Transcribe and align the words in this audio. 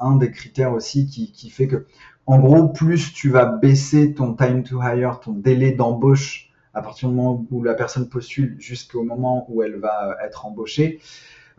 un 0.00 0.16
des 0.16 0.30
critères 0.30 0.72
aussi 0.72 1.06
qui, 1.06 1.32
qui 1.32 1.50
fait 1.50 1.68
que, 1.68 1.86
en 2.26 2.38
gros, 2.38 2.68
plus 2.68 3.12
tu 3.12 3.30
vas 3.30 3.46
baisser 3.46 4.14
ton 4.14 4.34
time 4.34 4.62
to 4.62 4.80
hire, 4.82 5.20
ton 5.20 5.32
délai 5.32 5.72
d'embauche 5.72 6.50
à 6.74 6.82
partir 6.82 7.08
du 7.08 7.14
moment 7.14 7.46
où 7.50 7.62
la 7.62 7.74
personne 7.74 8.08
postule 8.08 8.56
jusqu'au 8.58 9.02
moment 9.02 9.46
où 9.48 9.62
elle 9.62 9.76
va 9.76 10.16
être 10.24 10.46
embauchée, 10.46 11.00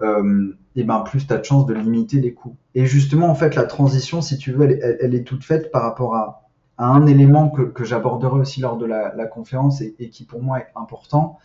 euh, 0.01 0.55
et 0.75 0.83
ben 0.83 1.01
plus 1.01 1.27
tu 1.27 1.33
as 1.33 1.37
de 1.37 1.43
chances 1.43 1.65
de 1.65 1.73
limiter 1.73 2.19
les 2.19 2.33
coûts. 2.33 2.55
Et 2.75 2.85
justement, 2.85 3.27
en 3.27 3.35
fait, 3.35 3.55
la 3.55 3.63
transition, 3.63 4.21
si 4.21 4.37
tu 4.37 4.51
veux, 4.51 4.79
elle, 4.81 5.13
est 5.13 5.23
toute 5.23 5.43
faite 5.43 5.71
par 5.71 5.83
rapport 5.83 6.15
à, 6.15 6.37
un 6.77 7.05
élément 7.05 7.49
que, 7.49 7.61
que 7.61 7.83
j'aborderai 7.83 8.39
aussi 8.39 8.59
lors 8.59 8.75
de 8.77 8.87
la, 8.87 9.25
conférence 9.27 9.81
et, 9.81 10.09
qui 10.09 10.23
pour 10.23 10.41
moi 10.41 10.59
est 10.59 10.71
important. 10.75 11.37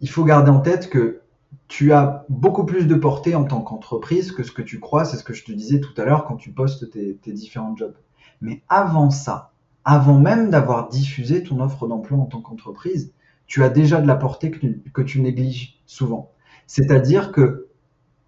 Il 0.00 0.08
faut 0.08 0.24
garder 0.24 0.50
en 0.50 0.60
tête 0.60 0.88
que 0.88 1.20
tu 1.68 1.92
as 1.92 2.24
beaucoup 2.28 2.64
plus 2.64 2.86
de 2.86 2.94
portée 2.94 3.34
en 3.34 3.44
tant 3.44 3.60
qu'entreprise 3.60 4.32
que 4.32 4.42
ce 4.42 4.52
que 4.52 4.62
tu 4.62 4.80
crois, 4.80 5.04
c'est 5.04 5.16
ce 5.16 5.24
que 5.24 5.34
je 5.34 5.44
te 5.44 5.52
disais 5.52 5.80
tout 5.80 5.98
à 6.00 6.04
l'heure 6.04 6.24
quand 6.24 6.36
tu 6.36 6.50
postes 6.50 6.90
tes, 6.90 7.32
différents 7.32 7.76
jobs. 7.76 7.96
Mais 8.40 8.62
avant 8.68 9.10
ça, 9.10 9.52
avant 9.84 10.18
même 10.18 10.50
d'avoir 10.50 10.88
diffusé 10.88 11.42
ton 11.42 11.60
offre 11.60 11.86
d'emploi 11.86 12.18
en 12.18 12.26
tant 12.26 12.40
qu'entreprise, 12.40 13.12
tu 13.46 13.62
as 13.62 13.68
déjà 13.68 14.00
de 14.00 14.06
la 14.06 14.16
portée 14.16 14.50
que 14.50 14.58
tu, 14.58 14.82
que 14.92 15.02
tu 15.02 15.20
négliges 15.20 15.80
souvent. 15.86 16.32
C'est-à-dire 16.66 17.32
que 17.32 17.68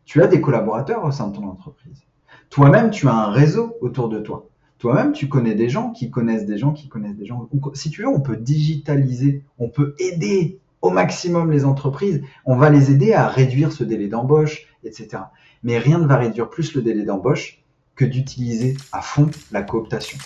tu 0.04 0.22
as 0.22 0.26
des 0.26 0.40
collaborateurs 0.40 1.04
au 1.04 1.10
sein 1.10 1.28
de 1.28 1.36
ton 1.36 1.46
entreprise. 1.46 2.02
Toi-même, 2.48 2.90
tu 2.90 3.06
as 3.08 3.14
un 3.14 3.30
réseau 3.30 3.76
autour 3.80 4.08
de 4.08 4.18
toi. 4.18 4.48
Toi-même, 4.78 5.12
tu 5.12 5.28
connais 5.28 5.54
des 5.54 5.68
gens 5.68 5.90
qui 5.92 6.10
connaissent 6.10 6.46
des 6.46 6.56
gens 6.56 6.72
qui 6.72 6.88
connaissent 6.88 7.16
des 7.16 7.26
gens. 7.26 7.48
Si 7.74 7.90
tu 7.90 8.02
veux, 8.02 8.08
on 8.08 8.20
peut 8.20 8.38
digitaliser, 8.38 9.44
on 9.58 9.68
peut 9.68 9.94
aider 9.98 10.59
au 10.82 10.90
maximum 10.90 11.50
les 11.50 11.64
entreprises. 11.64 12.22
On 12.44 12.56
va 12.56 12.70
les 12.70 12.90
aider 12.90 13.12
à 13.12 13.28
réduire 13.28 13.72
ce 13.72 13.84
délai 13.84 14.08
d'embauche, 14.08 14.66
etc. 14.84 15.24
Mais 15.62 15.78
rien 15.78 15.98
ne 15.98 16.06
va 16.06 16.16
réduire 16.16 16.48
plus 16.48 16.74
le 16.74 16.82
délai 16.82 17.04
d'embauche 17.04 17.62
que 17.94 18.04
d'utiliser 18.04 18.76
à 18.92 19.02
fond 19.02 19.30
la 19.52 19.62
cooptation. 19.62 20.18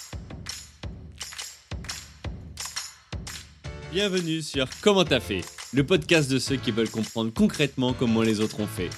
Bienvenue 3.92 4.42
sur 4.42 4.66
Comment 4.80 5.04
t'as 5.04 5.20
fait, 5.20 5.42
le 5.72 5.84
podcast 5.84 6.30
de 6.30 6.38
ceux 6.38 6.56
qui 6.56 6.72
veulent 6.72 6.90
comprendre 6.90 7.32
concrètement 7.32 7.92
comment 7.92 8.22
les 8.22 8.40
autres 8.40 8.60
ont 8.60 8.66
fait. 8.66 8.90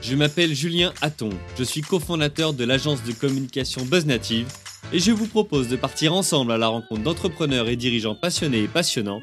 Je 0.00 0.14
m'appelle 0.14 0.54
Julien 0.54 0.92
Hatton, 1.00 1.30
je 1.58 1.64
suis 1.64 1.80
cofondateur 1.80 2.52
de 2.52 2.64
l'agence 2.64 3.02
de 3.02 3.12
communication 3.12 3.84
BuzzNative 3.84 4.46
et 4.92 4.98
je 4.98 5.10
vous 5.10 5.26
propose 5.26 5.68
de 5.68 5.76
partir 5.76 6.12
ensemble 6.12 6.52
à 6.52 6.58
la 6.58 6.68
rencontre 6.68 7.02
d'entrepreneurs 7.02 7.68
et 7.68 7.76
dirigeants 7.76 8.14
passionnés 8.14 8.62
et 8.62 8.68
passionnants, 8.68 9.22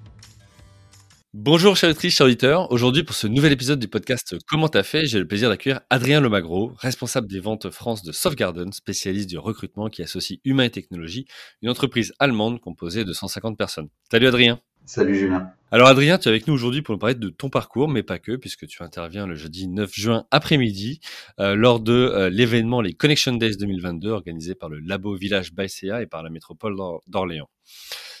Bonjour 1.33 1.77
chers 1.77 1.89
auditrices, 1.89 2.17
chers 2.17 2.25
auditeurs. 2.25 2.69
Aujourd'hui 2.73 3.03
pour 3.03 3.15
ce 3.15 3.25
nouvel 3.25 3.53
épisode 3.53 3.79
du 3.79 3.87
podcast 3.87 4.35
Comment 4.49 4.67
t'as 4.67 4.83
fait, 4.83 5.05
j'ai 5.05 5.17
le 5.17 5.25
plaisir 5.25 5.47
d'accueillir 5.47 5.79
Adrien 5.89 6.19
Lemagro, 6.19 6.73
responsable 6.75 7.27
des 7.27 7.39
ventes 7.39 7.69
France 7.69 8.03
de 8.03 8.11
Softgarden, 8.11 8.73
spécialiste 8.73 9.29
du 9.29 9.37
recrutement 9.37 9.87
qui 9.87 10.03
associe 10.03 10.41
humain 10.43 10.65
et 10.65 10.69
technologie, 10.69 11.25
une 11.61 11.69
entreprise 11.69 12.11
allemande 12.19 12.59
composée 12.59 13.05
de 13.05 13.13
150 13.13 13.57
personnes. 13.57 13.87
Salut 14.11 14.27
Adrien 14.27 14.59
Salut 14.85 15.15
Julien. 15.15 15.53
Alors 15.71 15.87
Adrien, 15.87 16.17
tu 16.17 16.27
es 16.27 16.31
avec 16.31 16.47
nous 16.47 16.53
aujourd'hui 16.53 16.81
pour 16.81 16.95
nous 16.95 16.99
parler 16.99 17.15
de 17.15 17.29
ton 17.29 17.49
parcours, 17.49 17.87
mais 17.87 18.03
pas 18.03 18.19
que, 18.19 18.35
puisque 18.35 18.67
tu 18.67 18.83
interviens 18.83 19.25
le 19.25 19.35
jeudi 19.35 19.69
9 19.69 19.89
juin 19.93 20.25
après-midi 20.31 20.99
euh, 21.39 21.55
lors 21.55 21.79
de 21.79 21.93
euh, 21.93 22.29
l'événement 22.29 22.81
les 22.81 22.91
Connection 22.91 23.37
Days 23.37 23.55
2022 23.55 24.09
organisé 24.09 24.53
par 24.53 24.67
le 24.67 24.81
Labo 24.81 25.15
Village 25.15 25.53
Baïséa 25.53 26.01
et 26.01 26.07
par 26.07 26.23
la 26.23 26.29
métropole 26.29 26.75
d'Orléans. 27.07 27.49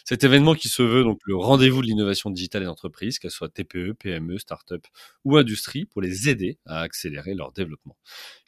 Cet 0.05 0.23
événement 0.23 0.55
qui 0.55 0.67
se 0.67 0.81
veut 0.81 1.03
donc 1.03 1.19
le 1.25 1.35
rendez-vous 1.35 1.81
de 1.81 1.87
l'innovation 1.87 2.29
digitale 2.29 2.63
des 2.63 2.67
entreprises, 2.67 3.19
qu'elles 3.19 3.31
soient 3.31 3.49
TPE, 3.49 3.93
PME, 3.93 4.37
start-up 4.37 4.85
ou 5.23 5.37
industrie, 5.37 5.85
pour 5.85 6.01
les 6.01 6.29
aider 6.29 6.57
à 6.65 6.81
accélérer 6.81 7.33
leur 7.33 7.51
développement. 7.51 7.97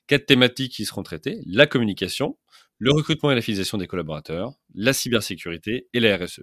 Quatre 0.08 0.26
thématiques 0.26 0.74
qui 0.74 0.86
seront 0.86 1.04
traitées, 1.04 1.40
la 1.46 1.68
communication, 1.68 2.38
le 2.78 2.92
recrutement 2.92 3.32
et 3.32 3.36
la 3.36 3.42
fidélisation 3.42 3.78
des 3.78 3.88
collaborateurs, 3.88 4.54
la 4.74 4.94
cybersécurité 4.94 5.88
et 5.94 6.00
la 6.00 6.18
RSE. 6.18 6.42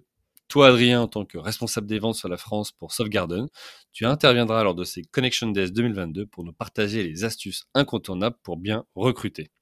Toi, 0.48 0.66
Adrien, 0.66 1.02
en 1.02 1.06
tant 1.06 1.24
que 1.24 1.38
responsable 1.38 1.86
des 1.86 2.00
ventes 2.00 2.16
sur 2.16 2.28
la 2.28 2.36
France 2.36 2.72
pour 2.72 2.92
Softgarden, 2.92 3.46
tu 3.92 4.04
interviendras 4.04 4.64
lors 4.64 4.74
de 4.74 4.82
ces 4.82 5.02
Connection 5.02 5.48
Days 5.48 5.70
2022 5.70 6.26
pour 6.26 6.42
nous 6.42 6.52
partager 6.52 7.04
les 7.04 7.22
astuces 7.22 7.66
incontournables 7.72 8.36
pour 8.42 8.56
bien 8.56 8.84
recruter. 8.96 9.52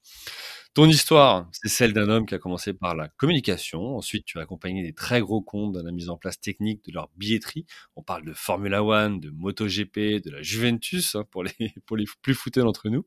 Ton 0.75 0.85
histoire, 0.87 1.49
c'est 1.51 1.67
celle 1.67 1.93
d'un 1.93 2.09
homme 2.09 2.27
qui 2.27 2.35
a 2.35 2.37
commencé 2.37 2.73
par 2.73 2.95
la 2.95 3.07
communication. 3.07 3.97
Ensuite, 3.97 4.23
tu 4.25 4.37
as 4.37 4.43
accompagné 4.43 4.83
des 4.83 4.93
très 4.93 5.19
gros 5.19 5.41
comptes 5.41 5.73
dans 5.73 5.81
la 5.81 5.91
mise 5.91 6.09
en 6.09 6.17
place 6.17 6.39
technique 6.39 6.85
de 6.85 6.93
leur 6.93 7.09
billetterie. 7.17 7.65
On 7.95 8.03
parle 8.03 8.23
de 8.23 8.33
Formula 8.33 8.83
One, 8.83 9.19
de 9.19 9.31
MotoGP, 9.31 10.23
de 10.23 10.29
la 10.29 10.43
Juventus, 10.43 11.15
hein, 11.15 11.25
pour, 11.31 11.43
les, 11.43 11.51
plus 12.21 12.35
foutés 12.35 12.59
d'entre 12.61 12.89
nous. 12.89 13.03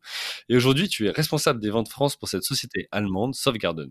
Et 0.48 0.56
aujourd'hui, 0.56 0.88
tu 0.88 1.06
es 1.06 1.10
responsable 1.10 1.60
des 1.60 1.70
ventes 1.70 1.88
France 1.88 2.16
pour 2.16 2.28
cette 2.28 2.42
société 2.42 2.88
allemande, 2.90 3.36
Softgarden. 3.36 3.90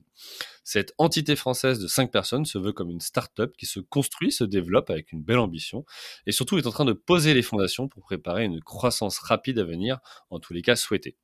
Cette 0.63 0.93
entité 0.97 1.35
française 1.35 1.79
de 1.79 1.87
cinq 1.87 2.11
personnes 2.11 2.45
se 2.45 2.57
veut 2.57 2.71
comme 2.71 2.91
une 2.91 3.01
start-up 3.01 3.55
qui 3.57 3.65
se 3.65 3.79
construit, 3.79 4.31
se 4.31 4.43
développe 4.43 4.89
avec 4.89 5.11
une 5.11 5.23
belle 5.23 5.39
ambition 5.39 5.85
et 6.27 6.31
surtout 6.31 6.57
est 6.57 6.67
en 6.67 6.71
train 6.71 6.85
de 6.85 6.93
poser 6.93 7.33
les 7.33 7.41
fondations 7.41 7.87
pour 7.87 8.03
préparer 8.03 8.45
une 8.45 8.61
croissance 8.61 9.19
rapide 9.19 9.59
à 9.59 9.63
venir, 9.63 9.99
en 10.29 10.39
tous 10.39 10.53
les 10.53 10.61
cas 10.61 10.75
souhaitée. 10.75 11.17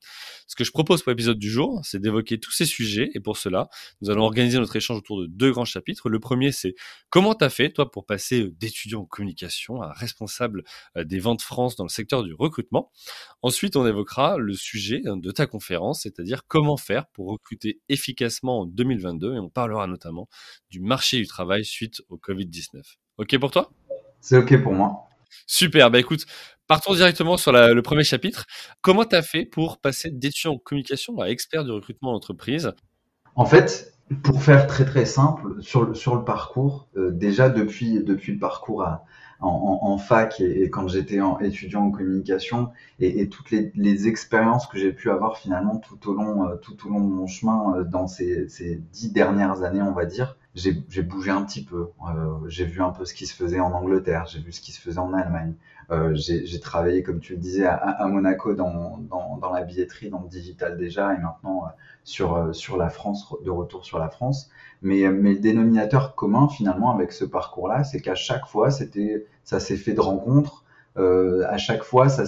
Ce 0.48 0.56
que 0.56 0.64
je 0.64 0.72
propose 0.72 1.04
pour 1.04 1.12
l'épisode 1.12 1.38
du 1.38 1.50
jour, 1.50 1.82
c'est 1.84 2.00
d'évoquer 2.00 2.40
tous 2.40 2.52
ces 2.52 2.66
sujets 2.66 3.12
et 3.14 3.20
pour 3.20 3.38
cela, 3.38 3.70
nous 4.02 4.10
allons 4.10 4.24
organiser 4.24 4.58
notre 4.58 4.76
échange 4.76 4.98
autour 4.98 5.22
de 5.22 5.28
deux 5.28 5.52
grands 5.52 5.66
chapitres. 5.66 6.10
Le 6.10 6.20
premier, 6.20 6.52
c'est 6.52 6.76
comment 7.10 7.36
tu 7.36 7.46
as 7.46 7.50
fait, 7.50 7.72
toi, 7.72 7.92
pour 7.92 8.06
passer 8.06 8.50
d'étudiant 8.60 9.02
en 9.02 9.06
communication 9.06 9.82
à 9.82 9.94
responsable 9.94 10.64
euh, 10.96 11.04
des 11.04 11.20
ventes 11.20 11.42
France 11.42 11.76
dans 11.76 11.84
le 11.84 11.90
secteur 11.90 12.24
du 12.24 12.34
recrutement? 12.34 12.92
Ensuite, 13.42 13.76
on 13.76 13.86
évoquera 13.86 14.38
le 14.38 14.54
sujet 14.54 15.02
euh, 15.06 15.16
de 15.16 15.32
ta 15.32 15.46
conférence, 15.46 16.02
c'est-à-dire 16.02 16.48
comment 16.48 16.78
faire 16.78 17.08
pour 17.08 17.28
recruter 17.28 17.82
efficacement 17.90 18.62
en 18.62 18.66
2022 18.66 19.27
et 19.34 19.40
on 19.40 19.50
parlera 19.50 19.88
notamment 19.88 20.28
du 20.70 20.80
marché 20.80 21.18
du 21.18 21.28
travail 21.28 21.66
suite 21.66 22.02
au 22.10 22.18
Covid-19. 22.18 22.82
OK 23.18 23.38
pour 23.40 23.52
toi? 23.52 23.72
C'est 24.22 24.38
OK 24.38 24.62
pour 24.62 24.74
moi. 24.74 25.08
Super, 25.46 25.92
bah 25.92 26.00
écoute, 26.00 26.26
partons 26.68 26.94
directement 26.94 27.38
sur 27.38 27.52
le 27.52 27.82
premier 27.82 28.04
chapitre. 28.04 28.46
Comment 28.82 29.06
tu 29.06 29.16
as 29.16 29.22
fait 29.22 29.46
pour 29.46 29.80
passer 29.80 30.10
d'étudiant 30.10 30.54
en 30.54 30.58
communication 30.58 31.20
à 31.20 31.28
expert 31.28 31.64
du 31.64 31.72
recrutement 31.72 32.14
d'entreprise? 32.14 32.72
En 33.36 33.46
fait, 33.46 33.94
pour 34.24 34.42
faire 34.42 34.68
très 34.68 34.86
très 34.86 35.06
simple, 35.06 35.62
sur 35.62 35.84
le, 35.84 35.94
sur 35.94 36.16
le 36.16 36.24
parcours, 36.24 36.90
euh, 36.96 37.12
déjà 37.12 37.50
depuis, 37.50 38.04
depuis 38.04 38.34
le 38.34 38.40
parcours 38.40 38.84
à, 38.84 39.06
en, 39.40 39.80
en, 39.82 39.98
fac 39.98 40.40
et, 40.42 40.70
quand 40.70 40.88
j'étais 40.88 41.20
étudiant 41.42 41.84
en 41.84 41.92
communication. 41.92 42.72
Et, 43.00 43.22
et 43.22 43.30
toutes 43.30 43.52
les, 43.52 43.72
les 43.76 44.08
expériences 44.08 44.68
que 44.68 44.78
j'ai 44.78 44.92
pu 44.92 45.10
avoir 45.12 45.38
finalement 45.38 45.78
tout 45.78 46.10
au 46.10 46.14
long, 46.14 46.48
euh, 46.50 46.56
tout 46.56 46.88
au 46.88 46.90
long 46.90 47.02
de 47.02 47.14
mon 47.14 47.28
chemin 47.28 47.78
euh, 47.78 47.84
dans 47.84 48.08
ces, 48.08 48.48
ces 48.50 48.82
dix 48.92 49.12
dernières 49.12 49.64
années, 49.64 49.82
on 49.82 49.94
va 49.94 50.06
dire, 50.06 50.38
j'ai 50.58 51.04
bougé 51.04 51.32
un 51.32 51.44
petit 51.44 51.64
peu. 51.64 51.90
Euh, 52.02 52.38
j'ai 52.48 52.66
vu 52.66 52.82
un 52.82 52.90
peu 52.90 53.06
ce 53.06 53.14
qui 53.14 53.28
se 53.28 53.36
faisait 53.36 53.60
en 53.60 53.72
Angleterre, 53.74 54.26
j'ai 54.28 54.40
vu 54.40 54.52
ce 54.52 54.60
qui 54.60 54.72
se 54.72 54.82
faisait 54.82 55.00
en 55.00 55.14
Allemagne. 55.14 55.54
Euh, 55.92 56.14
j'ai 56.16 56.60
travaillé, 56.60 57.04
comme 57.04 57.20
tu 57.20 57.34
le 57.34 57.40
disais, 57.40 57.66
à, 57.66 58.06
Monaco 58.08 58.54
dans, 58.54 59.00
la 59.54 59.62
billetterie, 59.62 60.10
dans 60.10 60.22
le 60.22 60.28
digital 60.28 60.78
déjà, 60.78 61.14
et 61.14 61.20
maintenant 61.20 61.66
euh, 61.66 62.54
sur, 62.54 62.78
la 62.78 62.90
France, 62.90 63.34
de 63.46 63.52
retour 63.52 63.86
sur 63.86 64.00
la 64.00 64.10
France. 64.10 64.50
Mais, 64.82 65.02
le 65.02 65.40
dénominateur 65.40 66.16
commun 66.16 66.48
finalement 66.50 66.94
avec 66.94 67.12
ce 67.12 67.24
parcours-là, 67.26 67.84
c'est 67.84 68.02
qu'à 68.02 68.16
chaque 68.16 68.48
fois, 68.48 68.70
ça 68.72 69.60
s'est 69.60 69.78
fait 69.78 69.94
de 69.94 70.02
rencontres. 70.02 70.66
À 70.96 71.58
chaque 71.58 71.84
fois, 71.84 72.10
ça 72.10 72.24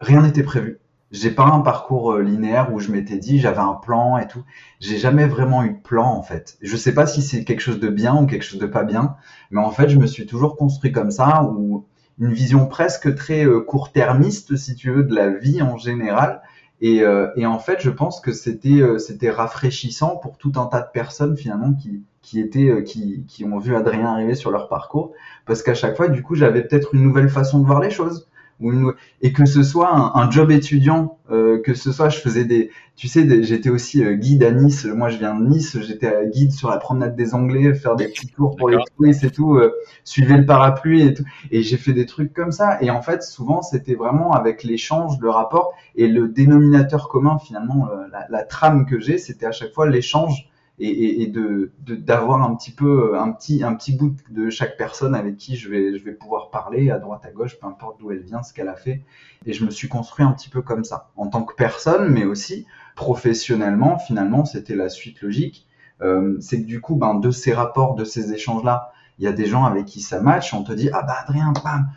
rien 0.00 0.22
n'était 0.22 0.42
prévu. 0.42 0.80
J'ai 1.10 1.30
pas 1.30 1.46
un 1.46 1.60
parcours 1.60 2.12
euh, 2.12 2.22
linéaire 2.22 2.72
où 2.72 2.80
je 2.80 2.92
m'étais 2.92 3.16
dit 3.16 3.38
j'avais 3.38 3.58
un 3.58 3.74
plan 3.74 4.18
et 4.18 4.26
tout. 4.28 4.44
J'ai 4.80 4.98
jamais 4.98 5.26
vraiment 5.26 5.62
eu 5.64 5.70
de 5.70 5.78
plan 5.78 6.06
en 6.06 6.22
fait. 6.22 6.58
Je 6.60 6.76
sais 6.76 6.92
pas 6.94 7.06
si 7.06 7.22
c'est 7.22 7.44
quelque 7.44 7.60
chose 7.60 7.80
de 7.80 7.88
bien 7.88 8.16
ou 8.16 8.26
quelque 8.26 8.44
chose 8.44 8.60
de 8.60 8.66
pas 8.66 8.84
bien, 8.84 9.16
mais 9.50 9.60
en 9.60 9.70
fait 9.70 9.88
je 9.88 9.98
me 9.98 10.06
suis 10.06 10.26
toujours 10.26 10.56
construit 10.56 10.92
comme 10.92 11.10
ça 11.10 11.44
ou 11.44 11.86
une 12.18 12.32
vision 12.32 12.66
presque 12.66 13.14
très 13.14 13.46
euh, 13.46 13.60
court-termiste 13.60 14.56
si 14.56 14.74
tu 14.74 14.90
veux 14.90 15.04
de 15.04 15.14
la 15.14 15.30
vie 15.30 15.62
en 15.62 15.76
général 15.76 16.42
et, 16.80 17.02
euh, 17.02 17.28
et, 17.36 17.44
en 17.46 17.58
fait, 17.58 17.80
je 17.80 17.90
pense 17.90 18.20
que 18.20 18.32
c'était 18.32 18.80
euh, 18.80 18.98
c'était 18.98 19.30
rafraîchissant 19.30 20.16
pour 20.16 20.38
tout 20.38 20.52
un 20.56 20.66
tas 20.66 20.80
de 20.80 20.90
personnes 20.92 21.36
finalement 21.36 21.72
qui 21.74 22.02
qui 22.22 22.38
étaient 22.40 22.68
euh, 22.68 22.82
qui 22.82 23.24
qui 23.26 23.44
ont 23.44 23.58
vu 23.58 23.74
Adrien 23.74 24.06
arriver 24.06 24.36
sur 24.36 24.52
leur 24.52 24.68
parcours, 24.68 25.12
parce 25.44 25.62
qu'à 25.62 25.74
chaque 25.74 25.96
fois, 25.96 26.08
du 26.08 26.22
coup, 26.22 26.36
j'avais 26.36 26.62
peut-être 26.62 26.94
une 26.94 27.02
nouvelle 27.02 27.28
façon 27.30 27.58
de 27.58 27.66
voir 27.66 27.80
les 27.80 27.90
choses 27.90 28.28
ou 28.60 28.92
et 29.22 29.32
que 29.32 29.44
ce 29.44 29.62
soit 29.62 29.90
un, 29.94 30.30
job 30.30 30.50
étudiant, 30.50 31.18
euh, 31.30 31.60
que 31.60 31.74
ce 31.74 31.92
soit 31.92 32.08
je 32.08 32.18
faisais 32.18 32.44
des, 32.44 32.70
tu 32.96 33.08
sais, 33.08 33.42
j'étais 33.42 33.70
aussi 33.70 34.04
euh, 34.04 34.14
guide 34.14 34.42
à 34.42 34.50
Nice. 34.50 34.84
Moi, 34.84 35.08
je 35.08 35.18
viens 35.18 35.34
de 35.34 35.46
Nice, 35.46 35.78
j'étais 35.80 36.12
guide 36.30 36.52
sur 36.52 36.68
la 36.70 36.78
promenade 36.78 37.14
des 37.14 37.34
Anglais, 37.34 37.74
faire 37.74 37.96
des 37.96 38.08
petits 38.08 38.26
tours 38.28 38.56
pour 38.56 38.68
les 38.68 38.78
touristes 38.96 39.24
et 39.24 39.30
tout, 39.30 39.54
euh, 39.56 39.74
suivre 40.04 40.36
le 40.36 40.44
parapluie 40.44 41.02
et 41.02 41.14
tout. 41.14 41.24
Et 41.50 41.62
j'ai 41.62 41.76
fait 41.76 41.92
des 41.92 42.06
trucs 42.06 42.32
comme 42.32 42.52
ça. 42.52 42.78
Et 42.82 42.90
en 42.90 43.02
fait, 43.02 43.22
souvent, 43.22 43.62
c'était 43.62 43.94
vraiment 43.94 44.32
avec 44.32 44.64
l'échange, 44.64 45.18
le 45.20 45.30
rapport 45.30 45.74
et 45.94 46.08
le 46.08 46.28
dénominateur 46.28 47.08
commun 47.08 47.38
finalement, 47.38 47.88
la, 48.12 48.26
la 48.28 48.42
trame 48.42 48.86
que 48.86 48.98
j'ai, 49.00 49.18
c'était 49.18 49.46
à 49.46 49.52
chaque 49.52 49.72
fois 49.72 49.88
l'échange 49.88 50.48
et, 50.80 51.26
de 51.26 51.72
d'avoir 51.86 52.42
un 52.42 52.54
petit 52.54 52.70
peu 52.70 53.18
un 53.18 53.32
petit 53.32 53.64
un 53.64 53.74
petit 53.74 53.92
bout 53.92 54.14
de 54.30 54.50
chaque 54.50 54.76
personne 54.76 55.14
avec 55.14 55.36
qui 55.36 55.56
je 55.56 55.68
vais 55.68 55.98
je 55.98 56.04
vais 56.04 56.12
pouvoir 56.12 56.50
parler 56.50 56.90
à 56.90 56.98
droite 56.98 57.24
à 57.24 57.30
gauche 57.30 57.58
peu 57.58 57.66
importe 57.66 57.98
d'où 57.98 58.10
elle 58.12 58.22
vient 58.22 58.42
ce 58.42 58.52
qu'elle 58.52 58.68
a 58.68 58.76
fait. 58.76 59.02
Et 59.46 59.52
je 59.52 59.64
me 59.64 59.70
suis 59.70 59.88
construit 59.88 60.24
un 60.24 60.32
petit 60.32 60.48
peu 60.48 60.62
comme 60.62 60.84
ça 60.84 61.10
en 61.16 61.26
tant 61.26 61.42
que 61.42 61.54
personne 61.54 62.12
mais 62.12 62.24
aussi 62.24 62.66
professionnellement 62.94 63.98
finalement 63.98 64.44
c'était 64.44 64.76
la 64.76 64.88
suite 64.88 65.20
logique. 65.22 65.66
Euh, 66.00 66.36
c'est 66.40 66.62
que 66.62 66.66
du 66.66 66.80
coup 66.80 66.94
ben 66.94 67.16
de 67.16 67.30
ces 67.32 67.52
rapports 67.52 67.96
de 67.96 68.04
ces 68.04 68.32
échanges 68.32 68.62
là 68.62 68.92
il 69.18 69.24
y 69.24 69.26
a 69.26 69.32
des 69.32 69.46
gens 69.46 69.64
avec 69.64 69.84
qui 69.84 70.00
ça 70.00 70.20
match 70.20 70.54
on 70.54 70.62
te 70.62 70.72
dit 70.72 70.90
ah 70.92 71.02
bah 71.02 71.16
Adrien 71.26 71.52
bam 71.64 71.88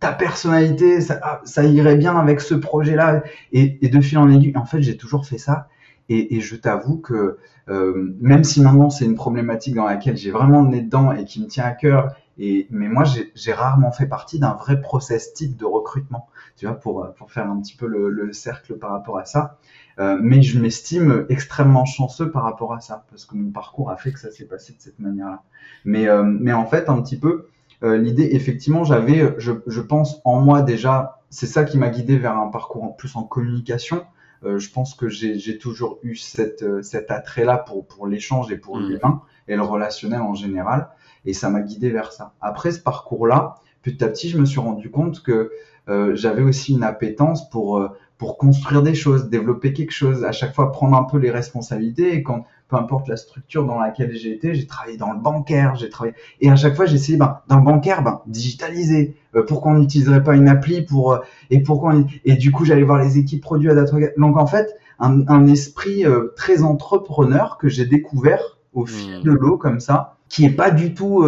ta 0.00 0.10
personnalité 0.10 1.00
ça, 1.00 1.20
ah, 1.22 1.40
ça 1.44 1.62
irait 1.62 1.94
bien 1.94 2.16
avec 2.16 2.40
ce 2.40 2.54
projet 2.54 2.96
là 2.96 3.22
et 3.52 3.88
de 3.88 4.00
fil 4.00 4.18
en 4.18 4.28
aiguille 4.28 4.56
en 4.56 4.64
fait 4.64 4.82
j'ai 4.82 4.96
toujours 4.96 5.24
fait 5.24 5.38
ça 5.38 5.68
et, 6.08 6.36
et 6.36 6.40
je 6.40 6.56
t'avoue 6.56 6.98
que 6.98 7.38
euh, 7.68 8.14
même 8.20 8.44
si 8.44 8.62
maintenant 8.62 8.90
c'est 8.90 9.04
une 9.04 9.14
problématique 9.14 9.74
dans 9.74 9.84
laquelle 9.84 10.16
j'ai 10.16 10.30
vraiment 10.30 10.62
le 10.62 10.68
nez 10.70 10.80
dedans 10.80 11.12
et 11.12 11.24
qui 11.24 11.42
me 11.42 11.46
tient 11.46 11.64
à 11.64 11.72
cœur, 11.72 12.14
et, 12.38 12.66
mais 12.70 12.88
moi 12.88 13.04
j'ai 13.34 13.52
rarement 13.52 13.92
fait 13.92 14.06
partie 14.06 14.38
d'un 14.38 14.54
vrai 14.54 14.80
process 14.80 15.32
type 15.34 15.56
de 15.56 15.64
recrutement, 15.64 16.28
tu 16.56 16.66
vois, 16.66 16.76
pour, 16.76 17.08
pour 17.16 17.30
faire 17.32 17.50
un 17.50 17.60
petit 17.60 17.76
peu 17.76 17.86
le, 17.86 18.10
le 18.10 18.32
cercle 18.32 18.78
par 18.78 18.90
rapport 18.90 19.18
à 19.18 19.24
ça. 19.24 19.58
Euh, 19.98 20.16
mais 20.22 20.42
je 20.42 20.60
m'estime 20.60 21.26
extrêmement 21.28 21.84
chanceux 21.84 22.30
par 22.30 22.44
rapport 22.44 22.72
à 22.72 22.80
ça, 22.80 23.04
parce 23.10 23.24
que 23.24 23.34
mon 23.36 23.50
parcours 23.50 23.90
a 23.90 23.96
fait 23.96 24.12
que 24.12 24.20
ça 24.20 24.30
s'est 24.30 24.44
passé 24.44 24.72
de 24.72 24.80
cette 24.80 25.00
manière-là. 25.00 25.42
Mais, 25.84 26.08
euh, 26.08 26.22
mais 26.22 26.52
en 26.52 26.66
fait, 26.66 26.88
un 26.88 27.02
petit 27.02 27.18
peu, 27.18 27.48
euh, 27.82 27.96
l'idée, 27.96 28.28
effectivement, 28.32 28.84
j'avais, 28.84 29.34
je, 29.38 29.52
je 29.66 29.80
pense 29.80 30.20
en 30.24 30.40
moi 30.40 30.62
déjà, 30.62 31.20
c'est 31.30 31.46
ça 31.46 31.64
qui 31.64 31.78
m'a 31.78 31.88
guidé 31.88 32.16
vers 32.16 32.38
un 32.38 32.46
parcours 32.48 32.84
en 32.84 32.88
plus 32.88 33.16
en 33.16 33.24
communication, 33.24 33.96
euh, 33.98 34.04
je 34.42 34.70
pense 34.70 34.94
que 34.94 35.08
j'ai 35.08 35.58
toujours 35.58 35.98
eu 36.02 36.16
cette, 36.16 36.62
euh, 36.62 36.82
cet 36.82 37.10
attrait-là 37.10 37.58
pour, 37.58 37.86
pour 37.86 38.06
l'échange 38.06 38.50
et 38.52 38.56
pour 38.56 38.78
mmh. 38.78 38.88
l'humain 38.88 39.22
et 39.48 39.56
le 39.56 39.62
relationnel 39.62 40.20
en 40.20 40.34
général. 40.34 40.88
Et 41.24 41.32
ça 41.32 41.50
m'a 41.50 41.60
guidé 41.60 41.90
vers 41.90 42.12
ça. 42.12 42.34
Après 42.40 42.70
ce 42.70 42.80
parcours-là, 42.80 43.56
petit 43.82 44.02
à 44.04 44.08
petit, 44.08 44.28
je 44.28 44.38
me 44.38 44.44
suis 44.44 44.60
rendu 44.60 44.90
compte 44.90 45.22
que 45.22 45.50
euh, 45.88 46.14
j'avais 46.14 46.42
aussi 46.42 46.74
une 46.74 46.84
appétence 46.84 47.48
pour, 47.50 47.78
euh, 47.78 47.88
pour 48.18 48.36
construire 48.36 48.82
des 48.82 48.94
choses, 48.94 49.30
développer 49.30 49.72
quelque 49.72 49.92
chose, 49.92 50.24
à 50.24 50.32
chaque 50.32 50.54
fois 50.54 50.72
prendre 50.72 50.96
un 50.96 51.04
peu 51.04 51.18
les 51.18 51.30
responsabilités. 51.30 52.14
Et 52.14 52.22
quand, 52.24 52.44
peu 52.68 52.76
importe 52.76 53.08
la 53.08 53.16
structure 53.16 53.64
dans 53.64 53.78
laquelle 53.78 54.14
j'ai 54.14 54.32
été, 54.32 54.54
j'ai 54.54 54.66
travaillé 54.66 54.96
dans 54.96 55.12
le 55.12 55.18
bancaire, 55.18 55.74
j'ai 55.76 55.88
travaillé 55.88 56.14
et 56.40 56.50
à 56.50 56.56
chaque 56.56 56.76
fois 56.76 56.84
j'ai 56.84 56.96
essayé 56.96 57.16
ben, 57.16 57.40
dans 57.48 57.56
le 57.56 57.64
bancaire 57.64 58.02
ben 58.02 58.20
digitaliser. 58.26 59.16
Euh, 59.34 59.42
pourquoi 59.46 59.72
on 59.72 59.78
n'utiliserait 59.78 60.22
pas 60.22 60.34
une 60.34 60.48
appli 60.48 60.82
pour 60.82 61.12
euh, 61.12 61.18
et 61.50 61.62
pourquoi 61.62 61.94
et 62.24 62.34
du 62.34 62.52
coup 62.52 62.64
j'allais 62.64 62.82
voir 62.82 63.02
les 63.02 63.18
équipes 63.18 63.42
produits 63.42 63.70
à 63.70 63.74
data. 63.74 63.96
Donc 64.18 64.36
en 64.36 64.46
fait 64.46 64.76
un, 64.98 65.26
un 65.28 65.46
esprit 65.46 66.04
euh, 66.04 66.34
très 66.36 66.62
entrepreneur 66.62 67.56
que 67.56 67.68
j'ai 67.68 67.86
découvert 67.86 68.58
au 68.74 68.84
fil 68.84 69.20
hmm. 69.20 69.22
de 69.22 69.30
l'eau 69.30 69.56
comme 69.56 69.80
ça, 69.80 70.16
qui 70.28 70.44
est 70.44 70.50
pas 70.50 70.70
du 70.70 70.92
tout 70.92 71.24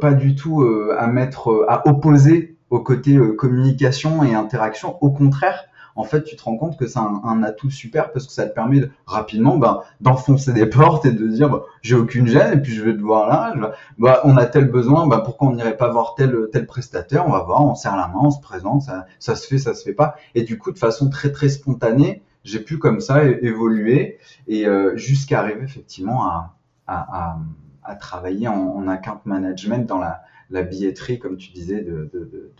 pas 0.00 0.12
du 0.12 0.36
tout 0.36 0.64
à 0.96 1.06
mettre 1.08 1.66
à 1.68 1.88
opposer 1.88 2.56
au 2.70 2.78
côté 2.78 3.18
communication 3.36 4.22
et 4.22 4.34
interaction. 4.34 4.96
Au 5.00 5.10
contraire 5.10 5.64
en 5.96 6.04
fait, 6.04 6.24
tu 6.24 6.36
te 6.36 6.42
rends 6.42 6.56
compte 6.56 6.76
que 6.76 6.86
c'est 6.86 6.98
un, 6.98 7.42
atout 7.42 7.70
super 7.70 8.12
parce 8.12 8.26
que 8.26 8.32
ça 8.32 8.46
te 8.46 8.54
permet 8.54 8.80
de, 8.80 8.90
rapidement 9.06 9.56
ben, 9.58 9.80
d'enfoncer 10.00 10.52
des 10.52 10.66
portes 10.70 11.06
et 11.06 11.12
de 11.12 11.26
dire 11.26 11.50
bah, 11.50 11.62
j'ai 11.82 11.94
aucune 11.94 12.26
gêne 12.26 12.58
et 12.58 12.60
puis 12.60 12.74
je 12.74 12.82
vais 12.82 12.94
te 12.94 13.02
voir 13.02 13.28
là. 13.28 13.74
bah, 13.98 14.20
on 14.24 14.36
a 14.36 14.46
tel 14.46 14.70
besoin, 14.70 15.06
bah, 15.06 15.22
pourquoi 15.24 15.48
on 15.48 15.54
n'irait 15.54 15.76
pas 15.76 15.90
voir 15.90 16.14
tel 16.16 16.48
tel 16.52 16.66
prestataire? 16.66 17.26
On 17.26 17.32
va 17.32 17.42
voir, 17.42 17.64
on 17.64 17.74
serre 17.74 17.96
la 17.96 18.08
main, 18.08 18.20
on 18.22 18.30
se 18.30 18.40
présente, 18.40 18.82
ça, 18.82 19.06
ça 19.18 19.36
se 19.36 19.46
fait, 19.46 19.58
ça 19.58 19.74
se 19.74 19.84
fait 19.84 19.92
pas. 19.92 20.16
Et 20.34 20.42
du 20.42 20.58
coup, 20.58 20.72
de 20.72 20.78
façon 20.78 21.08
très 21.10 21.30
très 21.32 21.48
spontanée, 21.48 22.22
j'ai 22.44 22.60
pu 22.60 22.78
comme 22.78 23.00
ça 23.00 23.24
évoluer 23.24 24.18
et 24.46 24.66
euh, 24.66 24.96
jusqu'à 24.96 25.40
arriver 25.40 25.64
effectivement 25.64 26.26
à, 26.26 26.54
à, 26.86 27.38
à 27.84 27.96
travailler 27.96 28.48
en, 28.48 28.54
en 28.54 28.88
account 28.88 29.20
management 29.24 29.86
dans 29.86 29.98
la 29.98 30.22
la 30.50 30.62
billetterie, 30.62 31.18
comme 31.18 31.36
tu 31.36 31.52
disais, 31.52 31.82
de, 31.82 32.10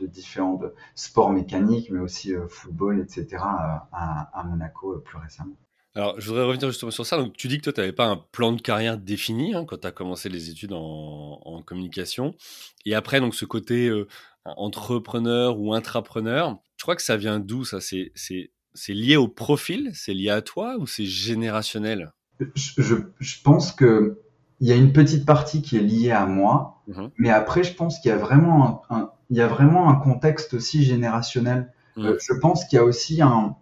différents 0.06 0.60
sports 0.94 1.30
mécaniques, 1.30 1.90
mais 1.90 2.00
aussi 2.00 2.34
euh, 2.34 2.46
football, 2.48 3.00
etc., 3.00 3.26
euh, 3.32 3.76
à, 3.92 4.44
Monaco 4.46 4.92
euh, 4.92 5.02
plus 5.02 5.16
récemment. 5.18 5.56
Alors, 5.94 6.20
je 6.20 6.28
voudrais 6.28 6.44
revenir 6.44 6.68
justement 6.68 6.90
sur 6.90 7.06
ça. 7.06 7.16
Donc, 7.16 7.36
tu 7.36 7.48
dis 7.48 7.58
que 7.58 7.62
toi, 7.62 7.72
tu 7.72 7.80
n'avais 7.80 7.92
pas 7.92 8.06
un 8.06 8.16
plan 8.16 8.52
de 8.52 8.60
carrière 8.60 8.98
défini 8.98 9.54
hein, 9.54 9.64
quand 9.64 9.78
tu 9.78 9.86
as 9.86 9.92
commencé 9.92 10.28
les 10.28 10.50
études 10.50 10.72
en, 10.72 11.62
communication. 11.64 12.34
Et 12.84 12.94
après, 12.94 13.20
donc, 13.20 13.34
ce 13.34 13.44
côté 13.44 13.90
entrepreneur 14.44 15.58
ou 15.58 15.72
intrapreneur, 15.72 16.58
tu 16.76 16.82
crois 16.82 16.96
que 16.96 17.02
ça 17.02 17.16
vient 17.16 17.38
d'où 17.38 17.64
ça? 17.64 17.78
C'est, 17.80 18.12
lié 18.88 19.16
au 19.16 19.28
profil? 19.28 19.92
C'est 19.94 20.14
lié 20.14 20.30
à 20.30 20.42
toi 20.42 20.76
ou 20.78 20.86
c'est 20.88 21.06
générationnel? 21.06 22.12
Je, 22.56 22.96
pense 23.44 23.70
que 23.70 24.18
il 24.60 24.68
y 24.68 24.72
a 24.72 24.76
une 24.76 24.92
petite 24.92 25.26
partie 25.26 25.62
qui 25.62 25.76
est 25.76 25.82
liée 25.82 26.12
à 26.12 26.26
moi, 26.26 26.80
mhm. 26.88 27.10
mais 27.18 27.30
après, 27.30 27.64
je 27.64 27.74
pense 27.74 27.98
qu'il 27.98 28.10
y 28.10 28.14
a 28.14 28.16
vraiment 28.18 28.82
un, 28.90 29.10
il 29.30 29.36
y 29.36 29.40
a 29.40 29.48
vraiment 29.48 29.88
un 29.90 29.94
contexte 29.96 30.54
aussi 30.54 30.84
générationnel. 30.84 31.72
Mhm. 31.96 32.04
Euh, 32.04 32.18
je 32.20 32.34
pense 32.34 32.64
qu'il 32.64 32.76
y 32.76 32.80
a 32.80 32.84
aussi 32.84 33.22
un, 33.22 33.56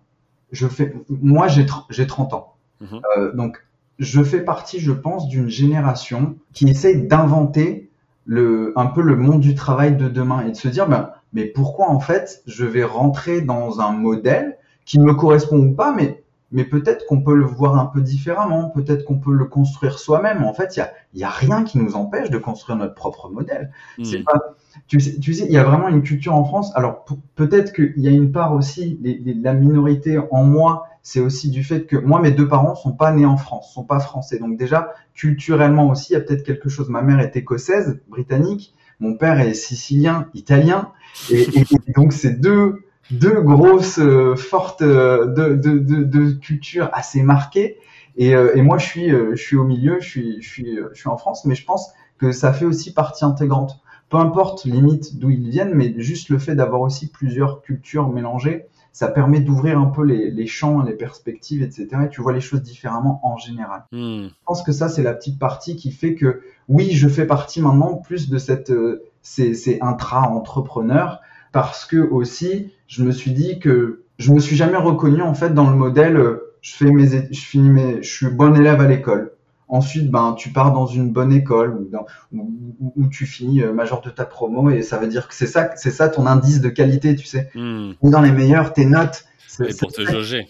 je 0.51 0.67
fais, 0.69 0.95
moi, 1.09 1.49
j'ai, 1.49 1.67
j'ai 1.91 2.07
30 2.07 2.35
ans. 2.35 2.55
Mhm. 2.81 3.01
Euh, 3.17 3.33
donc, 3.33 3.65
je 3.99 4.23
fais 4.23 4.41
partie, 4.41 4.81
je 4.81 4.93
pense, 4.93 5.29
d'une 5.29 5.49
génération 5.49 6.37
qui 6.53 6.69
essaye 6.69 7.07
d'inventer 7.07 7.91
le, 8.25 8.73
un 8.77 8.87
peu 8.87 9.03
le 9.03 9.17
monde 9.17 9.41
du 9.41 9.55
travail 9.55 9.97
de 9.97 10.09
demain 10.09 10.47
et 10.47 10.51
de 10.51 10.57
se 10.57 10.69
dire, 10.69 10.89
ben, 10.89 11.11
mais 11.33 11.47
pourquoi 11.47 11.89
en 11.89 12.01
fait 12.01 12.43
je 12.47 12.65
vais 12.65 12.85
rentrer 12.85 13.41
dans 13.41 13.81
un 13.81 13.93
modèle 13.93 14.59
qui 14.85 14.99
me 14.99 15.15
correspond 15.15 15.59
ou 15.59 15.75
pas, 15.75 15.93
mais 15.93 16.22
mais 16.53 16.65
peut-être 16.65 17.07
qu'on 17.07 17.23
peut 17.23 17.35
le 17.35 17.45
voir 17.45 17.79
un 17.79 17.87
peu 17.87 18.03
différemment, 18.03 18.69
peut-être 18.69 19.05
qu'on 19.05 19.19
peut 19.19 19.33
le 19.33 19.47
construire 19.47 19.99
soi-même. 19.99 20.45
En 20.45 20.53
fait, 20.53 20.77
il 20.77 20.81
y 20.81 20.83
a, 20.83 20.93
y 21.15 21.25
a, 21.25 21.31
rien 21.31 21.65
qui 21.65 21.79
nous 21.79 21.97
empêche 21.97 22.31
de 22.31 22.39
construire 22.39 22.77
notre 22.77 22.95
propre 22.95 23.31
modèle. 23.31 23.73
Hmm. 23.99 24.05
C'est 24.05 24.23
pas, 24.23 24.55
tu 24.87 25.01
sais, 25.01 25.19
tu 25.19 25.33
sais, 25.33 25.47
il 25.47 25.53
y 25.53 25.57
a 25.57 25.65
vraiment 25.65 25.89
une 25.89 26.03
culture 26.03 26.35
en 26.35 26.45
France. 26.45 26.71
Alors 26.75 27.07
peut-être 27.35 27.73
qu'il 27.73 27.95
y 27.97 28.09
a 28.09 28.11
une 28.11 28.33
part 28.33 28.53
aussi, 28.53 29.01
la 29.43 29.55
minorité 29.55 30.19
en 30.31 30.45
moi, 30.45 30.87
c'est 31.03 31.21
aussi 31.21 31.51
du 31.51 31.65
fait 31.65 31.87
que 31.87 31.97
moi, 31.97 32.21
mes 32.21 32.31
deux 32.31 32.47
parents 32.47 32.75
sont 32.75 32.93
pas 32.93 33.13
nés 33.13 33.27
en 33.27 33.39
France, 33.39 33.73
sont 33.73 33.85
pas 33.85 33.99
français. 33.99 34.39
Donc 34.39 34.57
déjà, 34.59 34.93
culturellement 35.15 35.89
aussi, 35.89 36.13
il 36.13 36.15
y 36.15 36.17
a 36.17 36.21
peut-être 36.21 36.45
quelque 36.45 36.69
chose. 36.69 36.91
Ma 36.91 37.03
mère 37.03 37.19
est 37.21 37.35
écossaise, 37.35 38.01
britannique. 38.09 38.75
Mon 39.01 39.17
père 39.17 39.41
est 39.41 39.55
sicilien, 39.55 40.29
italien. 40.35 40.93
Et, 41.31 41.43
et 41.43 41.93
donc 41.97 42.13
ces 42.13 42.31
deux 42.31 42.85
deux 43.11 43.41
grosses, 43.41 43.99
euh, 43.99 44.37
fortes, 44.37 44.83
euh, 44.83 45.27
de, 45.27 45.55
de, 45.55 45.79
de, 45.79 46.03
de, 46.03 46.33
cultures 46.33 46.89
assez 46.93 47.23
marquées. 47.23 47.79
Et, 48.17 48.35
euh, 48.35 48.55
et 48.55 48.63
moi, 48.63 48.79
je 48.79 48.87
suis, 48.87 49.09
je 49.11 49.35
suis 49.37 49.57
au 49.57 49.65
milieu, 49.65 50.01
je 50.01 50.09
suis, 50.09 50.43
je 50.43 50.49
suis, 50.49 50.79
je 50.93 50.99
suis 50.99 51.09
en 51.09 51.17
France, 51.17 51.45
mais 51.45 51.55
je 51.55 51.65
pense 51.65 51.93
que 52.19 52.33
ça 52.33 52.53
fait 52.53 52.65
aussi 52.65 52.93
partie 52.93 53.25
intégrante. 53.25 53.81
Peu 54.09 54.19
importe 54.19 54.67
limite 54.67 55.19
d'où 55.19 55.31
ils 55.31 55.49
viennent, 55.49 55.75
mais 55.75 55.95
juste 55.97 56.29
le 56.29 56.39
fait 56.39 56.55
d'avoir 56.55 56.83
aussi 56.83 57.11
plusieurs 57.11 57.63
cultures 57.63 58.11
mélangées, 58.11 58.67
ça 58.93 59.09
permet 59.09 59.41
d'ouvrir 59.41 59.79
un 59.79 59.87
peu 59.87 60.05
les, 60.05 60.31
les, 60.31 60.47
champs, 60.47 60.83
les 60.83 60.93
perspectives, 60.93 61.63
etc. 61.63 61.89
Et 62.05 62.09
tu 62.11 62.21
vois 62.21 62.35
les 62.35 62.43
choses 62.43 62.63
différemment 62.63 63.21
en 63.23 63.39
général. 63.39 63.85
Hmm. 63.91 64.27
Je 64.27 64.45
pense 64.45 64.63
que 64.63 64.73
ça, 64.73 64.91
c'est 64.91 65.03
la 65.03 65.15
petite 65.15 65.39
partie 65.39 65.77
qui 65.77 65.91
fait 65.93 66.15
que, 66.15 66.43
oui, 66.69 66.91
je 66.93 67.09
fais 67.09 67.27
partie 67.27 67.63
maintenant 67.63 67.95
plus 67.95 68.29
de 68.29 68.37
cette, 68.37 68.71
c'est, 69.23 69.55
c'est 69.55 69.81
intra-entrepreneur, 69.81 71.21
parce 71.53 71.85
que 71.85 71.99
aussi, 71.99 72.73
je 72.89 73.05
me 73.05 73.13
suis 73.13 73.31
dit 73.31 73.59
que 73.61 74.03
je 74.19 74.33
me 74.33 74.41
suis 74.41 74.57
jamais 74.57 74.77
reconnu 74.77 75.23
en 75.23 75.35
fait 75.35 75.55
dans 75.55 75.71
le 75.71 75.77
modèle. 75.77 76.17
Euh, 76.17 76.49
je 76.63 76.75
fais 76.75 76.91
mes, 76.91 77.09
je 77.09 77.41
finis 77.41 77.71
mes, 77.71 78.03
je 78.03 78.09
suis 78.09 78.29
bon 78.29 78.55
élève 78.55 78.81
à 78.81 78.87
l'école. 78.87 79.33
Ensuite, 79.69 80.11
ben, 80.11 80.35
tu 80.37 80.51
pars 80.51 80.73
dans 80.73 80.87
une 80.87 81.11
bonne 81.11 81.33
école 81.33 81.89
où, 82.31 83.09
tu 83.09 83.27
finis 83.27 83.63
euh, 83.63 83.73
major 83.73 84.03
de 84.03 84.11
ta 84.11 84.27
promo 84.27 84.71
et 84.71 84.83
ça 84.83 84.99
veut 84.99 85.09
dire 85.09 85.29
que 85.29 85.35
c'est 85.35 85.47
ça, 85.47 85.71
c'est 85.77 85.91
ça 85.91 86.09
ton 86.09 86.27
indice 86.27 86.61
de 86.61 86.69
qualité, 86.69 87.17
tu 87.17 87.27
sais. 87.27 87.51
Hmm. 87.55 87.93
Ou 88.03 88.11
dans 88.11 88.21
les 88.21 88.33
meilleurs, 88.33 88.75
tes 88.75 88.85
notes. 88.85 89.25
C'est 89.49 89.79
pour 89.79 89.93
te 89.93 90.03
jauger. 90.03 90.47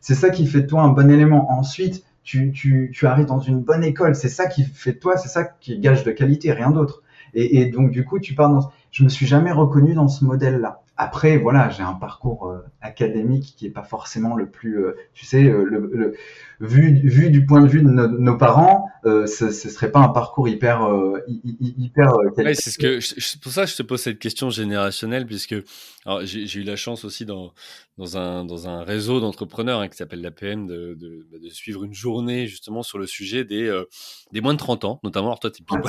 C'est 0.00 0.14
ça 0.14 0.30
qui 0.30 0.46
fait 0.46 0.62
de 0.62 0.66
toi 0.66 0.82
un 0.82 0.88
bon 0.88 1.10
élément. 1.10 1.50
Ensuite, 1.50 2.04
tu, 2.22 2.52
tu, 2.52 2.90
tu 2.94 3.06
arrives 3.06 3.26
dans 3.26 3.40
une 3.40 3.60
bonne 3.60 3.82
école. 3.82 4.14
C'est 4.14 4.28
ça 4.28 4.46
qui 4.46 4.64
fait 4.64 4.92
de 4.92 4.98
toi, 4.98 5.16
c'est 5.16 5.28
ça 5.28 5.44
qui 5.44 5.78
gage 5.78 6.04
de 6.04 6.10
qualité, 6.10 6.52
rien 6.52 6.70
d'autre. 6.70 7.02
Et, 7.34 7.60
et, 7.60 7.66
donc 7.66 7.90
du 7.90 8.04
coup, 8.04 8.18
tu 8.18 8.34
pars 8.34 8.50
dans 8.50 8.70
je 8.90 9.04
me 9.04 9.08
suis 9.08 9.26
jamais 9.26 9.52
reconnu 9.52 9.94
dans 9.94 10.08
ce 10.08 10.24
modèle-là. 10.24 10.82
Après, 11.02 11.38
voilà, 11.38 11.70
j'ai 11.70 11.82
un 11.82 11.94
parcours 11.94 12.48
euh, 12.48 12.58
académique 12.82 13.54
qui 13.56 13.64
est 13.64 13.70
pas 13.70 13.84
forcément 13.84 14.36
le 14.36 14.50
plus, 14.50 14.84
euh, 14.84 14.96
tu 15.14 15.24
sais, 15.24 15.44
euh, 15.44 15.64
le, 15.64 16.14
vu, 16.60 17.00
vu 17.08 17.30
du 17.30 17.46
point 17.46 17.62
de 17.62 17.68
vue 17.68 17.80
de 17.80 17.88
nos 17.88 18.36
parents, 18.36 18.86
ce, 19.04 19.26
ce 19.26 19.70
serait 19.70 19.90
pas 19.90 20.00
un 20.00 20.10
parcours 20.10 20.46
hyper, 20.46 20.86
hyper. 21.58 22.12
Ouais, 22.36 22.52
c'est 22.54 22.70
ce 22.70 22.78
que, 22.78 23.00
c'est 23.00 23.40
pour 23.40 23.50
ça 23.50 23.64
que 23.64 23.70
je 23.70 23.76
te 23.76 23.82
pose 23.82 24.02
cette 24.02 24.18
question 24.18 24.50
générationnelle, 24.50 25.26
puisque 25.26 25.54
j'ai 26.24 26.60
eu 26.60 26.64
la 26.64 26.76
chance 26.76 27.06
aussi 27.06 27.24
dans 27.24 27.54
dans 27.96 28.18
un 28.18 28.44
dans 28.44 28.68
un 28.68 28.82
réseau 28.82 29.20
d'entrepreneurs 29.20 29.80
hein, 29.80 29.88
qui 29.88 29.96
s'appelle 29.96 30.20
l'APM 30.20 30.66
de, 30.66 30.94
de, 30.98 31.26
bah, 31.30 31.38
de, 31.42 31.48
suivre 31.48 31.84
une 31.84 31.94
journée 31.94 32.46
justement 32.46 32.82
sur 32.82 32.98
le 32.98 33.06
sujet 33.06 33.44
des 33.44 33.74
des 34.32 34.42
moins 34.42 34.52
de 34.52 34.58
30 34.58 34.84
ans, 34.84 35.00
notamment. 35.02 35.28
Alors 35.28 35.40
toi, 35.40 35.50
t'es 35.50 35.64
pas, 35.66 35.80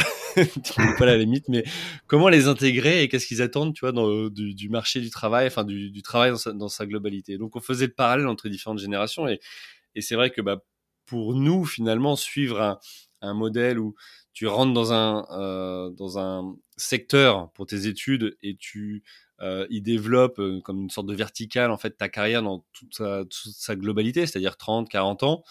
pas 0.97 1.05
la 1.05 1.17
limite, 1.17 1.49
mais 1.49 1.65
comment 2.07 2.29
les 2.29 2.47
intégrer 2.47 2.90
et 2.99 3.07
qu'est-ce 3.09 3.27
qu'ils 3.27 3.41
attendent, 3.41 3.73
tu 3.73 3.81
vois, 3.81 3.91
dans, 3.91 4.29
du, 4.29 4.69
marché 4.69 5.01
du 5.01 5.09
travail, 5.09 5.47
enfin 5.47 5.63
du, 5.63 6.01
travail 6.01 6.33
dans 6.53 6.69
sa, 6.69 6.85
globalité. 6.85 7.37
Donc 7.37 7.55
on 7.55 7.61
faisait 7.61 7.87
le 7.87 7.93
parallèle 7.93 8.27
entre 8.27 8.49
différentes 8.49 8.79
générations 8.79 9.27
et, 9.27 9.39
c'est 9.99 10.15
vrai 10.15 10.31
que 10.31 10.41
bah, 10.41 10.63
pour 11.05 11.35
nous 11.35 11.65
finalement 11.65 12.15
suivre 12.15 12.79
un, 13.21 13.33
modèle 13.33 13.77
où 13.77 13.93
tu 14.33 14.47
rentres 14.47 14.73
dans 14.73 14.93
un 14.93 15.27
euh, 15.31 15.91
dans 15.91 16.17
un 16.17 16.55
secteur 16.77 17.51
pour 17.51 17.67
tes 17.67 17.85
études 17.85 18.35
et 18.41 18.55
tu 18.55 19.03
euh, 19.41 19.67
y 19.69 19.81
développes 19.81 20.39
euh, 20.39 20.59
comme 20.61 20.81
une 20.81 20.89
sorte 20.89 21.07
de 21.07 21.13
verticale 21.13 21.69
en 21.69 21.77
fait 21.77 21.97
ta 21.97 22.09
carrière 22.09 22.41
dans 22.41 22.65
toute 22.71 23.01
sa 23.29 23.75
globalité, 23.75 24.25
c'est-à-dire 24.25 24.57
30, 24.57 24.89
40 24.89 25.23
ans 25.23 25.43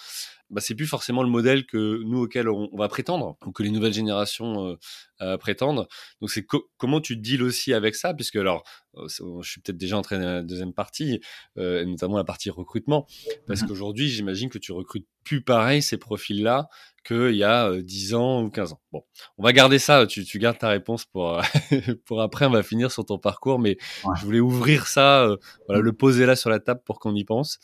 bah, 0.50 0.60
c'est 0.60 0.74
plus 0.74 0.86
forcément 0.86 1.22
le 1.22 1.28
modèle 1.28 1.64
que 1.64 2.02
nous 2.02 2.22
auquel 2.22 2.48
on, 2.48 2.68
va 2.76 2.88
prétendre 2.88 3.36
ou 3.46 3.52
que 3.52 3.62
les 3.62 3.70
nouvelles 3.70 3.92
générations 3.92 4.66
euh, 4.66 4.76
euh 5.22 5.38
prétendent. 5.38 5.86
Donc 6.20 6.30
c'est 6.30 6.44
comment 6.76 7.00
tu 7.00 7.16
deals 7.16 7.42
aussi 7.42 7.72
avec 7.72 7.94
ça, 7.94 8.14
puisque 8.14 8.36
alors 8.36 8.64
euh, 8.96 9.06
je 9.08 9.48
suis 9.48 9.60
peut-être 9.60 9.78
déjà 9.78 9.96
entré 9.96 10.18
dans 10.18 10.24
la 10.24 10.42
deuxième 10.42 10.72
partie, 10.72 11.20
euh, 11.56 11.84
notamment 11.84 12.16
la 12.16 12.24
partie 12.24 12.50
recrutement, 12.50 13.06
parce 13.46 13.62
mmh 13.62 13.66
qu'aujourd'hui 13.68 14.08
j'imagine 14.08 14.48
que 14.48 14.58
tu 14.58 14.72
recrutes 14.72 15.06
plus 15.22 15.42
pareil 15.42 15.82
ces 15.82 15.98
profils-là 15.98 16.68
qu'il 17.06 17.36
y 17.36 17.44
a 17.44 17.72
10 17.80 18.14
ans 18.14 18.42
ou 18.42 18.50
15 18.50 18.72
ans. 18.72 18.80
Bon, 18.92 19.04
on 19.38 19.42
va 19.42 19.52
garder 19.52 19.78
ça, 19.78 20.06
tu, 20.06 20.24
tu 20.24 20.38
gardes 20.38 20.58
ta 20.58 20.68
réponse 20.68 21.04
pour, 21.04 21.40
pour 22.06 22.20
après, 22.20 22.46
on 22.46 22.50
va 22.50 22.62
finir 22.62 22.90
sur 22.90 23.06
ton 23.06 23.18
parcours, 23.18 23.58
mais 23.58 23.78
je 24.18 24.24
voulais 24.24 24.40
ouvrir 24.40 24.86
ça, 24.86 25.36
voilà, 25.66 25.80
le 25.80 25.92
poser 25.92 26.26
là 26.26 26.36
sur 26.36 26.50
la 26.50 26.58
table 26.58 26.82
pour 26.84 26.98
qu'on 26.98 27.14
y 27.14 27.24
pense. 27.24 27.58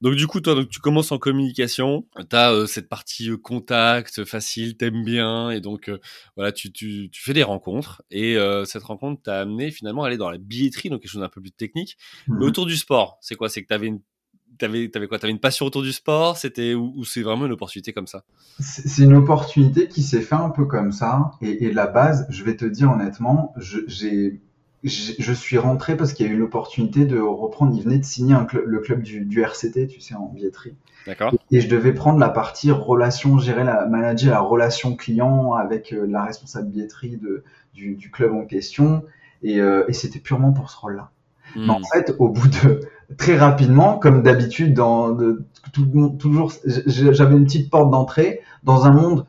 Donc 0.00 0.14
du 0.14 0.26
coup, 0.26 0.40
toi, 0.40 0.54
donc, 0.54 0.68
tu 0.68 0.80
commences 0.80 1.12
en 1.12 1.18
communication, 1.18 2.06
tu 2.18 2.36
as 2.36 2.52
euh, 2.52 2.66
cette 2.66 2.88
partie 2.88 3.30
euh, 3.30 3.36
contact 3.36 4.24
facile, 4.24 4.76
t'aimes 4.76 5.04
bien, 5.04 5.50
et 5.50 5.60
donc 5.60 5.88
euh, 5.88 5.98
voilà, 6.36 6.52
tu, 6.52 6.72
tu, 6.72 7.10
tu, 7.10 7.22
fais 7.22 7.34
des 7.34 7.42
rencontres, 7.42 8.02
et 8.10 8.36
cette 8.64 8.82
rencontre 8.82 9.22
t'a 9.22 9.40
amené 9.40 9.70
finalement 9.70 10.04
à 10.04 10.06
aller 10.06 10.16
dans 10.16 10.30
la 10.30 10.38
billetterie, 10.38 10.88
donc 10.88 11.02
quelque 11.02 11.10
chose 11.10 11.20
d'un 11.20 11.28
peu 11.28 11.40
plus 11.40 11.52
technique. 11.52 11.96
Mais 12.28 12.34
mmh 12.34 12.50
autour 12.50 12.66
du 12.66 12.76
sport, 12.76 13.18
c'est 13.20 13.36
quoi? 13.36 13.48
C'est 13.48 13.62
que 13.62 13.68
tu 13.68 13.74
avais 13.74 13.86
une 13.86 14.00
T'avais, 14.58 14.90
avais 14.94 15.06
quoi? 15.06 15.18
T'avais 15.18 15.32
une 15.32 15.38
passion 15.38 15.64
autour 15.64 15.80
du 15.80 15.92
sport? 15.92 16.36
C'était 16.36 16.74
ou, 16.74 17.02
c'est 17.04 17.22
vraiment 17.22 17.46
une 17.46 17.52
opportunité 17.52 17.94
comme 17.94 18.08
ça? 18.08 18.24
C'est 18.58 19.04
une 19.04 19.14
opportunité 19.14 19.88
qui 19.88 20.02
s'est 20.02 20.20
fait 20.20 20.34
un 20.34 20.50
peu 20.50 20.66
comme 20.66 20.92
ça. 20.92 21.30
Et, 21.40 21.64
et 21.64 21.70
de 21.70 21.74
la 21.74 21.86
base, 21.86 22.26
je 22.28 22.44
vais 22.44 22.56
te 22.56 22.66
dire 22.66 22.90
honnêtement, 22.90 23.54
j'ai 23.56 24.42
je 24.82 25.32
suis 25.32 25.58
rentré 25.58 25.96
parce 25.96 26.14
qu'il 26.14 26.26
y 26.26 26.30
a 26.30 26.32
eu 26.32 26.36
l'opportunité 26.36 27.04
de 27.04 27.18
reprendre. 27.18 27.74
Il 27.76 27.82
venait 27.82 27.98
de 27.98 28.04
signer 28.04 28.34
le 28.64 28.78
club 28.78 29.02
du, 29.02 29.42
RCT, 29.42 29.88
tu 29.88 30.00
sais, 30.00 30.14
en 30.14 30.26
billetterie. 30.26 30.74
D'accord. 31.06 31.34
Et 31.50 31.60
je 31.60 31.68
devais 31.68 31.92
prendre 31.92 32.18
la 32.18 32.30
partie 32.30 32.70
relation, 32.70 33.38
gérer 33.38 33.64
la, 33.64 33.86
manager 33.86 34.32
la 34.32 34.40
relation 34.40 34.96
client 34.96 35.54
avec 35.54 35.92
euh, 35.92 36.06
la 36.06 36.24
responsable 36.24 36.68
billetterie 36.68 37.16
de, 37.16 37.44
du, 37.74 38.10
club 38.10 38.32
en 38.32 38.44
question. 38.44 39.04
Euh, 39.44 39.84
et, 39.88 39.92
c'était 39.92 40.18
purement 40.18 40.52
pour 40.52 40.70
ce 40.70 40.78
rôle-là. 40.78 41.10
Hmm. 41.56 41.66
Mais 41.66 41.72
en 41.72 41.82
fait, 41.82 42.14
au 42.18 42.28
bout 42.28 42.48
de 42.48 42.80
très 43.18 43.36
rapidement, 43.36 43.98
comme 43.98 44.22
d'habitude, 44.22 44.72
dans 44.72 45.10
de, 45.10 45.44
tout, 45.72 45.86
toujours, 46.18 46.52
j'avais 46.64 47.36
une 47.36 47.44
petite 47.44 47.70
porte 47.70 47.90
d'entrée 47.90 48.40
dans 48.62 48.86
un 48.86 48.92
monde 48.92 49.26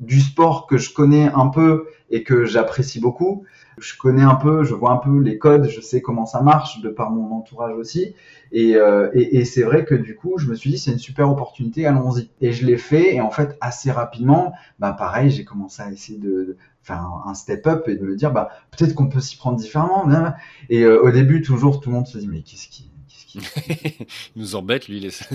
du 0.00 0.20
sport 0.20 0.66
que 0.66 0.78
je 0.78 0.92
connais 0.92 1.30
un 1.32 1.48
peu 1.48 1.86
et 2.10 2.22
que 2.24 2.44
j'apprécie 2.44 3.00
beaucoup. 3.00 3.44
Je 3.78 3.96
connais 3.96 4.22
un 4.22 4.34
peu, 4.34 4.64
je 4.64 4.74
vois 4.74 4.92
un 4.92 4.98
peu 4.98 5.20
les 5.20 5.38
codes, 5.38 5.68
je 5.68 5.80
sais 5.80 6.00
comment 6.00 6.26
ça 6.26 6.42
marche 6.42 6.80
de 6.80 6.88
par 6.88 7.10
mon 7.10 7.34
entourage 7.34 7.74
aussi. 7.74 8.14
Et, 8.52 8.76
euh, 8.76 9.08
et 9.14 9.44
c'est 9.44 9.62
vrai 9.62 9.84
que 9.84 9.94
du 9.94 10.14
coup, 10.14 10.38
je 10.38 10.46
me 10.46 10.54
suis 10.54 10.70
dit 10.70 10.78
c'est 10.78 10.92
une 10.92 10.98
super 10.98 11.30
opportunité, 11.30 11.86
allons-y. 11.86 12.30
Et 12.40 12.52
je 12.52 12.66
l'ai 12.66 12.76
fait 12.76 13.14
et 13.14 13.20
en 13.20 13.30
fait 13.30 13.56
assez 13.60 13.90
rapidement, 13.90 14.52
bah 14.78 14.92
pareil, 14.92 15.30
j'ai 15.30 15.44
commencé 15.44 15.82
à 15.82 15.90
essayer 15.90 16.18
de, 16.18 16.56
faire 16.82 17.22
un, 17.26 17.34
step 17.34 17.66
up 17.66 17.88
et 17.88 17.96
de 17.96 18.04
me 18.04 18.16
dire 18.16 18.32
bah 18.32 18.50
peut-être 18.76 18.94
qu'on 18.94 19.08
peut 19.08 19.20
s'y 19.20 19.36
prendre 19.36 19.56
différemment. 19.56 20.04
Et 20.68 20.82
euh, 20.82 21.02
au 21.02 21.10
début, 21.10 21.42
toujours 21.42 21.80
tout 21.80 21.90
le 21.90 21.96
monde 21.96 22.06
se 22.06 22.18
dit 22.18 22.28
mais 22.28 22.42
qu'est-ce 22.42 22.68
qui 22.68 22.91
il 23.68 24.06
nous 24.36 24.56
embête, 24.56 24.88
lui, 24.88 25.00
les, 25.00 25.08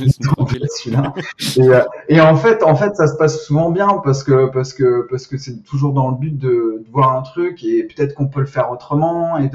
et, 1.57 1.61
euh, 1.61 1.83
et, 2.09 2.21
en 2.21 2.35
fait, 2.35 2.63
en 2.63 2.75
fait, 2.75 2.95
ça 2.95 3.07
se 3.07 3.15
passe 3.15 3.45
souvent 3.45 3.71
bien 3.71 4.01
parce 4.03 4.23
que 4.23 4.49
parce 4.49 4.73
que 4.73 5.07
parce 5.09 5.27
que 5.27 5.37
c'est 5.37 5.63
toujours 5.63 5.93
dans 5.93 6.09
le 6.09 6.17
but 6.17 6.37
de, 6.37 6.83
de 6.85 6.91
voir 6.91 7.15
un 7.15 7.21
truc 7.21 7.63
et 7.63 7.83
peut-être 7.83 8.13
qu'on 8.13 8.27
peut 8.27 8.39
le 8.39 8.45
faire 8.45 8.71
autrement 8.71 9.37
et, 9.37 9.49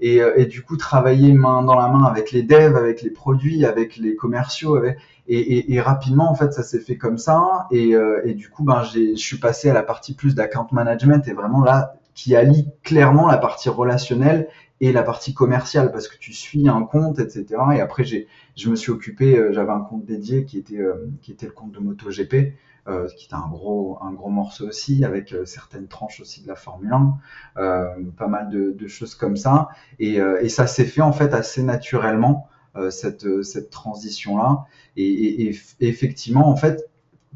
et, 0.00 0.20
euh, 0.20 0.34
et, 0.36 0.46
du 0.46 0.62
coup 0.62 0.76
travailler 0.76 1.32
main 1.32 1.62
dans 1.62 1.74
la 1.74 1.88
main 1.88 2.04
avec 2.04 2.32
les 2.32 2.42
devs, 2.42 2.76
avec 2.76 3.02
les 3.02 3.10
produits, 3.10 3.64
avec 3.64 3.96
les 3.96 4.14
commerciaux, 4.14 4.76
avec, 4.76 4.98
et, 5.28 5.74
et, 5.74 5.80
rapidement 5.80 6.30
en 6.30 6.34
fait 6.34 6.52
ça 6.52 6.62
s'est 6.62 6.80
fait 6.80 6.96
comme 6.96 7.18
ça 7.18 7.66
et, 7.70 7.94
euh, 7.94 8.20
et 8.24 8.34
du 8.34 8.48
coup 8.48 8.62
ben 8.62 8.82
je 8.84 9.16
suis 9.16 9.38
passé 9.38 9.68
à 9.68 9.74
la 9.74 9.82
partie 9.82 10.14
plus 10.14 10.34
d'account 10.34 10.68
management 10.70 11.26
et 11.26 11.32
vraiment 11.32 11.62
là 11.62 11.96
qui 12.16 12.34
allie 12.34 12.68
clairement 12.82 13.28
la 13.28 13.38
partie 13.38 13.68
relationnelle 13.68 14.48
et 14.80 14.90
la 14.90 15.04
partie 15.04 15.34
commerciale 15.34 15.92
parce 15.92 16.08
que 16.08 16.18
tu 16.18 16.32
suis 16.32 16.68
un 16.68 16.82
compte, 16.82 17.20
etc. 17.20 17.46
Et 17.74 17.80
après, 17.80 18.02
j'ai, 18.02 18.26
je 18.56 18.68
me 18.68 18.74
suis 18.74 18.90
occupé, 18.90 19.38
euh, 19.38 19.52
j'avais 19.52 19.70
un 19.70 19.80
compte 19.80 20.04
dédié 20.04 20.44
qui 20.44 20.58
était, 20.58 20.80
euh, 20.80 21.08
qui 21.22 21.30
était 21.30 21.46
le 21.46 21.52
compte 21.52 21.70
de 21.72 21.78
MotoGP, 21.78 22.56
euh, 22.88 23.08
qui 23.08 23.24
était 23.24 23.34
un 23.34 23.48
gros, 23.48 23.98
un 24.00 24.12
gros 24.12 24.30
morceau 24.30 24.68
aussi, 24.68 25.04
avec 25.04 25.32
euh, 25.32 25.44
certaines 25.44 25.88
tranches 25.88 26.20
aussi 26.20 26.42
de 26.42 26.46
la 26.46 26.54
Formule 26.54 26.92
1, 26.92 27.18
euh, 27.56 27.86
pas 28.16 28.28
mal 28.28 28.48
de, 28.48 28.70
de, 28.70 28.86
choses 28.86 29.16
comme 29.16 29.36
ça. 29.36 29.70
Et, 29.98 30.18
et 30.18 30.48
ça 30.48 30.68
s'est 30.68 30.84
fait 30.84 31.00
en 31.00 31.10
fait 31.12 31.34
assez 31.34 31.62
naturellement, 31.62 32.48
cette, 32.90 33.42
cette 33.42 33.70
transition-là. 33.70 34.66
Et, 34.96 35.04
et, 35.04 35.50
et, 35.80 35.88
effectivement, 35.88 36.48
en 36.48 36.56
fait, 36.56 36.88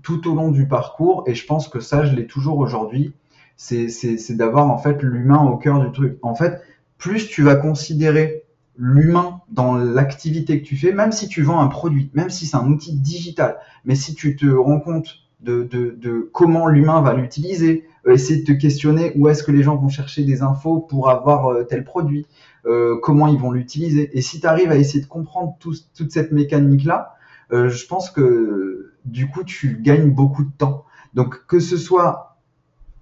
tout 0.03 0.31
au 0.31 0.35
long 0.37 0.51
du 0.51 0.69
parcours, 0.69 1.25
et 1.27 1.35
je 1.35 1.47
pense 1.47 1.67
que 1.67 1.81
ça, 1.81 2.05
je 2.05 2.15
l'ai 2.15 2.27
toujours 2.27 2.59
aujourd'hui, 2.59 3.13
c'est, 3.61 4.37
d'avoir 4.37 4.71
en 4.71 4.79
fait 4.79 5.03
l'humain 5.03 5.45
au 5.45 5.57
cœur 5.59 5.85
du 5.85 5.93
truc. 5.93 6.19
En 6.23 6.35
fait, 6.35 6.63
plus 6.97 7.29
tu 7.29 7.43
vas 7.43 7.57
considérer 7.57 8.45
l'humain 8.77 9.41
dans 9.51 9.75
l'activité 9.77 10.63
que 10.63 10.67
tu 10.67 10.77
fais, 10.77 10.93
même 10.93 11.13
si 11.13 11.29
tu 11.29 11.43
vends 11.43 11.61
un 11.61 11.67
produit, 11.67 12.11
même 12.15 12.31
si 12.31 12.47
c'est 12.47 12.57
un 12.57 12.67
outil 12.69 12.95
digital, 12.95 13.59
mais 13.85 13.95
si 13.95 14.15
tu 14.15 14.35
te 14.35 14.47
rends 14.47 14.81
compte 14.81 15.17
de, 15.41 15.65
de, 15.65 15.95
de 16.01 16.31
comment 16.33 16.69
l'humain 16.69 17.03
va 17.03 17.13
l'utiliser, 17.13 17.85
euh, 18.07 18.15
essayer 18.15 18.41
de 18.41 18.47
te 18.47 18.59
questionner 18.59 19.13
où 19.17 19.29
est-ce 19.29 19.43
que 19.43 19.53
les 19.53 19.63
gens 19.63 19.77
vont 19.77 19.91
chercher 19.91 20.25
des 20.25 20.41
infos 20.41 20.81
pour 20.81 21.11
avoir 21.11 21.49
euh, 21.49 21.65
tel 21.65 21.85
produit, 21.85 22.27
euh, 22.65 22.97
comment 23.03 23.27
ils 23.27 23.39
vont 23.39 23.51
l'utiliser. 23.51 24.11
Et 24.17 24.23
si 24.23 24.41
tu 24.41 24.47
arrives 24.47 24.71
à 24.71 24.77
essayer 24.77 25.03
de 25.03 25.09
comprendre 25.09 25.57
toute 25.61 26.11
cette 26.11 26.33
mécanique-là, 26.33 27.15
je 27.53 27.87
pense 27.87 28.11
que 28.11 28.93
du 29.05 29.29
coup, 29.29 29.43
tu 29.43 29.81
gagnes 29.83 30.11
beaucoup 30.11 30.45
de 30.45 30.53
temps. 30.57 30.85
Donc 31.15 31.47
que 31.47 31.59
ce 31.59 31.77
soit 31.77 32.30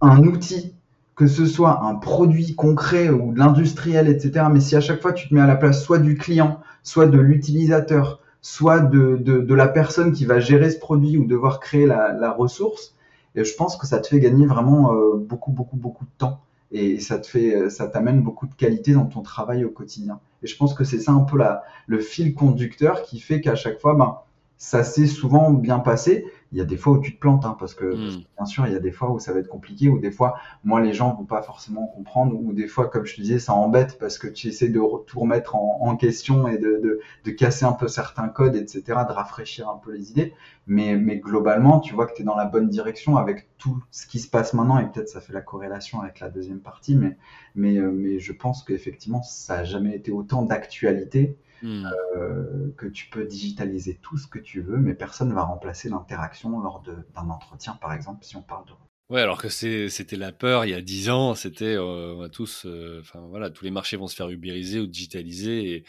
un 0.01 0.23
outil 0.25 0.75
que 1.19 1.27
ce 1.27 1.47
soit 1.47 1.83
un 1.83 1.97
produit 1.97 2.55
concret 2.55 3.11
ou 3.11 3.33
de 3.33 3.39
l'industriel, 3.41 4.09
etc. 4.09 4.47
Mais 4.53 4.61
si 4.61 4.77
à 4.77 4.81
chaque 4.81 5.03
fois 5.03 5.13
tu 5.13 5.29
te 5.29 5.35
mets 5.35 5.41
à 5.41 5.49
la 5.49 5.57
place 5.57 5.83
soit 5.83 5.99
du 5.99 6.17
client, 6.17 6.61
soit 6.85 7.07
de 7.07 7.19
l'utilisateur, 7.19 8.21
soit 8.41 8.79
de, 8.79 9.17
de, 9.17 9.55
la 9.55 9.67
personne 9.67 10.13
qui 10.13 10.25
va 10.25 10.39
gérer 10.39 10.71
ce 10.71 10.79
produit 10.79 11.19
ou 11.19 11.27
devoir 11.27 11.59
créer 11.59 11.87
la, 11.87 12.31
ressource, 12.31 12.95
et 13.35 13.43
je 13.43 13.53
pense 13.57 13.77
que 13.77 13.85
ça 13.85 13.99
te 13.99 14.07
fait 14.07 14.21
gagner 14.21 14.47
vraiment 14.47 14.95
euh, 14.95 15.17
beaucoup, 15.17 15.51
beaucoup, 15.51 15.77
beaucoup 15.77 16.05
de 16.05 16.11
temps. 16.19 16.41
Et 16.71 17.01
ça 17.01 17.19
te 17.19 17.27
fait, 17.27 17.69
ça 17.69 17.89
t'amène 17.89 18.23
beaucoup 18.23 18.47
de 18.47 18.55
qualité 18.55 18.93
dans 18.93 19.07
ton 19.07 19.23
travail 19.23 19.65
au 19.65 19.71
quotidien. 19.71 20.21
Et 20.45 20.47
je 20.47 20.57
pense 20.57 20.73
que 20.73 20.85
c'est 20.85 21.01
ça 21.01 21.13
un 21.13 21.21
peu 21.21 21.37
la, 21.37 21.65
le 21.89 21.99
fil 21.99 22.35
conducteur 22.35 23.03
qui 23.03 23.19
fait 23.19 23.41
qu'à 23.41 23.57
chaque 23.57 23.81
fois, 23.81 23.95
ben, 23.95 24.19
ça 24.59 24.83
s'est 24.83 25.07
souvent 25.07 25.51
bien 25.53 25.79
passé 25.79 26.27
il 26.53 26.59
y 26.59 26.61
a 26.61 26.65
des 26.65 26.77
fois 26.77 26.95
où 26.95 27.01
tu 27.01 27.15
te 27.15 27.21
plantes, 27.21 27.45
hein, 27.45 27.57
parce, 27.59 27.75
que, 27.75 27.85
hmm. 27.85 28.25
bien 28.37 28.47
sûr, 28.47 28.67
il 28.67 28.73
y 28.73 28.77
a 28.77 28.81
des 28.81 28.91
fois 28.91 29.11
où 29.11 29.19
ça 29.19 29.33
va 29.33 29.41
être 29.41 29.49
compliqué, 29.49 29.89
ou 29.89 29.99
des 29.99 30.11
fois, 30.11 30.37
moi, 30.65 30.81
les 30.81 30.95
gens 30.95 31.15
vont 31.15 31.25
pas 31.25 31.43
forcément 31.43 31.87
comprendre, 31.87 32.35
ou 32.35 32.53
des 32.53 32.67
fois, 32.67 32.89
comme 32.89 33.05
je 33.05 33.17
te 33.17 33.21
disais, 33.21 33.39
ça 33.39 33.53
embête 33.53 33.99
parce 33.99 34.19
que 34.19 34.27
tu 34.27 34.49
essaies 34.49 34.69
de 34.69 34.81
tout 35.07 35.21
remettre 35.21 35.57
en, 35.57 35.79
en 35.83 35.97
question 35.97 36.49
et 36.49 36.57
de, 36.57 36.81
de, 36.83 37.01
de, 37.25 37.31
casser 37.31 37.67
un 37.67 37.73
peu 37.73 37.89
certains 37.89 38.29
codes, 38.29 38.57
etc., 38.57 38.83
de 38.87 39.13
rafraîchir 39.13 39.69
un 39.69 39.77
peu 39.77 39.93
les 39.93 40.11
idées. 40.11 40.33
Mais, 40.67 40.97
mais 40.97 41.19
globalement, 41.19 41.81
tu 41.81 41.95
vois 41.95 42.07
que 42.07 42.15
tu 42.15 42.23
es 42.23 42.25
dans 42.25 42.37
la 42.37 42.47
bonne 42.47 42.69
direction 42.69 43.17
avec 43.17 43.49
tout 43.59 43.83
ce 43.91 44.07
qui 44.07 44.19
se 44.19 44.29
passe 44.29 44.55
maintenant, 44.55 44.79
et 44.79 44.87
peut-être 44.91 45.09
ça 45.09 45.21
fait 45.21 45.35
la 45.35 45.43
corrélation 45.43 46.01
avec 46.01 46.21
la 46.21 46.31
deuxième 46.31 46.61
partie, 46.61 46.97
mais, 46.97 47.17
mais, 47.55 47.77
euh, 47.77 47.91
mais 47.91 48.21
je 48.21 48.33
pense 48.33 48.63
qu'effectivement, 48.65 49.23
ça 49.23 49.59
a 49.59 49.65
jamais 49.65 49.95
été 49.95 50.13
autant 50.13 50.43
d'actualité 50.43 51.37
Hmm. 51.63 51.87
Euh, 52.17 52.73
que 52.77 52.87
tu 52.87 53.09
peux 53.11 53.25
digitaliser 53.25 53.99
tout 54.01 54.17
ce 54.17 54.27
que 54.27 54.39
tu 54.39 54.61
veux, 54.61 54.77
mais 54.77 54.95
personne 54.95 55.29
ne 55.29 55.35
va 55.35 55.43
remplacer 55.43 55.89
l'interaction 55.89 56.61
lors 56.61 56.83
d'un 56.83 57.31
entretien, 57.31 57.75
par 57.75 57.93
exemple, 57.93 58.25
si 58.25 58.37
on 58.37 58.43
parle 58.43 58.67
de 58.67 58.73
Ouais, 59.11 59.23
alors 59.23 59.41
que 59.41 59.49
c'était 59.49 60.17
la 60.17 60.33
peur 60.33 60.67
il 60.67 60.71
y 60.71 60.75
a 60.75 60.83
dix 60.83 61.09
ans, 61.09 61.35
c'était 61.35 61.77
euh, 61.79 62.29
tous, 62.29 62.67
euh, 62.67 63.01
enfin 63.01 63.21
voilà, 63.31 63.49
tous 63.49 63.65
les 63.65 63.71
marchés 63.71 63.97
vont 63.97 64.07
se 64.07 64.15
faire 64.15 64.29
ubériser 64.29 64.81
ou 64.81 64.87
digitaliser 64.87 65.77
et 65.77 65.85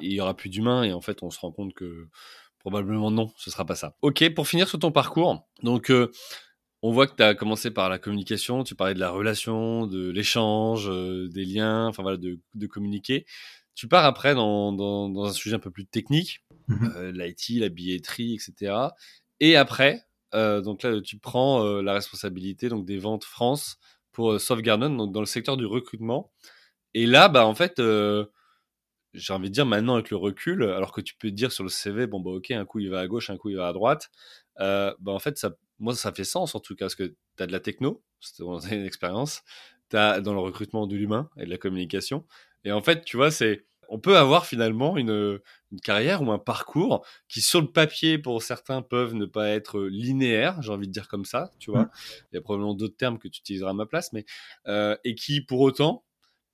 il 0.00 0.12
y 0.12 0.20
aura 0.22 0.34
plus 0.34 0.48
d'humains 0.48 0.82
et 0.82 0.94
en 0.94 1.02
fait 1.02 1.22
on 1.22 1.28
se 1.28 1.38
rend 1.38 1.52
compte 1.52 1.74
que 1.74 2.08
probablement 2.58 3.10
non, 3.10 3.30
ce 3.36 3.50
sera 3.50 3.66
pas 3.66 3.74
ça. 3.74 3.94
Ok, 4.00 4.26
pour 4.34 4.48
finir 4.48 4.68
sur 4.68 4.78
ton 4.78 4.90
parcours, 4.90 5.46
donc 5.62 5.90
euh, 5.90 6.10
on 6.80 6.92
voit 6.92 7.06
que 7.06 7.14
tu 7.14 7.22
as 7.22 7.34
commencé 7.34 7.70
par 7.70 7.90
la 7.90 7.98
communication, 7.98 8.64
tu 8.64 8.74
parlais 8.74 8.94
de 8.94 9.00
la 9.00 9.10
relation, 9.10 9.86
de 9.86 10.08
l'échange, 10.08 10.90
des 11.30 11.44
liens, 11.44 11.88
enfin 11.88 12.02
voilà, 12.02 12.16
de, 12.16 12.40
de, 12.54 12.66
communiquer. 12.66 13.26
Tu 13.76 13.86
pars 13.86 14.04
après 14.04 14.34
dans, 14.34 14.72
dans, 14.72 15.08
dans, 15.08 15.26
un 15.26 15.32
sujet 15.32 15.54
un 15.54 15.60
peu 15.60 15.70
plus 15.70 15.86
technique, 15.86 16.42
mmh 16.66 17.10
l'IT, 17.10 17.60
la 17.60 17.68
billetterie, 17.68 18.34
etc. 18.34 18.74
Et 19.38 19.54
après, 19.54 20.06
euh, 20.34 20.60
donc 20.60 20.82
là, 20.82 21.00
tu 21.00 21.18
prends 21.18 21.64
euh, 21.64 21.82
la 21.82 21.94
responsabilité 21.94 22.68
donc 22.68 22.84
des 22.84 22.98
ventes 22.98 23.24
France 23.24 23.78
pour 24.12 24.32
euh, 24.32 24.38
donc 24.38 25.12
dans 25.12 25.20
le 25.20 25.26
secteur 25.26 25.56
du 25.56 25.66
recrutement. 25.66 26.32
Et 26.94 27.06
là, 27.06 27.28
bah 27.28 27.46
en 27.46 27.54
fait, 27.54 27.80
j'ai 29.14 29.32
envie 29.32 29.48
de 29.48 29.54
dire 29.54 29.66
maintenant 29.66 29.94
avec 29.94 30.10
le 30.10 30.16
recul, 30.16 30.62
alors 30.64 30.92
que 30.92 31.00
tu 31.00 31.14
peux 31.16 31.30
dire 31.30 31.52
sur 31.52 31.62
le 31.64 31.70
CV, 31.70 32.06
bon 32.06 32.20
bah 32.20 32.30
ok, 32.30 32.50
un 32.52 32.64
coup 32.64 32.80
il 32.80 32.90
va 32.90 33.00
à 33.00 33.06
gauche, 33.06 33.30
un 33.30 33.36
coup 33.36 33.50
il 33.50 33.56
va 33.56 33.68
à 33.68 33.72
droite. 33.72 34.10
bah 34.58 34.94
en 35.06 35.18
fait, 35.18 35.38
ça, 35.38 35.56
moi 35.78 35.94
ça 35.94 36.12
fait 36.12 36.24
sens 36.24 36.54
en 36.54 36.60
tout 36.60 36.74
cas 36.74 36.86
parce 36.86 36.94
que 36.94 37.04
tu 37.04 37.42
as 37.42 37.46
de 37.46 37.52
la 37.52 37.60
techno, 37.60 38.02
c'était 38.20 38.44
une 38.76 38.86
expérience, 38.86 39.42
tu 39.90 39.96
as 39.96 40.20
dans 40.22 40.32
le 40.32 40.40
recrutement 40.40 40.86
de 40.86 40.96
l'humain 40.96 41.28
et 41.36 41.44
de 41.44 41.50
la 41.50 41.58
communication. 41.58 42.24
Et 42.66 42.72
en 42.72 42.82
fait, 42.82 43.04
tu 43.04 43.16
vois, 43.16 43.30
c'est 43.30 43.64
on 43.88 44.00
peut 44.00 44.16
avoir 44.16 44.46
finalement 44.46 44.96
une, 44.96 45.38
carrière 45.84 46.20
ou 46.22 46.32
un 46.32 46.38
parcours 46.38 47.06
qui, 47.28 47.40
sur 47.40 47.60
le 47.60 47.70
papier, 47.70 48.18
pour 48.18 48.42
certains, 48.42 48.82
peuvent 48.82 49.14
ne 49.14 49.26
pas 49.26 49.50
être 49.50 49.80
linéaires, 49.82 50.60
j'ai 50.60 50.72
envie 50.72 50.88
de 50.88 50.92
dire 50.92 51.06
comme 51.06 51.24
ça, 51.24 51.52
tu 51.60 51.70
vois. 51.70 51.82
Mmh. 51.82 51.90
Il 52.32 52.34
y 52.34 52.38
a 52.38 52.40
probablement 52.40 52.74
d'autres 52.74 52.96
termes 52.96 53.18
que 53.18 53.28
tu 53.28 53.38
utiliseras 53.38 53.70
à 53.70 53.74
ma 53.74 53.86
place, 53.86 54.12
mais 54.12 54.24
euh, 54.66 54.96
et 55.04 55.14
qui, 55.14 55.40
pour 55.40 55.60
autant, 55.60 56.04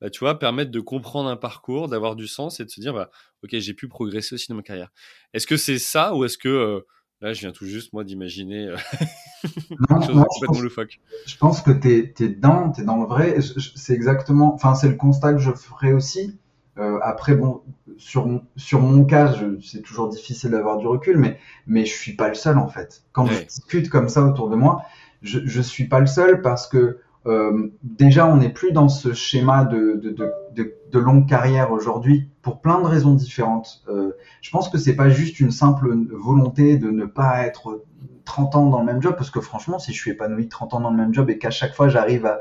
bah, 0.03 0.11
tu 0.11 0.21
vois, 0.21 0.39
permettent 0.39 0.71
de 0.71 0.81
comprendre 0.81 1.31
un 1.31 1.37
parcours, 1.37 1.89
d'avoir 1.89 2.17
du 2.17 2.27
sens 2.27 2.61
et 2.61 2.67
de 2.67 2.71
se 2.71 2.81
dire, 2.81 2.93
bah, 2.93 3.11
ok, 3.43 3.57
j'ai 3.59 3.73
pu 3.73 3.89
progresser 3.89 4.35
aussi 4.35 4.49
dans 4.49 4.57
ma 4.57 4.63
carrière. 4.63 4.91
Est-ce 5.33 5.47
que 5.47 5.57
c'est 5.57 5.79
ça 5.79 6.15
ou 6.15 6.25
est-ce 6.25 6.37
que 6.37 6.49
euh, 6.49 6.81
Là, 7.23 7.33
je 7.33 7.41
viens 7.41 7.53
tout 7.53 7.67
juste, 7.67 7.93
moi, 7.93 8.03
d'imaginer 8.03 8.67
euh, 8.67 8.77
quelque 9.43 10.07
chose 10.07 10.25
complètement 10.29 10.61
loufoque. 10.61 11.01
Je 11.25 11.37
pense 11.37 11.63
que 11.63 11.71
tu 11.71 11.89
es, 11.89 12.29
dedans, 12.29 12.73
tu 12.73 12.81
es 12.81 12.85
dans 12.85 13.01
le 13.01 13.07
vrai. 13.07 13.39
C'est 13.77 13.95
exactement, 13.95 14.53
enfin, 14.53 14.75
c'est 14.75 14.89
le 14.89 14.97
constat 14.97 15.33
que 15.33 15.39
je 15.39 15.53
ferai 15.53 15.93
aussi. 15.93 16.37
Euh, 16.79 16.99
après, 17.01 17.37
bon, 17.37 17.63
sur, 17.97 18.29
sur 18.57 18.81
mon 18.81 19.05
cas, 19.05 19.37
c'est 19.63 19.83
toujours 19.83 20.09
difficile 20.09 20.51
d'avoir 20.51 20.79
du 20.79 20.89
recul, 20.89 21.17
mais, 21.17 21.39
mais 21.69 21.85
je 21.85 21.93
suis 21.93 22.17
pas 22.17 22.29
le 22.29 22.35
seul 22.35 22.59
en 22.59 22.67
fait. 22.67 23.05
Quand 23.13 23.27
je 23.27 23.45
discute 23.45 23.89
comme 23.89 24.09
ça 24.09 24.25
autour 24.25 24.51
de 24.51 24.57
moi, 24.57 24.83
je, 25.21 25.39
je 25.45 25.61
suis 25.61 25.87
pas 25.87 26.01
le 26.01 26.07
seul 26.07 26.43
parce 26.43 26.67
que 26.67 26.99
euh, 27.27 27.69
déjà, 27.83 28.27
on 28.27 28.37
n'est 28.37 28.53
plus 28.53 28.73
dans 28.73 28.89
ce 28.89 29.13
schéma 29.13 29.65
de, 29.65 30.01
de, 30.03 30.11
de, 30.55 30.75
de 30.91 30.99
longue 30.99 31.29
carrière 31.29 31.73
aujourd'hui 31.73 32.29
pour 32.43 32.61
plein 32.61 32.81
de 32.81 32.87
raisons 32.87 33.15
différentes. 33.15 33.83
Euh, 33.89 34.13
je 34.41 34.51
pense 34.51 34.69
que 34.69 34.79
c'est 34.79 34.97
pas 34.97 35.09
juste 35.09 35.41
une 35.41 35.51
simple 35.51 35.95
volonté 36.11 36.77
de 36.77 36.91
ne 36.91 37.05
pas 37.05 37.43
être 37.47 37.85
30 38.25 38.57
ans 38.57 38.67
dans 38.67 38.81
le 38.81 38.87
même 38.87 39.03
job, 39.03 39.15
parce 39.17 39.31
que 39.31 39.41
franchement, 39.41 39.79
si 39.79 39.93
je 39.93 39.99
suis 39.99 40.11
épanoui 40.13 40.49
30 40.49 40.75
ans 40.75 40.81
dans 40.81 40.91
le 40.91 40.97
même 40.97 41.13
job 41.15 41.29
et 41.31 41.39
qu'à 41.39 41.51
chaque 41.51 41.75
fois 41.75 41.89
j'arrive 41.89 42.27
à 42.27 42.41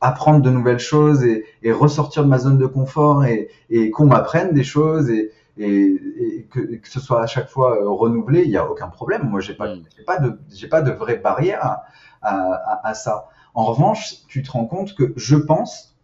apprendre 0.00 0.42
de 0.42 0.50
nouvelles 0.50 0.78
choses 0.80 1.24
et, 1.24 1.44
et, 1.62 1.72
ressortir 1.72 2.24
de 2.24 2.28
ma 2.28 2.38
zone 2.38 2.58
de 2.58 2.66
confort 2.66 3.24
et, 3.24 3.48
et 3.70 3.90
qu'on 3.90 4.06
m'apprenne 4.06 4.52
des 4.52 4.64
choses 4.64 5.10
et, 5.10 5.30
et, 5.56 6.46
que, 6.50 6.60
que, 6.60 6.88
ce 6.88 7.00
soit 7.00 7.22
à 7.22 7.26
chaque 7.26 7.48
fois 7.48 7.80
euh, 7.80 7.88
renouvelé, 7.88 8.42
il 8.42 8.50
n'y 8.50 8.56
a 8.56 8.68
aucun 8.68 8.88
problème. 8.88 9.28
Moi, 9.28 9.40
j'ai 9.40 9.54
pas, 9.54 9.74
mm. 9.74 9.82
pas 10.06 10.18
de, 10.18 10.38
j'ai 10.52 10.68
pas 10.68 10.82
de 10.82 10.90
vraie 10.90 11.16
barrière 11.16 11.64
à, 11.64 11.84
à, 12.22 12.88
à, 12.88 12.94
ça. 12.94 13.28
En 13.54 13.64
revanche, 13.64 14.26
tu 14.28 14.42
te 14.42 14.50
rends 14.50 14.66
compte 14.66 14.94
que 14.94 15.12
je 15.16 15.36
pense, 15.36 15.96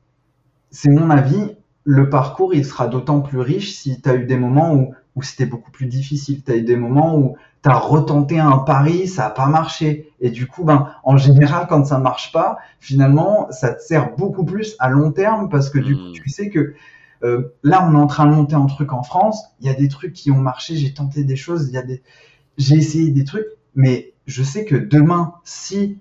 c'est 0.71 0.91
mon 0.91 1.11
avis, 1.11 1.57
le 1.85 2.09
parcours, 2.09 2.55
il 2.55 2.65
sera 2.65 2.87
d'autant 2.87 3.21
plus 3.21 3.41
riche 3.41 3.73
si 3.73 4.01
tu 4.01 4.09
as 4.09 4.15
eu 4.15 4.25
des 4.25 4.37
moments 4.37 4.75
où, 4.75 4.95
où 5.17 5.23
c'était 5.23 5.47
beaucoup 5.47 5.71
plus 5.71 5.87
difficile. 5.87 6.43
Tu 6.45 6.53
as 6.53 6.57
eu 6.57 6.63
des 6.63 6.77
moments 6.77 7.17
où 7.17 7.37
tu 7.63 7.69
as 7.69 7.77
retenté 7.77 8.39
un 8.39 8.59
pari, 8.59 9.09
ça 9.09 9.25
n'a 9.25 9.31
pas 9.31 9.47
marché. 9.47 10.13
Et 10.21 10.31
du 10.31 10.47
coup, 10.47 10.65
ben, 10.65 10.91
en 11.03 11.17
général, 11.17 11.67
quand 11.69 11.85
ça 11.85 11.99
marche 11.99 12.33
pas, 12.33 12.59
finalement, 12.79 13.49
ça 13.51 13.75
te 13.75 13.83
sert 13.83 14.15
beaucoup 14.17 14.45
plus 14.45 14.77
à 14.79 14.89
long 14.89 15.11
terme 15.11 15.49
parce 15.49 15.71
que 15.71 15.79
du 15.79 15.97
coup, 15.97 16.11
hmm. 16.11 16.13
tu 16.13 16.29
sais 16.29 16.51
que 16.51 16.75
euh, 17.23 17.55
là, 17.63 17.87
on 17.87 17.95
est 17.95 18.01
en 18.01 18.07
train 18.07 18.27
de 18.27 18.35
monter 18.35 18.55
un 18.55 18.67
truc 18.67 18.93
en 18.93 19.03
France. 19.03 19.45
Il 19.61 19.67
y 19.67 19.71
a 19.71 19.75
des 19.75 19.89
trucs 19.89 20.13
qui 20.13 20.31
ont 20.31 20.39
marché. 20.39 20.77
J'ai 20.77 20.95
tenté 20.95 21.25
des 21.25 21.37
choses. 21.37 21.69
Il 21.69 21.75
y 21.75 21.79
a 21.79 21.83
des, 21.83 22.03
j'ai 22.57 22.77
essayé 22.77 23.11
des 23.11 23.25
trucs, 23.25 23.47
mais 23.75 24.13
je 24.27 24.43
sais 24.43 24.65
que 24.65 24.77
demain, 24.77 25.35
si 25.45 25.99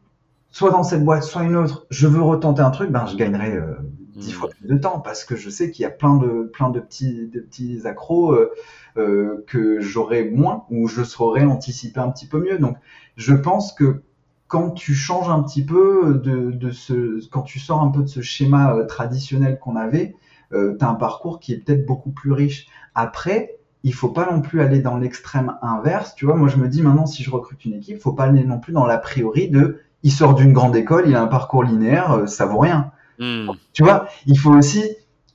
soit 0.59 0.71
dans 0.71 0.83
cette 0.83 1.05
boîte, 1.05 1.23
soit 1.23 1.43
une 1.43 1.55
autre, 1.55 1.87
je 1.89 2.05
veux 2.05 2.21
retenter 2.21 2.61
un 2.61 2.69
truc, 2.69 2.91
ben, 2.91 3.05
je 3.05 3.15
gagnerai 3.15 3.53
euh, 3.53 3.75
dix 4.17 4.33
fois 4.33 4.49
plus 4.49 4.67
de 4.67 4.77
temps 4.77 4.99
parce 4.99 5.23
que 5.23 5.37
je 5.37 5.49
sais 5.49 5.71
qu'il 5.71 5.83
y 5.83 5.85
a 5.85 5.89
plein 5.89 6.17
de 6.17 6.49
plein 6.51 6.69
de 6.69 6.81
petits 6.81 7.29
de 7.29 7.39
petits 7.39 7.87
accros 7.87 8.33
euh, 8.33 8.51
euh, 8.97 9.45
que 9.47 9.79
j'aurais 9.79 10.25
moins 10.25 10.65
ou 10.69 10.89
je 10.89 11.01
saurais 11.01 11.45
anticiper 11.45 12.01
un 12.01 12.09
petit 12.09 12.27
peu 12.27 12.41
mieux. 12.41 12.57
Donc 12.57 12.75
je 13.15 13.33
pense 13.33 13.71
que 13.71 14.01
quand 14.49 14.71
tu 14.71 14.93
changes 14.95 15.29
un 15.29 15.41
petit 15.43 15.63
peu 15.63 16.19
de, 16.21 16.51
de 16.51 16.71
ce 16.71 17.25
quand 17.29 17.43
tu 17.43 17.57
sors 17.57 17.81
un 17.81 17.89
peu 17.89 18.01
de 18.01 18.07
ce 18.07 18.19
schéma 18.19 18.75
euh, 18.75 18.85
traditionnel 18.85 19.59
qu'on 19.59 19.77
avait, 19.77 20.17
euh, 20.51 20.75
tu 20.77 20.83
as 20.83 20.89
un 20.89 20.95
parcours 20.95 21.39
qui 21.39 21.53
est 21.53 21.59
peut-être 21.59 21.85
beaucoup 21.85 22.11
plus 22.11 22.33
riche. 22.33 22.67
Après, 22.95 23.55
il 23.83 23.93
faut 23.93 24.09
pas 24.09 24.29
non 24.29 24.41
plus 24.41 24.59
aller 24.59 24.81
dans 24.81 24.97
l'extrême 24.97 25.55
inverse. 25.61 26.15
Tu 26.15 26.25
vois, 26.25 26.35
moi 26.35 26.49
je 26.49 26.57
me 26.57 26.67
dis 26.67 26.81
maintenant 26.81 27.05
si 27.05 27.23
je 27.23 27.31
recrute 27.31 27.63
une 27.63 27.75
équipe, 27.75 27.97
faut 28.01 28.11
pas 28.11 28.25
aller 28.25 28.43
non 28.43 28.59
plus 28.59 28.73
dans 28.73 28.85
l'a 28.85 28.97
priori 28.97 29.49
de 29.49 29.79
il 30.03 30.11
sort 30.11 30.33
d'une 30.33 30.53
grande 30.53 30.75
école, 30.75 31.05
il 31.07 31.15
a 31.15 31.21
un 31.21 31.27
parcours 31.27 31.63
linéaire, 31.63 32.11
euh, 32.11 32.25
ça 32.27 32.45
vaut 32.45 32.59
rien. 32.59 32.91
Hmm. 33.19 33.49
Tu 33.73 33.83
vois, 33.83 34.07
il 34.25 34.37
faut 34.37 34.51
aussi, 34.51 34.83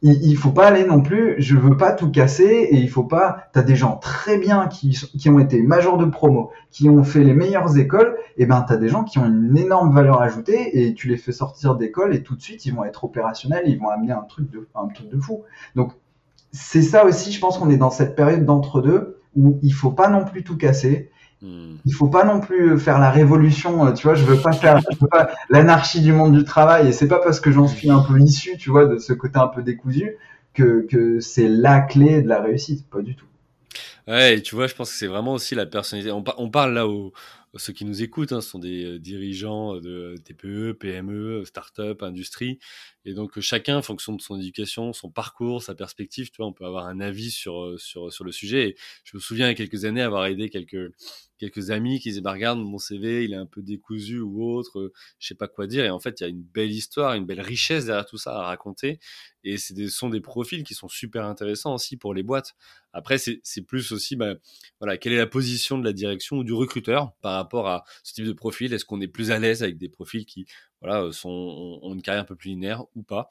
il, 0.02 0.22
il, 0.24 0.36
faut 0.36 0.50
pas 0.50 0.66
aller 0.68 0.84
non 0.84 1.02
plus, 1.02 1.34
je 1.38 1.56
veux 1.56 1.76
pas 1.76 1.92
tout 1.92 2.10
casser 2.10 2.68
et 2.70 2.76
il 2.76 2.88
faut 2.88 3.04
pas, 3.04 3.48
t'as 3.52 3.62
des 3.62 3.76
gens 3.76 3.96
très 3.96 4.38
bien 4.38 4.68
qui, 4.68 4.90
qui 4.90 5.28
ont 5.28 5.38
été 5.38 5.62
majors 5.62 5.98
de 5.98 6.06
promo, 6.06 6.50
qui 6.70 6.88
ont 6.88 7.04
fait 7.04 7.22
les 7.22 7.34
meilleures 7.34 7.76
écoles, 7.76 8.16
et 8.36 8.46
ben 8.46 8.64
t'as 8.66 8.76
des 8.76 8.88
gens 8.88 9.04
qui 9.04 9.18
ont 9.18 9.26
une 9.26 9.56
énorme 9.56 9.94
valeur 9.94 10.22
ajoutée 10.22 10.86
et 10.86 10.94
tu 10.94 11.08
les 11.08 11.16
fais 11.16 11.32
sortir 11.32 11.76
d'école 11.76 12.14
et 12.14 12.22
tout 12.22 12.36
de 12.36 12.40
suite 12.40 12.64
ils 12.64 12.74
vont 12.74 12.84
être 12.84 13.04
opérationnels, 13.04 13.64
ils 13.66 13.78
vont 13.78 13.88
amener 13.88 14.12
un 14.12 14.22
truc 14.22 14.50
de, 14.50 14.66
un 14.74 14.88
truc 14.88 15.08
de 15.08 15.18
fou. 15.18 15.42
Donc, 15.74 15.92
c'est 16.52 16.82
ça 16.82 17.04
aussi, 17.04 17.32
je 17.32 17.40
pense 17.40 17.58
qu'on 17.58 17.68
est 17.68 17.76
dans 17.76 17.90
cette 17.90 18.16
période 18.16 18.44
d'entre-deux 18.44 19.18
où 19.36 19.58
il 19.62 19.72
faut 19.72 19.90
pas 19.90 20.08
non 20.08 20.24
plus 20.24 20.44
tout 20.44 20.56
casser. 20.56 21.10
Il 21.42 21.92
faut 21.92 22.08
pas 22.08 22.24
non 22.24 22.40
plus 22.40 22.78
faire 22.78 22.98
la 22.98 23.10
révolution, 23.10 23.86
euh, 23.86 23.92
tu 23.92 24.06
vois. 24.06 24.14
Je 24.14 24.24
veux 24.24 24.38
pas 24.38 24.52
faire 24.52 24.80
l'anarchie 25.50 26.00
du 26.00 26.12
monde 26.12 26.36
du 26.36 26.44
travail, 26.44 26.88
et 26.88 26.92
c'est 26.92 27.08
pas 27.08 27.18
parce 27.18 27.38
que 27.40 27.52
j'en 27.52 27.68
suis 27.68 27.90
un 27.90 28.00
peu 28.00 28.18
issu, 28.18 28.56
tu 28.56 28.70
vois, 28.70 28.86
de 28.86 28.98
ce 28.98 29.12
côté 29.12 29.38
un 29.38 29.48
peu 29.48 29.62
décousu, 29.62 30.16
que, 30.54 30.86
que 30.88 31.20
c'est 31.20 31.48
la 31.48 31.80
clé 31.80 32.22
de 32.22 32.28
la 32.28 32.40
réussite, 32.40 32.88
pas 32.88 33.02
du 33.02 33.14
tout. 33.14 33.26
Ouais, 34.06 34.36
et 34.36 34.42
tu 34.42 34.54
vois, 34.54 34.66
je 34.66 34.74
pense 34.74 34.90
que 34.90 34.96
c'est 34.96 35.06
vraiment 35.06 35.34
aussi 35.34 35.54
la 35.54 35.66
personnalité. 35.66 36.12
On, 36.12 36.24
on 36.38 36.50
parle 36.50 36.74
là 36.74 36.86
au, 36.86 37.12
ceux 37.58 37.72
qui 37.72 37.84
nous 37.84 38.02
écoutent, 38.02 38.32
hein, 38.32 38.40
sont 38.40 38.58
des 38.58 38.84
euh, 38.84 38.98
dirigeants 38.98 39.76
de 39.80 40.16
TPE, 40.24 40.72
PME, 40.72 41.44
start-up, 41.44 42.02
industrie. 42.02 42.58
Et 43.04 43.14
donc, 43.14 43.38
chacun, 43.40 43.78
en 43.78 43.82
fonction 43.82 44.14
de 44.14 44.20
son 44.20 44.38
éducation, 44.38 44.92
son 44.92 45.10
parcours, 45.10 45.62
sa 45.62 45.74
perspective, 45.74 46.30
tu 46.30 46.38
vois, 46.38 46.46
on 46.46 46.52
peut 46.52 46.64
avoir 46.64 46.86
un 46.86 47.00
avis 47.00 47.30
sur, 47.30 47.62
euh, 47.62 47.78
sur, 47.78 48.12
sur 48.12 48.24
le 48.24 48.32
sujet. 48.32 48.70
Et 48.70 48.76
je 49.04 49.16
me 49.16 49.20
souviens, 49.20 49.46
il 49.46 49.50
y 49.50 49.52
a 49.52 49.54
quelques 49.54 49.84
années, 49.84 50.02
avoir 50.02 50.26
aidé 50.26 50.48
quelques, 50.50 50.92
quelques 51.38 51.70
amis 51.70 52.00
qui 52.00 52.08
disaient, 52.10 52.20
bah, 52.20 52.32
regarde, 52.32 52.58
mon 52.58 52.78
CV, 52.78 53.24
il 53.24 53.32
est 53.32 53.36
un 53.36 53.46
peu 53.46 53.62
décousu 53.62 54.20
ou 54.20 54.44
autre, 54.44 54.78
euh, 54.80 54.92
je 55.18 55.28
sais 55.28 55.34
pas 55.34 55.48
quoi 55.48 55.66
dire. 55.66 55.84
Et 55.84 55.90
en 55.90 56.00
fait, 56.00 56.20
il 56.20 56.24
y 56.24 56.26
a 56.26 56.30
une 56.30 56.42
belle 56.42 56.72
histoire, 56.72 57.14
une 57.14 57.26
belle 57.26 57.40
richesse 57.40 57.86
derrière 57.86 58.06
tout 58.06 58.18
ça 58.18 58.34
à 58.38 58.46
raconter. 58.46 58.98
Et 59.44 59.58
ce 59.58 59.88
sont 59.88 60.08
des 60.08 60.22
profils 60.22 60.64
qui 60.64 60.74
sont 60.74 60.88
super 60.88 61.26
intéressants 61.26 61.74
aussi 61.74 61.98
pour 61.98 62.14
les 62.14 62.22
boîtes. 62.22 62.54
Après, 62.94 63.18
c'est 63.18 63.62
plus 63.66 63.92
aussi, 63.92 64.16
bah, 64.16 64.34
voilà, 64.80 64.96
quelle 64.96 65.12
est 65.12 65.18
la 65.18 65.26
position 65.26 65.78
de 65.78 65.84
la 65.84 65.92
direction 65.92 66.38
ou 66.38 66.44
du 66.44 66.54
recruteur 66.54 67.12
par 67.20 67.34
rapport 67.34 67.68
à 67.68 67.84
ce 68.02 68.14
type 68.14 68.24
de 68.24 68.32
profil? 68.32 68.72
Est-ce 68.72 68.86
qu'on 68.86 69.02
est 69.02 69.08
plus 69.08 69.30
à 69.30 69.38
l'aise 69.38 69.62
avec 69.62 69.76
des 69.76 69.90
profils 69.90 70.24
qui, 70.24 70.46
voilà, 70.80 71.12
sont, 71.12 71.28
ont 71.82 71.92
une 71.92 72.00
carrière 72.00 72.22
un 72.22 72.26
peu 72.26 72.36
plus 72.36 72.50
linéaire 72.50 72.84
ou 72.94 73.02
pas? 73.02 73.28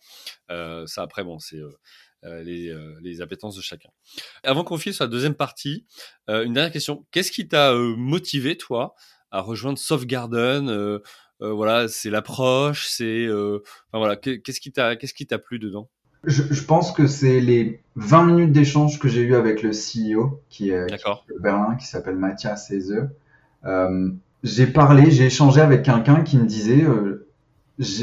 Euh, 0.52 0.86
Ça, 0.86 1.02
après, 1.02 1.24
bon, 1.24 1.40
c'est 1.40 1.58
euh, 1.58 1.72
euh, 2.26 2.44
les, 2.44 2.76
les, 3.02 3.22
appétences 3.22 3.56
de 3.56 3.62
chacun. 3.62 3.90
Avant 4.44 4.64
qu'on 4.64 4.78
file 4.78 4.94
sur 4.94 5.06
la 5.06 5.10
deuxième 5.10 5.36
partie, 5.36 5.86
une 6.28 6.54
dernière 6.54 6.72
question. 6.72 7.08
Qu'est-ce 7.12 7.32
qui 7.32 7.48
t'a 7.48 7.74
motivé, 7.74 8.56
toi, 8.56 8.94
à 9.32 9.42
rejoindre 9.42 9.80
Soft 9.80 10.06
Garden 10.06 11.00
Voilà, 11.40 11.88
c'est 11.88 12.10
l'approche, 12.12 12.88
c'est, 12.88 13.28
enfin 13.30 13.98
voilà, 13.98 14.16
qu'est-ce 14.16 14.60
qui 14.60 14.72
t'a, 14.72 14.96
qu'est-ce 14.96 15.14
qui 15.14 15.26
t'a 15.26 15.40
plu 15.40 15.58
dedans? 15.58 15.90
Je, 16.24 16.44
je, 16.50 16.64
pense 16.64 16.92
que 16.92 17.08
c'est 17.08 17.40
les 17.40 17.82
20 17.96 18.24
minutes 18.24 18.52
d'échange 18.52 19.00
que 19.00 19.08
j'ai 19.08 19.22
eu 19.22 19.36
avec 19.36 19.62
le 19.62 19.72
CEO 19.72 20.42
qui 20.50 20.70
est, 20.72 20.88
qui 20.88 20.94
est 20.96 21.40
Berlin, 21.40 21.76
qui 21.76 21.86
s'appelle 21.86 22.16
Mathias 22.16 22.68
Seze. 22.68 23.10
Euh, 23.66 24.10
j'ai 24.44 24.68
parlé, 24.68 25.12
j'ai 25.12 25.26
échangé 25.26 25.62
avec 25.62 25.84
quelqu'un 25.84 26.22
qui 26.22 26.38
me 26.38 26.46
disait, 26.46 26.84
euh, 26.84 27.28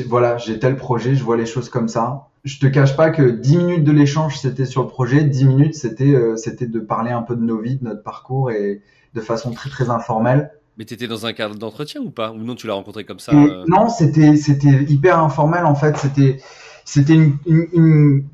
voilà, 0.06 0.38
j'ai 0.38 0.58
tel 0.58 0.76
projet, 0.76 1.14
je 1.14 1.22
vois 1.22 1.36
les 1.36 1.46
choses 1.46 1.68
comme 1.68 1.88
ça. 1.88 2.28
Je 2.44 2.58
te 2.58 2.66
cache 2.66 2.96
pas 2.96 3.10
que 3.10 3.22
10 3.22 3.56
minutes 3.58 3.84
de 3.84 3.92
l'échange 3.92 4.38
c'était 4.38 4.64
sur 4.64 4.82
le 4.82 4.88
projet, 4.88 5.24
10 5.24 5.44
minutes 5.44 5.74
c'était 5.74 6.14
euh, 6.14 6.36
c'était 6.36 6.66
de 6.66 6.80
parler 6.80 7.10
un 7.10 7.20
peu 7.20 7.36
de 7.36 7.42
nos 7.42 7.58
vies, 7.58 7.76
de 7.76 7.84
notre 7.84 8.02
parcours 8.02 8.50
et 8.50 8.80
de 9.14 9.20
façon 9.20 9.50
très 9.50 9.68
très 9.68 9.90
informelle. 9.90 10.50
Mais 10.78 10.86
tu 10.86 10.94
étais 10.94 11.08
dans 11.08 11.26
un 11.26 11.34
cadre 11.34 11.56
d'entretien 11.56 12.00
ou 12.00 12.10
pas? 12.10 12.32
Ou 12.32 12.38
non, 12.38 12.54
tu 12.54 12.66
l'as 12.66 12.72
rencontré 12.72 13.04
comme 13.04 13.18
ça 13.18 13.32
euh? 13.32 13.64
Non, 13.68 13.90
c'était 13.90 14.36
c'était 14.36 14.84
hyper 14.84 15.18
informel 15.18 15.66
en 15.66 15.74
fait. 15.74 15.98
C'était 15.98 16.40
c'était 16.84 17.18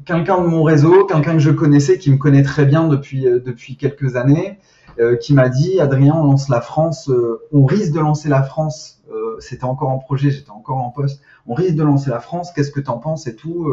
quelqu'un 0.04 0.40
de 0.40 0.46
mon 0.46 0.62
réseau, 0.62 1.04
quelqu'un 1.04 1.32
que 1.32 1.38
je 1.38 1.50
connaissais, 1.50 1.98
qui 1.98 2.10
me 2.10 2.16
connaît 2.16 2.42
très 2.42 2.64
bien 2.64 2.88
depuis 2.88 3.26
euh, 3.26 3.40
quelques 3.78 4.16
années, 4.16 4.58
euh, 4.98 5.16
qui 5.16 5.34
m'a 5.34 5.48
dit 5.48 5.80
Adrien, 5.80 6.14
on 6.14 6.24
lance 6.24 6.48
la 6.48 6.60
France, 6.60 7.10
on 7.52 7.64
risque 7.64 7.92
de 7.92 8.00
lancer 8.00 8.28
la 8.28 8.42
France. 8.42 9.02
c'était 9.38 9.64
encore 9.64 9.90
en 9.90 9.98
projet, 9.98 10.30
j'étais 10.30 10.50
encore 10.50 10.78
en 10.78 10.90
poste. 10.90 11.20
On 11.46 11.54
risque 11.54 11.76
de 11.76 11.82
lancer 11.82 12.10
la 12.10 12.20
France. 12.20 12.50
Qu'est-ce 12.52 12.70
que 12.70 12.80
t'en 12.80 12.98
penses 12.98 13.26
et 13.26 13.36
tout 13.36 13.70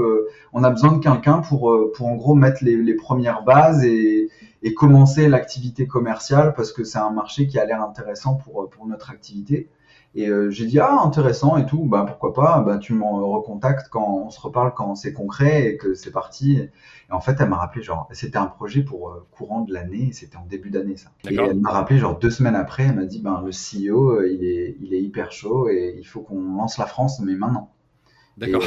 On 0.51 0.63
a 0.63 0.69
besoin 0.69 0.91
de 0.91 0.99
quelqu'un 0.99 1.39
pour 1.39 1.63
en 2.01 2.15
gros 2.15 2.35
mettre 2.35 2.63
les, 2.63 2.95
premières 2.95 3.43
bases 3.43 3.83
et 3.85 4.29
commencer 4.75 5.29
l'activité 5.29 5.87
commerciale 5.87 6.53
parce 6.55 6.71
que 6.71 6.83
c'est 6.83 6.99
un 6.99 7.11
marché 7.11 7.47
qui 7.47 7.57
a 7.57 7.65
l'air 7.65 7.81
intéressant 7.81 8.35
pour 8.35 8.85
notre 8.85 9.09
activité. 9.09 9.69
Et 10.15 10.27
euh, 10.29 10.51
j'ai 10.51 10.65
dit 10.65 10.79
ah 10.79 11.01
intéressant 11.03 11.57
et 11.57 11.65
tout, 11.65 11.85
bah 11.85 12.05
pourquoi 12.07 12.33
pas, 12.33 12.61
bah 12.61 12.77
tu 12.77 12.93
m'en 12.93 13.27
recontactes 13.31 13.89
quand 13.89 14.23
on 14.25 14.29
se 14.29 14.39
reparle 14.39 14.73
quand 14.75 14.95
c'est 14.95 15.11
concret 15.11 15.67
et 15.67 15.77
que 15.77 15.95
c'est 15.95 16.11
parti. 16.11 16.59
Et 16.59 16.69
en 17.11 17.19
fait 17.19 17.37
elle 17.39 17.49
m'a 17.49 17.57
rappelé 17.57 17.83
genre 17.83 18.07
c'était 18.11 18.37
un 18.37 18.45
projet 18.45 18.83
pour 18.83 19.09
euh, 19.09 19.25
courant 19.31 19.61
de 19.61 19.73
l'année, 19.73 20.11
c'était 20.13 20.37
en 20.37 20.45
début 20.45 20.69
d'année 20.69 20.97
ça. 20.97 21.09
Et 21.29 21.35
elle 21.35 21.59
m'a 21.59 21.71
rappelé 21.71 21.97
genre 21.97 22.19
deux 22.19 22.29
semaines 22.29 22.55
après, 22.55 22.83
elle 22.83 22.95
m'a 22.95 23.05
dit 23.05 23.21
ben 23.21 23.43
le 23.43 23.49
CEO 23.49 24.11
euh, 24.11 24.29
il 24.31 24.45
est 24.45 24.77
il 24.81 24.93
est 24.93 25.01
hyper 25.01 25.31
chaud 25.31 25.67
et 25.67 25.95
il 25.97 26.05
faut 26.05 26.21
qu'on 26.21 26.57
lance 26.57 26.77
la 26.77 26.85
France 26.85 27.19
mais 27.19 27.35
maintenant. 27.35 27.71
D'accord. 28.37 28.63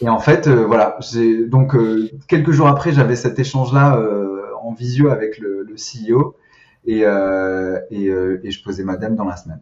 Et, 0.00 0.08
en 0.08 0.20
fait 0.20 0.48
voilà 0.48 0.96
j'ai 1.00 1.46
donc 1.46 1.76
quelques 2.28 2.52
jours 2.52 2.68
après 2.68 2.92
j'avais 2.92 3.16
cet 3.16 3.38
échange 3.38 3.74
là 3.74 4.02
en 4.66 4.72
visio 4.72 5.10
avec 5.10 5.38
le, 5.38 5.66
CEO 5.76 6.36
et, 6.84 7.04
euh, 7.04 7.78
euh, 7.92 8.38
et, 8.42 8.50
je 8.50 8.62
posais 8.62 8.84
madame 8.84 9.16
dans 9.16 9.24
la 9.24 9.36
semaine. 9.36 9.60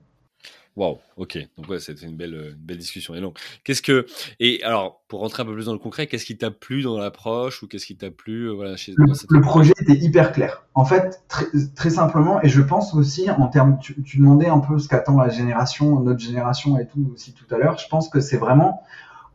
Waouh, 0.76 0.98
ok. 1.16 1.38
Donc 1.56 1.68
ouais, 1.68 1.78
c'était 1.78 2.04
une 2.04 2.16
belle, 2.16 2.56
belle 2.58 2.78
discussion. 2.78 3.14
Et 3.14 3.20
donc, 3.20 3.38
qu'est-ce 3.62 3.82
que 3.82 4.06
et 4.40 4.60
alors 4.64 5.02
pour 5.06 5.20
rentrer 5.20 5.42
un 5.42 5.46
peu 5.46 5.54
plus 5.54 5.66
dans 5.66 5.72
le 5.72 5.78
concret, 5.78 6.08
qu'est-ce 6.08 6.24
qui 6.24 6.36
t'a 6.36 6.50
plu 6.50 6.82
dans 6.82 6.98
l'approche 6.98 7.62
ou 7.62 7.68
qu'est-ce 7.68 7.86
qui 7.86 7.96
t'a 7.96 8.10
plu 8.10 8.48
euh, 8.48 8.52
voilà, 8.52 8.76
chez, 8.76 8.92
le, 8.96 9.40
projet 9.40 9.72
était 9.80 9.96
hyper 9.96 10.32
clair. 10.32 10.64
En 10.74 10.84
fait, 10.84 11.22
très, 11.28 11.46
très, 11.76 11.90
simplement, 11.90 12.42
et 12.42 12.48
je 12.48 12.60
pense 12.60 12.92
aussi 12.94 13.30
en 13.30 13.46
termes, 13.46 13.78
tu, 13.80 13.94
demandais 14.18 14.48
un 14.48 14.58
peu 14.58 14.80
ce 14.80 14.88
qu'attend 14.88 15.16
la 15.16 15.28
génération, 15.28 16.00
notre 16.00 16.18
génération 16.18 16.76
et 16.78 16.88
tout 16.88 17.08
aussi 17.14 17.32
tout 17.32 17.46
à 17.54 17.58
l'heure. 17.58 17.78
Je 17.78 17.86
pense 17.88 18.08
que 18.08 18.18
c'est 18.18 18.38
vraiment 18.38 18.82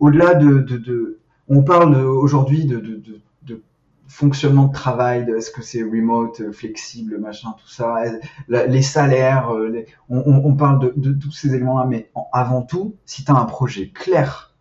au-delà 0.01 0.33
de, 0.33 0.59
de, 0.59 0.77
de, 0.77 1.19
on 1.47 1.63
parle 1.63 1.95
aujourd'hui 1.95 2.65
de, 2.65 2.79
de, 2.79 3.21
fonctionnement 4.09 4.65
de 4.65 4.73
travail, 4.73 5.29
est-ce 5.37 5.51
que 5.51 5.61
c'est 5.61 5.83
remote, 5.83 6.41
euh, 6.41 6.51
flexible, 6.51 7.19
machin, 7.19 7.53
tout 7.61 7.69
ça, 7.69 8.03
les 8.47 8.81
salaires, 8.81 9.53
euh, 9.53 9.85
on, 10.09 10.55
parle 10.55 10.93
de, 10.95 11.11
tous 11.13 11.31
ces 11.31 11.53
éléments-là, 11.53 11.85
mais 11.85 12.09
avant 12.33 12.63
tout, 12.63 12.95
si 13.05 13.23
tu 13.23 13.31
as 13.31 13.35
un 13.35 13.45
projet 13.45 13.89
clair, 13.89 14.55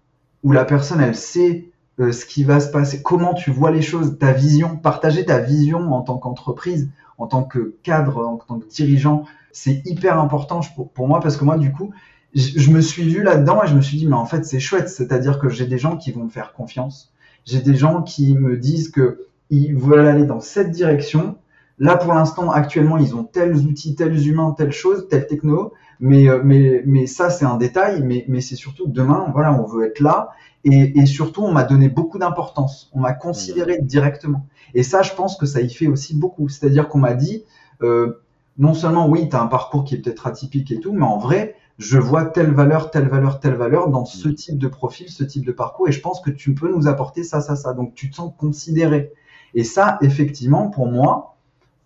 où 0.45 0.53
la 0.53 0.67
personne, 0.67 1.01
elle 1.01 1.17
sait 1.17 1.71
euh, 1.99 2.13
ce 2.13 2.27
qui 2.27 2.45
va 2.45 2.61
se 2.61 2.71
passer, 2.71 3.03
comment 3.03 3.33
tu 3.33 3.51
vois 3.51 3.71
les 3.71 3.81
choses, 3.81 4.19
ta 4.19 4.33
vision, 4.33 4.77
partager 4.77 5.25
ta 5.25 5.39
vision 5.39 5.95
en 5.95 6.03
tant 6.03 6.19
qu'entreprise, 6.19 6.91
en 7.17 7.27
tant 7.27 7.43
que 7.43 7.75
cadre, 7.83 8.27
en 8.27 8.37
tant 8.37 8.59
que 8.59 8.69
dirigeant, 8.69 9.25
c'est 9.51 9.81
hyper 9.87 10.21
important 10.21 10.61
pour, 10.95 11.09
moi, 11.09 11.21
parce 11.21 11.39
que 11.39 11.45
moi, 11.45 11.57
du 11.57 11.73
coup, 11.73 11.91
je, 12.35 12.61
je 12.61 12.71
me 12.71 12.83
suis 12.83 13.09
vu 13.09 13.23
là-dedans 13.23 13.65
et 13.65 13.67
je 13.67 13.75
me 13.75 13.81
suis 13.81 13.97
dit, 13.97 14.07
mais 14.07 14.15
en 14.15 14.27
fait, 14.27 14.45
c'est 14.45 14.61
chouette, 14.61 14.91
c'est-à-dire 14.91 15.39
que 15.39 15.49
j'ai 15.49 15.67
des 15.67 15.79
gens 15.79 15.97
qui 15.97 16.13
vont 16.13 16.25
me 16.25 16.31
faire 16.31 16.53
confiance, 16.53 17.15
j'ai 17.47 17.61
des 17.61 17.75
gens 17.75 18.03
qui 18.03 18.37
me 18.37 18.59
disent 18.59 18.91
que 18.91 19.28
ils 19.51 19.75
veulent 19.75 20.07
aller 20.07 20.25
dans 20.25 20.41
cette 20.41 20.71
direction. 20.71 21.37
Là, 21.79 21.97
pour 21.97 22.13
l'instant, 22.13 22.51
actuellement, 22.51 22.99
ils 22.99 23.15
ont 23.15 23.25
tels 23.25 23.57
outils, 23.67 23.95
tels 23.95 24.27
humains, 24.27 24.55
telle 24.57 24.73
chose, 24.73 25.07
telle 25.09 25.27
techno, 25.27 25.73
mais, 26.01 26.29
euh, 26.29 26.41
mais, 26.45 26.83
mais 26.87 27.07
ça, 27.07 27.31
c'est 27.31 27.45
un 27.45 27.57
détail, 27.57 28.03
mais, 28.03 28.25
mais 28.29 28.41
c'est 28.41 28.57
surtout 28.57 28.87
demain, 28.89 29.31
voilà, 29.33 29.53
on 29.53 29.65
veut 29.65 29.87
être 29.87 30.01
là, 30.01 30.31
et, 30.65 30.99
et 30.99 31.07
surtout, 31.07 31.43
on 31.43 31.53
m'a 31.53 31.65
donné 31.65 31.89
beaucoup 31.89 32.19
d'importance, 32.19 32.91
on 32.93 33.01
m'a 33.01 33.13
considéré 33.13 33.79
directement. 33.81 34.47
Et 34.75 34.83
ça, 34.83 35.03
je 35.03 35.13
pense 35.15 35.37
que 35.37 35.47
ça 35.47 35.61
y 35.61 35.71
fait 35.71 35.87
aussi 35.87 36.17
beaucoup. 36.17 36.49
C'est-à-dire 36.49 36.89
qu'on 36.89 36.99
m'a 36.99 37.15
dit, 37.15 37.45
euh, 37.83 38.23
non 38.59 38.75
seulement, 38.75 39.09
oui, 39.09 39.29
tu 39.29 39.37
as 39.37 39.43
un 39.43 39.47
parcours 39.47 39.85
qui 39.85 39.95
est 39.95 39.99
peut-être 39.99 40.27
atypique 40.27 40.73
et 40.73 40.81
tout, 40.81 40.93
mais 40.93 41.05
en 41.07 41.19
vrai, 41.19 41.55
je 41.79 41.99
vois 41.99 42.25
telle 42.25 42.53
valeur, 42.53 42.91
telle 42.91 43.09
valeur, 43.09 43.39
telle 43.39 43.55
valeur 43.55 43.89
dans 43.89 44.05
ce 44.05 44.29
type 44.29 44.59
de 44.59 44.67
profil, 44.67 45.09
ce 45.09 45.23
type 45.23 45.47
de 45.47 45.53
parcours, 45.53 45.89
et 45.89 45.93
je 45.93 46.01
pense 46.01 46.21
que 46.21 46.31
tu 46.31 46.55
peux 46.55 46.75
nous 46.75 46.89
apporter 46.89 47.23
ça, 47.23 47.41
ça, 47.41 47.55
ça. 47.55 47.73
Donc, 47.73 47.95
tu 47.95 48.11
te 48.11 48.17
sens 48.17 48.33
considéré. 48.37 49.13
Et 49.55 49.65
ça, 49.65 49.99
effectivement, 50.03 50.69
pour 50.71 50.87
moi, 50.87 51.37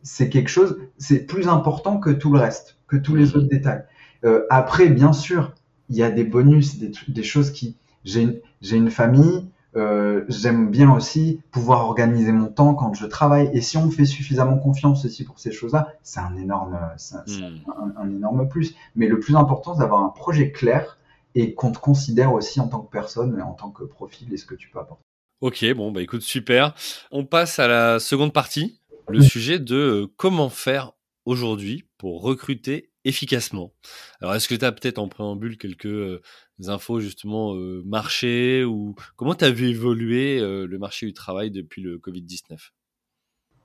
c'est 0.02 0.28
quelque 0.28 0.48
chose, 0.48 0.78
c'est 0.98 1.26
plus 1.26 1.48
important 1.48 1.98
que 1.98 2.10
tout 2.10 2.32
le 2.32 2.38
reste, 2.38 2.76
que 2.88 2.96
tous 2.96 3.14
les 3.14 3.36
autres 3.36 3.48
détails. 3.48 3.84
Euh, 4.24 4.44
après, 4.50 4.88
bien 4.88 5.12
sûr, 5.12 5.54
il 5.88 5.96
y 5.96 6.02
a 6.02 6.10
des 6.10 6.24
bonus, 6.24 6.78
des, 6.78 6.92
des 7.08 7.22
choses 7.22 7.50
qui. 7.50 7.76
J'ai 8.04 8.22
une, 8.22 8.40
une 8.72 8.90
famille, 8.90 9.46
euh, 9.74 10.24
j'aime 10.28 10.70
bien 10.70 10.92
aussi 10.92 11.40
pouvoir 11.50 11.86
organiser 11.86 12.32
mon 12.32 12.48
temps 12.48 12.74
quand 12.74 12.92
je 12.94 13.06
travaille. 13.06 13.50
Et 13.52 13.60
si 13.60 13.76
on 13.76 13.86
me 13.86 13.90
fait 13.90 14.04
suffisamment 14.04 14.58
confiance 14.58 15.04
aussi 15.04 15.24
pour 15.24 15.38
ces 15.38 15.52
choses-là, 15.52 15.88
c'est 16.02 16.20
un 16.20 16.36
énorme, 16.36 16.78
hmm. 17.26 17.72
un, 17.96 18.10
énorme 18.10 18.48
plus. 18.48 18.74
Mais 18.96 19.06
le 19.06 19.18
plus 19.18 19.36
important, 19.36 19.74
c'est 19.74 19.80
d'avoir 19.80 20.02
un 20.02 20.10
projet 20.10 20.52
clair 20.52 20.98
et 21.34 21.54
qu'on 21.54 21.72
te 21.72 21.78
considère 21.78 22.34
aussi 22.34 22.60
en 22.60 22.68
tant 22.68 22.80
que 22.80 22.90
personne, 22.90 23.40
en 23.40 23.52
tant 23.52 23.70
que 23.70 23.84
profil 23.84 24.32
et 24.32 24.36
ce 24.36 24.44
que 24.44 24.54
tu 24.54 24.68
peux 24.68 24.78
apporter. 24.78 25.02
Ok, 25.42 25.64
bon, 25.74 25.90
bah 25.90 26.00
écoute, 26.02 26.22
super. 26.22 26.72
On 27.10 27.24
passe 27.24 27.58
à 27.58 27.66
la 27.66 27.98
seconde 27.98 28.32
partie, 28.32 28.80
le 29.08 29.20
sujet 29.20 29.58
de 29.58 29.74
euh, 29.74 30.06
comment 30.16 30.48
faire 30.48 30.92
aujourd'hui 31.24 31.84
pour 31.98 32.22
recruter 32.22 32.92
efficacement. 33.04 33.72
Alors, 34.20 34.36
est-ce 34.36 34.46
que 34.46 34.54
tu 34.54 34.64
as 34.64 34.70
peut-être 34.70 35.00
en 35.00 35.08
préambule 35.08 35.58
quelques 35.58 35.86
euh, 35.86 36.22
infos 36.68 37.00
justement 37.00 37.56
euh, 37.56 37.82
marché 37.84 38.62
ou 38.62 38.94
comment 39.16 39.34
tu 39.34 39.44
as 39.44 39.50
vu 39.50 39.66
évoluer 39.66 40.38
le 40.38 40.78
marché 40.78 41.06
du 41.06 41.12
travail 41.12 41.50
depuis 41.50 41.82
le 41.82 41.98
Covid-19 41.98 42.58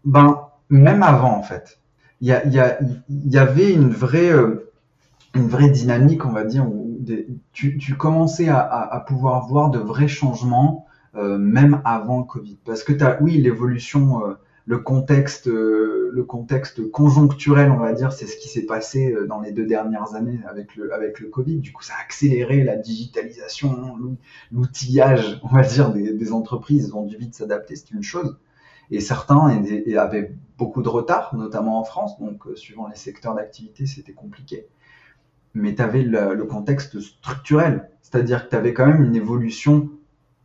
Ben, 0.04 0.50
même 0.70 1.04
avant 1.04 1.38
en 1.38 1.44
fait. 1.44 1.80
Il 2.22 2.28
y, 2.28 3.38
avait 3.38 3.72
une 3.72 3.92
vraie, 3.92 4.32
une 5.36 5.48
vraie 5.48 5.70
dynamique, 5.70 6.26
on 6.26 6.32
va 6.32 6.44
dire, 6.44 6.68
où 6.68 7.00
tu, 7.54 7.96
commençais 7.96 8.50
à, 8.50 9.06
pouvoir 9.08 9.46
voir 9.46 9.70
de 9.70 9.78
vrais 9.78 10.08
changements 10.08 10.87
même 11.18 11.82
avant 11.86 12.20
le 12.20 12.26
Covid. 12.26 12.58
Parce 12.66 12.84
que 12.84 12.94
tu 12.94 13.04
as, 13.04 13.22
oui, 13.22 13.38
l'évolution, 13.38 14.26
euh, 14.26 14.34
le 14.66 14.80
contexte, 14.80 15.48
euh, 15.48 16.10
le 16.14 16.24
contexte 16.24 16.90
conjoncturel, 16.92 17.72
on 17.72 17.78
va 17.78 17.94
dire, 17.94 18.12
c'est 18.12 18.26
ce 18.26 18.38
qui 18.38 18.50
s'est 18.50 18.66
passé 18.66 19.16
dans 19.28 19.40
les 19.40 19.52
deux 19.52 19.66
dernières 19.66 20.16
années 20.16 20.40
avec 20.48 20.76
le, 20.76 20.94
avec 20.94 21.20
le 21.20 21.30
Covid. 21.30 21.58
Du 21.58 21.72
coup, 21.72 21.84
ça 21.84 21.94
a 21.98 22.02
accéléré 22.04 22.64
la 22.64 22.76
digitalisation, 22.76 23.96
l'outillage, 24.52 25.40
on 25.44 25.48
va 25.48 25.64
dire, 25.64 25.92
des, 25.92 26.32
entreprises. 26.32 26.88
Ils 26.90 26.96
ont 26.96 27.06
dû 27.06 27.18
vite 27.18 27.36
s'adapter, 27.36 27.76
c'est 27.76 27.92
une 27.92 28.04
chose. 28.04 28.38
Et 28.92 29.00
certains 29.00 29.64
avaient 29.98 30.36
beaucoup 30.58 30.82
de 30.82 30.90
retard, 30.90 31.36
notamment 31.36 31.80
en 31.80 31.84
France. 31.84 32.20
Donc, 32.20 32.44
suivant 32.56 32.88
les 32.88 32.96
secteurs 32.96 33.36
d'activité, 33.36 33.86
c'était 33.86 34.14
compliqué 34.14 34.68
mais 35.58 35.76
tu 35.76 35.82
avais 35.82 36.04
le, 36.04 36.44
contexte 36.46 37.00
structurel, 37.00 37.90
c'est-à-dire 38.02 38.46
que 38.46 38.52
tu 38.52 38.56
avais 38.56 38.74
quand 38.74 38.86
même 38.86 39.04
une 39.04 39.16
évolution 39.16 39.90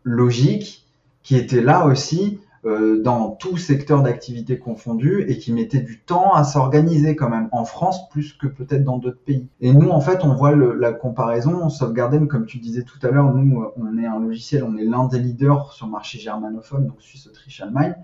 logique 0.05 0.87
qui 1.23 1.37
était 1.37 1.61
là 1.61 1.87
aussi 1.87 2.41
euh, 2.65 3.03
dans 3.03 3.31
tout 3.31 3.57
secteur 3.57 4.03
d'activité 4.03 4.57
confondu 4.57 5.25
et 5.27 5.37
qui 5.37 5.53
mettait 5.53 5.81
du 5.81 5.99
temps 5.99 6.33
à 6.33 6.45
s'organiser 6.45 7.17
quand 7.17 7.29
même 7.29 7.49
en 7.51 7.65
France 7.65 8.09
plus 8.09 8.35
que 8.35 8.47
peut-être 8.47 8.85
dans 8.85 8.99
d'autres 8.99 9.19
pays. 9.25 9.49
Et 9.61 9.73
nous, 9.73 9.91
en 9.91 10.01
fait, 10.01 10.25
on 10.25 10.35
voit 10.35 10.53
le, 10.53 10.75
la 10.75 10.93
comparaison. 10.93 11.69
Sauvegarden, 11.69 12.29
comme 12.29 12.47
tu 12.47 12.59
disais 12.59 12.85
tout 12.85 13.05
à 13.05 13.11
l'heure, 13.11 13.35
nous, 13.35 13.65
on 13.77 13.99
est 13.99 14.07
un 14.07 14.21
logiciel, 14.21 14.63
on 14.63 14.77
est 14.77 14.85
l'un 14.85 15.07
des 15.07 15.19
leaders 15.19 15.73
sur 15.73 15.87
le 15.87 15.93
marché 15.93 16.21
germanophone, 16.21 16.87
donc 16.87 17.01
Suisse, 17.01 17.27
Autriche, 17.27 17.61
Allemagne, 17.61 17.97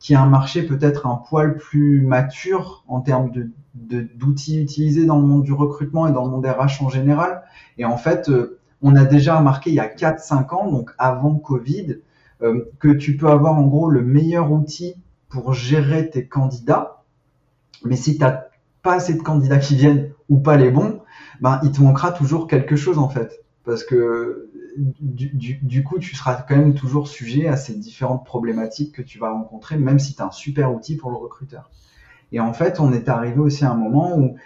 qui 0.00 0.16
a 0.16 0.22
un 0.22 0.28
marché 0.28 0.64
peut-être 0.64 1.06
un 1.06 1.22
poil 1.28 1.56
plus 1.56 2.02
mature 2.02 2.82
en 2.88 3.00
termes 3.00 3.30
de 3.30 3.50
d'outils 3.74 4.60
utilisés 4.60 5.06
dans 5.06 5.16
le 5.16 5.26
monde 5.26 5.44
du 5.44 5.52
recrutement 5.52 6.06
et 6.06 6.12
dans 6.12 6.24
le 6.24 6.30
monde 6.30 6.44
RH 6.44 6.82
en 6.82 6.88
général. 6.90 7.42
Et 7.78 7.84
en 7.84 7.96
fait, 7.96 8.28
euh, 8.28 8.60
on 8.82 8.96
a 8.96 9.04
déjà 9.04 9.38
remarqué 9.38 9.70
il 9.70 9.74
y 9.74 9.80
a 9.80 9.88
4-5 9.88 10.54
ans, 10.54 10.70
donc 10.70 10.90
avant 10.98 11.36
Covid, 11.36 11.98
euh, 12.42 12.70
que 12.80 12.88
tu 12.88 13.16
peux 13.16 13.28
avoir 13.28 13.54
en 13.54 13.66
gros 13.66 13.88
le 13.88 14.02
meilleur 14.02 14.50
outil 14.50 14.96
pour 15.28 15.54
gérer 15.54 16.10
tes 16.10 16.26
candidats. 16.26 17.04
Mais 17.84 17.96
si 17.96 18.14
tu 18.14 18.20
n'as 18.20 18.42
pas 18.82 18.94
assez 18.94 19.14
de 19.14 19.22
candidats 19.22 19.58
qui 19.58 19.76
viennent 19.76 20.12
ou 20.28 20.38
pas 20.40 20.56
les 20.56 20.70
bons, 20.70 21.00
ben, 21.40 21.60
il 21.62 21.72
te 21.72 21.80
manquera 21.80 22.12
toujours 22.12 22.46
quelque 22.48 22.76
chose 22.76 22.98
en 22.98 23.08
fait. 23.08 23.44
Parce 23.64 23.84
que 23.84 24.50
du, 24.76 25.84
coup, 25.84 25.98
tu 25.98 26.16
seras 26.16 26.34
quand 26.48 26.56
même 26.56 26.74
toujours 26.74 27.06
sujet 27.06 27.46
à 27.46 27.56
ces 27.56 27.74
différentes 27.74 28.24
problématiques 28.24 28.92
que 28.94 29.02
tu 29.02 29.18
vas 29.18 29.30
rencontrer, 29.30 29.76
même 29.76 29.98
si 29.98 30.14
tu 30.14 30.22
as 30.22 30.26
un 30.26 30.30
super 30.30 30.74
outil 30.74 30.96
pour 30.96 31.10
le 31.10 31.16
recruteur. 31.16 31.70
Et 32.32 32.40
en 32.40 32.52
fait, 32.52 32.80
on 32.80 32.92
est 32.92 33.08
arrivé 33.08 33.38
aussi 33.38 33.64
à 33.64 33.70
un 33.70 33.76
moment 33.76 34.16
où 34.16 34.36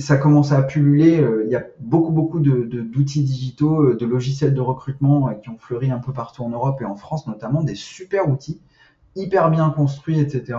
ça 0.00 0.16
commence 0.16 0.52
à 0.52 0.62
pulluler. 0.62 1.20
Euh, 1.20 1.44
il 1.46 1.50
y 1.50 1.56
a 1.56 1.64
beaucoup, 1.78 2.12
beaucoup 2.12 2.40
d'outils 2.40 3.20
de, 3.20 3.26
digitaux, 3.26 3.82
euh, 3.82 3.96
de 3.96 4.06
logiciels 4.06 4.54
de 4.54 4.60
recrutement 4.60 5.28
euh, 5.28 5.34
qui 5.34 5.48
ont 5.48 5.58
fleuri 5.58 5.90
un 5.90 5.98
peu 5.98 6.12
partout 6.12 6.42
en 6.42 6.48
Europe 6.48 6.80
et 6.80 6.84
en 6.84 6.96
France 6.96 7.26
notamment, 7.26 7.62
des 7.62 7.74
super 7.74 8.28
outils 8.28 8.60
hyper 9.16 9.50
bien 9.50 9.70
construit, 9.70 10.20
etc. 10.20 10.58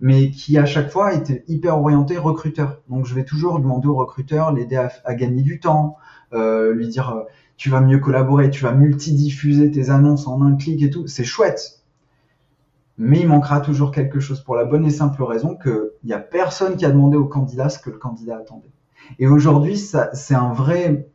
Mais 0.00 0.30
qui 0.30 0.56
à 0.56 0.64
chaque 0.64 0.90
fois 0.90 1.12
était 1.12 1.44
hyper 1.46 1.78
orienté 1.78 2.16
recruteur. 2.16 2.78
Donc 2.88 3.04
je 3.04 3.14
vais 3.14 3.24
toujours 3.24 3.60
demander 3.60 3.86
au 3.86 3.94
recruteur, 3.94 4.50
l'aider 4.50 4.76
à, 5.04 5.14
gagner 5.14 5.42
du 5.42 5.60
temps, 5.60 5.98
lui 6.32 6.88
dire 6.88 7.26
tu 7.58 7.68
vas 7.68 7.82
mieux 7.82 7.98
collaborer, 7.98 8.48
tu 8.48 8.64
vas 8.64 8.72
multidiffuser 8.72 9.70
tes 9.70 9.90
annonces 9.90 10.26
en 10.26 10.40
un 10.40 10.56
clic 10.56 10.82
et 10.82 10.88
tout. 10.88 11.06
C'est 11.06 11.24
chouette. 11.24 11.81
Mais 13.04 13.18
il 13.18 13.26
manquera 13.26 13.60
toujours 13.60 13.90
quelque 13.90 14.20
chose 14.20 14.40
pour 14.42 14.54
la 14.54 14.64
bonne 14.64 14.86
et 14.86 14.90
simple 14.90 15.24
raison 15.24 15.56
qu'il 15.56 15.90
n'y 16.04 16.12
a 16.12 16.20
personne 16.20 16.76
qui 16.76 16.84
a 16.84 16.90
demandé 16.92 17.16
au 17.16 17.24
candidat 17.24 17.68
ce 17.68 17.80
que 17.80 17.90
le 17.90 17.98
candidat 17.98 18.36
attendait. 18.36 18.70
Et 19.18 19.26
aujourd'hui, 19.26 19.76
c'est 19.76 20.34
un 20.34 20.52
vrai, 20.52 21.08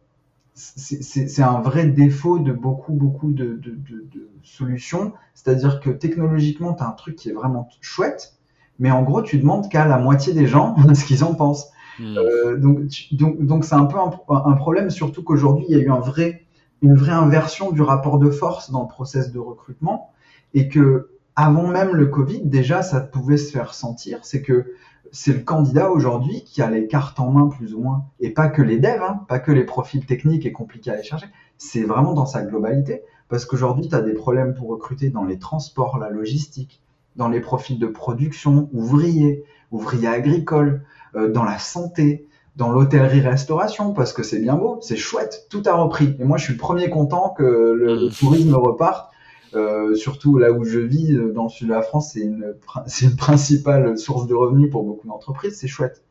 c'est 0.54 1.42
un 1.42 1.62
vrai 1.62 1.86
défaut 1.88 2.40
de 2.40 2.52
beaucoup, 2.52 2.92
beaucoup 2.92 3.32
de, 3.32 3.54
de, 3.54 3.72
de, 3.72 4.06
de 4.12 4.30
solutions. 4.44 5.14
C'est-à-dire 5.34 5.80
que 5.80 5.90
technologiquement, 5.90 6.74
tu 6.74 6.84
as 6.84 6.90
un 6.90 6.92
truc 6.92 7.16
qui 7.16 7.30
est 7.30 7.34
vraiment 7.34 7.70
chouette, 7.80 8.34
mais 8.80 8.92
en 8.92 9.04
gros, 9.04 9.22
tu 9.22 9.38
demandes 9.38 9.70
qu'à 9.70 9.86
la 9.88 9.98
moitié 9.98 10.34
des 10.34 10.46
gens 10.46 10.76
ce 10.94 11.06
qu'ils 11.06 11.24
en 11.24 11.36
pensent. 11.36 11.72
Hmm. 12.00 12.18
Euh, 12.18 12.58
donc, 12.58 12.82
donc, 13.14 13.42
donc 13.42 13.64
c'est 13.64 13.76
un 13.76 13.86
peu 13.86 13.98
un, 13.98 14.12
un 14.28 14.54
problème, 14.56 14.90
surtout 14.90 15.24
qu'aujourd'hui, 15.24 15.66
il 15.70 15.78
y 15.78 15.80
a 15.80 15.84
eu 15.84 15.90
un 15.90 16.02
vrai, 16.02 16.44
une 16.82 16.96
vraie 16.96 17.14
inversion 17.14 17.72
du 17.72 17.82
rapport 17.82 18.20
de 18.20 18.30
force 18.30 18.72
dans 18.72 18.82
le 18.82 18.90
process 18.90 19.32
de 19.32 19.40
recrutement, 19.40 20.12
et 20.54 20.68
que 20.68 21.12
avant 21.38 21.68
même 21.68 21.96
le 21.96 22.08
Covid, 22.08 22.42
déjà, 22.42 22.82
ça 22.82 23.00
pouvait 23.00 23.38
se 23.38 23.52
faire 23.52 23.76
sentir. 23.76 24.20
C'est 24.24 24.42
que 24.42 24.74
c'est 25.12 25.32
le 25.32 25.40
candidat 25.40 25.92
aujourd'hui 25.92 26.44
qui 26.44 26.62
a 26.64 26.70
les 26.70 26.88
cartes 26.88 27.20
en 27.20 27.32
main 27.32 27.48
plus 27.48 27.76
ou 27.76 27.80
moins, 27.80 28.06
et 28.20 28.32
pas 28.32 28.48
que 28.48 28.64
les 28.64 28.80
devs, 28.80 29.02
hein, 29.02 29.22
pas 29.30 29.40
que 29.40 29.52
les 29.52 29.64
profils 29.64 30.06
techniques 30.06 30.46
et 30.46 30.52
compliqués 30.52 30.90
à 30.90 30.96
aller 30.96 31.04
chercher, 31.04 31.28
c'est 31.58 31.84
vraiment 31.84 32.14
dans 32.14 32.26
sa 32.26 32.42
globalité, 32.42 33.04
parce 33.30 33.46
qu'aujourd'hui, 33.46 33.88
tu 33.88 33.96
as 33.96 34.02
des 34.02 34.14
problèmes 34.14 34.56
pour 34.56 34.68
recruter 34.68 35.10
dans 35.10 35.24
les 35.24 35.38
transports, 35.38 36.00
la 36.00 36.10
logistique, 36.10 36.82
dans 37.16 37.30
les 37.30 37.40
profils 37.40 37.80
de 37.80 37.88
production, 37.88 38.68
ouvriers, 38.74 39.44
ouvriers 39.72 40.08
agricoles, 40.08 40.82
euh, 41.16 41.32
dans 41.32 41.44
la 41.44 41.60
santé, 41.60 42.28
dans 42.56 42.72
l'hôtellerie-restauration, 42.72 43.94
parce 43.94 44.12
que 44.12 44.24
c'est 44.24 44.40
bien 44.40 44.56
beau, 44.56 44.80
c'est 44.82 44.98
chouette, 44.98 45.46
tout 45.52 45.62
a 45.68 45.74
repris. 45.74 46.16
Et 46.20 46.26
moi, 46.26 46.38
je 46.38 46.46
suis 46.46 46.54
le 46.54 46.60
premier 46.60 46.90
content 46.90 47.30
que 47.30 47.44
le, 47.44 48.10
tourisme 48.10 48.56
reparte. 48.56 49.12
Euh, 49.58 49.96
surtout 49.96 50.38
là 50.38 50.52
où 50.52 50.64
je 50.64 50.80
vis, 50.80 51.16
euh, 51.16 51.34
dans 51.34 51.44
le 51.44 51.50
sud 51.50 51.68
de 51.68 51.74
la 51.74 51.82
France, 51.82 52.12
c'est 52.14 52.22
une, 52.22 52.56
une 53.02 53.16
principale 53.16 53.98
source 53.98 54.28
de 54.28 54.34
revenus 54.34 54.70
pour 54.70 54.84
beaucoup 54.84 55.08
d'entreprises, 55.08 55.58
c'est 55.58 55.68
chouette. 55.68 56.04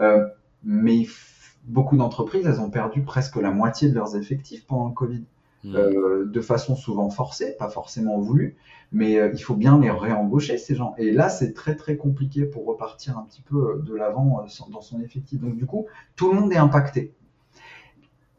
Euh, 0.00 0.26
mais 0.62 1.06
beaucoup 1.64 1.96
d'entreprises, 1.96 2.46
elles 2.46 2.60
ont 2.60 2.70
perdu 2.70 3.02
presque 3.02 3.36
la 3.36 3.50
moitié 3.50 3.88
de 3.88 3.94
leurs 3.94 4.16
effectifs 4.16 4.66
pendant 4.66 4.88
le 4.88 4.94
Covid. 4.94 5.24
Hmm. 5.62 5.76
Euh, 5.76 6.24
de 6.24 6.40
façon 6.40 6.74
souvent 6.74 7.10
forcée, 7.10 7.54
pas 7.58 7.68
forcément 7.68 8.18
voulue, 8.18 8.56
mais 8.92 9.20
il 9.34 9.42
faut 9.42 9.54
bien 9.54 9.78
les 9.78 9.90
réembaucher 9.90 10.56
ces 10.56 10.74
gens. 10.74 10.94
Et 10.96 11.10
là, 11.10 11.28
c'est 11.28 11.52
très 11.52 11.76
très 11.76 11.98
compliqué 11.98 12.46
pour 12.46 12.64
repartir 12.64 13.18
un 13.18 13.24
petit 13.24 13.42
peu 13.42 13.82
de 13.84 13.94
l'avant 13.94 14.46
dans 14.70 14.80
son 14.80 15.00
effectif. 15.02 15.38
Donc 15.38 15.56
du 15.56 15.66
coup, 15.66 15.84
tout 16.16 16.32
le 16.32 16.40
monde 16.40 16.50
est 16.52 16.56
impacté. 16.56 17.12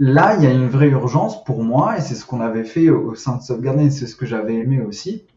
Là, 0.03 0.35
il 0.35 0.43
y 0.43 0.47
a 0.47 0.51
une 0.51 0.67
vraie 0.67 0.87
urgence 0.87 1.43
pour 1.43 1.63
moi, 1.63 1.95
et 1.95 2.01
c'est 2.01 2.15
ce 2.15 2.25
qu'on 2.25 2.41
avait 2.41 2.63
fait 2.63 2.89
au 2.89 3.13
sein 3.13 3.37
de 3.37 3.43
Sauvegarder, 3.43 3.85
et 3.85 3.89
c'est 3.91 4.07
ce 4.07 4.15
que 4.15 4.25
j'avais 4.25 4.55
aimé 4.55 4.81
aussi, 4.81 5.27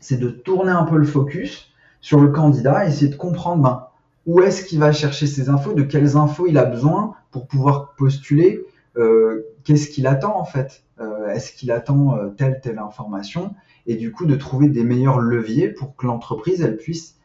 c'est 0.00 0.16
de 0.16 0.28
tourner 0.28 0.70
un 0.70 0.84
peu 0.84 0.96
le 0.96 1.04
focus 1.04 1.72
sur 2.00 2.20
le 2.20 2.28
candidat, 2.28 2.86
essayer 2.86 3.10
de 3.10 3.16
comprendre 3.16 3.64
ben, 3.64 3.88
où 4.24 4.40
est-ce 4.42 4.64
qu'il 4.64 4.78
va 4.78 4.92
chercher 4.92 5.26
ses 5.26 5.48
infos, 5.48 5.72
de 5.72 5.82
quelles 5.82 6.16
infos 6.16 6.46
il 6.46 6.56
a 6.56 6.64
besoin 6.64 7.16
pour 7.32 7.48
pouvoir 7.48 7.96
postuler, 7.96 8.64
euh, 8.96 9.42
qu'est-ce 9.64 9.88
qu'il 9.88 10.06
attend 10.06 10.38
en 10.38 10.44
fait 10.44 10.84
euh, 11.00 11.26
Est-ce 11.30 11.50
qu'il 11.50 11.72
attend 11.72 12.16
euh, 12.16 12.28
telle 12.28 12.60
telle 12.62 12.78
information 12.78 13.56
Et 13.88 13.96
du 13.96 14.12
coup 14.12 14.26
de 14.26 14.36
trouver 14.36 14.68
des 14.68 14.84
meilleurs 14.84 15.18
leviers 15.18 15.66
pour 15.66 15.96
que 15.96 16.06
l'entreprise 16.06 16.62
elle 16.62 16.76
puisse 16.76 17.16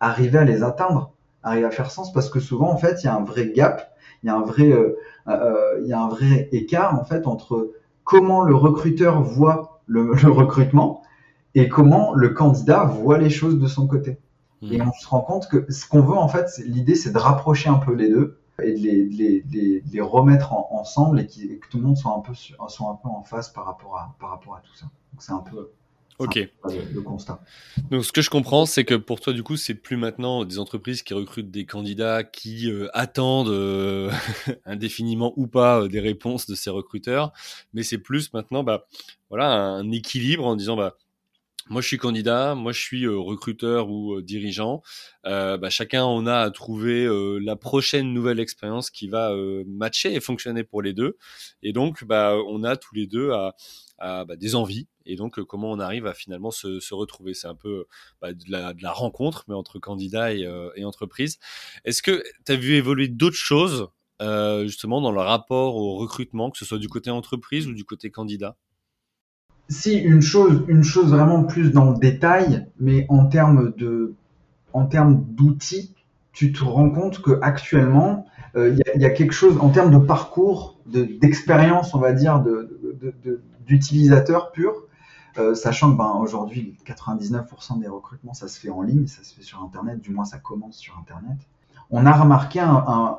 arriver 0.00 0.38
à 0.38 0.44
les 0.44 0.62
atteindre, 0.62 1.12
arriver 1.42 1.66
à 1.66 1.70
faire 1.70 1.90
sens 1.90 2.10
parce 2.10 2.30
que 2.30 2.40
souvent 2.40 2.70
en 2.70 2.78
fait 2.78 3.02
il 3.02 3.06
y 3.06 3.08
a 3.08 3.14
un 3.14 3.22
vrai 3.22 3.52
gap, 3.54 3.95
il 4.26 4.28
y 4.28 4.30
a 4.30 4.36
un 4.36 4.42
vrai 4.42 4.72
il 5.80 5.86
y 5.86 5.92
a 5.92 6.00
un 6.00 6.08
vrai 6.08 6.48
écart 6.50 6.98
en 6.98 7.04
fait 7.04 7.26
entre 7.28 7.70
comment 8.02 8.42
le 8.42 8.54
recruteur 8.54 9.22
voit 9.22 9.80
le, 9.86 10.14
le 10.22 10.30
recrutement 10.30 11.02
et 11.54 11.68
comment 11.68 12.14
le 12.14 12.30
candidat 12.30 12.84
voit 12.84 13.18
les 13.18 13.30
choses 13.30 13.58
de 13.58 13.66
son 13.66 13.86
côté. 13.86 14.18
Mmh. 14.62 14.72
Et 14.72 14.82
on 14.82 14.92
se 14.92 15.08
rend 15.08 15.20
compte 15.20 15.48
que 15.48 15.70
ce 15.70 15.86
qu'on 15.86 16.00
veut 16.00 16.16
en 16.16 16.28
fait, 16.28 16.46
l'idée 16.64 16.96
c'est 16.96 17.12
de 17.12 17.18
rapprocher 17.18 17.68
un 17.68 17.78
peu 17.78 17.94
les 17.94 18.08
deux 18.08 18.40
et 18.62 18.72
de 18.72 18.78
les, 18.78 19.04
les, 19.04 19.44
les, 19.50 19.82
les 19.90 20.00
remettre 20.00 20.52
ensemble 20.52 21.20
et, 21.20 21.26
que 21.26 21.68
tout 21.68 21.78
le 21.78 21.84
monde 21.84 21.96
soit 21.96 22.12
un 22.12 22.20
peu, 22.20 22.32
soit 22.34 22.90
un 22.90 22.96
peu 22.96 23.08
en 23.08 23.22
face 23.22 23.50
par 23.50 23.66
rapport 23.66 23.96
à, 23.96 24.16
par 24.18 24.30
rapport 24.30 24.56
à 24.56 24.60
tout 24.60 24.74
ça. 24.74 24.86
Donc 25.12 25.22
c'est 25.22 25.32
un 25.32 25.44
peu 25.50 25.70
Ok. 26.18 26.48
Le, 26.64 27.00
constat. 27.02 27.40
Donc, 27.90 28.04
ce 28.04 28.12
que 28.12 28.22
je 28.22 28.30
comprends, 28.30 28.64
c'est 28.64 28.84
que 28.84 28.94
pour 28.94 29.20
toi, 29.20 29.32
du 29.32 29.42
coup, 29.42 29.56
c'est 29.56 29.74
plus 29.74 29.96
maintenant 29.96 30.44
des 30.44 30.58
entreprises 30.58 31.02
qui 31.02 31.12
recrutent 31.12 31.50
des 31.50 31.66
candidats 31.66 32.24
qui 32.24 32.70
euh, 32.70 32.88
attendent 32.94 33.48
euh, 33.48 34.10
indéfiniment 34.64 35.34
ou 35.36 35.46
pas 35.46 35.82
euh, 35.82 35.88
des 35.88 36.00
réponses 36.00 36.46
de 36.46 36.54
ces 36.54 36.70
recruteurs, 36.70 37.32
mais 37.74 37.82
c'est 37.82 37.98
plus 37.98 38.32
maintenant, 38.32 38.64
bah, 38.64 38.86
voilà, 39.28 39.52
un 39.52 39.90
équilibre 39.90 40.46
en 40.46 40.56
disant, 40.56 40.76
bah, 40.76 40.96
moi, 41.68 41.82
je 41.82 41.88
suis 41.88 41.98
candidat, 41.98 42.54
moi, 42.54 42.70
je 42.72 42.80
suis 42.80 43.04
euh, 43.04 43.18
recruteur 43.18 43.90
ou 43.90 44.14
euh, 44.14 44.22
dirigeant. 44.22 44.82
Euh, 45.26 45.56
bah, 45.56 45.68
chacun, 45.68 46.04
on 46.04 46.26
a 46.26 46.38
à 46.38 46.50
trouver 46.50 47.08
la 47.40 47.56
prochaine 47.56 48.12
nouvelle 48.12 48.40
expérience 48.40 48.90
qui 48.90 49.08
va 49.08 49.34
matcher 49.66 50.14
et 50.14 50.20
fonctionner 50.20 50.64
pour 50.64 50.82
les 50.82 50.92
deux. 50.92 51.16
Et 51.62 51.72
donc, 51.72 52.04
bah, 52.04 52.36
on 52.48 52.62
a 52.64 52.76
tous 52.76 52.94
les 52.94 53.06
deux 53.06 53.32
à, 53.32 53.54
à 53.98 54.24
bah, 54.24 54.36
des 54.36 54.54
envies. 54.54 54.86
Et 55.06 55.16
donc, 55.16 55.42
comment 55.42 55.70
on 55.70 55.80
arrive 55.80 56.06
à 56.06 56.14
finalement 56.14 56.50
se, 56.50 56.80
se 56.80 56.94
retrouver? 56.94 57.34
C'est 57.34 57.48
un 57.48 57.54
peu 57.54 57.86
bah, 58.20 58.32
de, 58.32 58.44
la, 58.48 58.72
de, 58.72 58.82
la, 58.82 58.92
rencontre, 58.92 59.44
mais 59.48 59.54
entre 59.54 59.78
candidat 59.78 60.34
et, 60.34 60.48
et 60.76 60.84
entreprise. 60.84 61.38
Est-ce 61.84 62.02
que 62.02 62.22
tu 62.44 62.52
as 62.52 62.56
vu 62.56 62.74
évoluer 62.74 63.08
d'autres 63.08 63.36
choses, 63.36 63.88
justement, 64.20 65.00
dans 65.00 65.12
le 65.12 65.20
rapport 65.20 65.76
au 65.76 65.96
recrutement, 65.96 66.50
que 66.50 66.58
ce 66.58 66.64
soit 66.64 66.78
du 66.78 66.88
côté 66.88 67.10
entreprise 67.10 67.66
ou 67.66 67.72
du 67.72 67.84
côté 67.84 68.10
candidat? 68.10 68.56
Si 69.68 69.98
une 69.98 70.22
chose, 70.22 70.64
une 70.68 70.82
chose 70.82 71.10
vraiment 71.10 71.44
plus 71.44 71.72
dans 71.72 71.90
le 71.90 71.98
détail, 71.98 72.66
mais 72.78 73.06
en 73.08 73.26
termes 73.26 73.72
de, 73.76 74.14
en 74.72 74.86
termes 74.86 75.24
d'outils, 75.28 75.94
tu 76.32 76.52
te 76.52 76.62
rends 76.62 76.90
compte 76.90 77.22
que 77.22 77.38
actuellement, 77.42 78.26
euh, 78.56 78.76
il 78.94 79.00
y, 79.00 79.04
a 79.04 79.10
quelque 79.10 79.32
chose 79.32 79.58
en 79.60 79.70
termes 79.70 79.90
de 79.90 79.98
parcours, 79.98 80.78
d'expérience, 80.86 81.94
on 81.94 81.98
va 81.98 82.12
dire, 82.12 82.44
d'utilisateur 83.66 84.52
pur, 84.52 84.74
euh, 85.38 85.54
sachant 85.54 85.92
que 85.92 85.98
ben, 85.98 86.12
aujourd'hui, 86.20 86.76
99% 86.86 87.80
des 87.80 87.88
recrutements, 87.88 88.34
ça 88.34 88.48
se 88.48 88.58
fait 88.58 88.70
en 88.70 88.82
ligne, 88.82 89.06
ça 89.06 89.22
se 89.22 89.34
fait 89.34 89.42
sur 89.42 89.62
Internet, 89.62 90.00
du 90.00 90.10
moins 90.10 90.24
ça 90.24 90.38
commence 90.38 90.76
sur 90.76 90.96
Internet. 90.98 91.38
On 91.90 92.06
a 92.06 92.12
remarqué 92.12 92.60
un, 92.60 93.18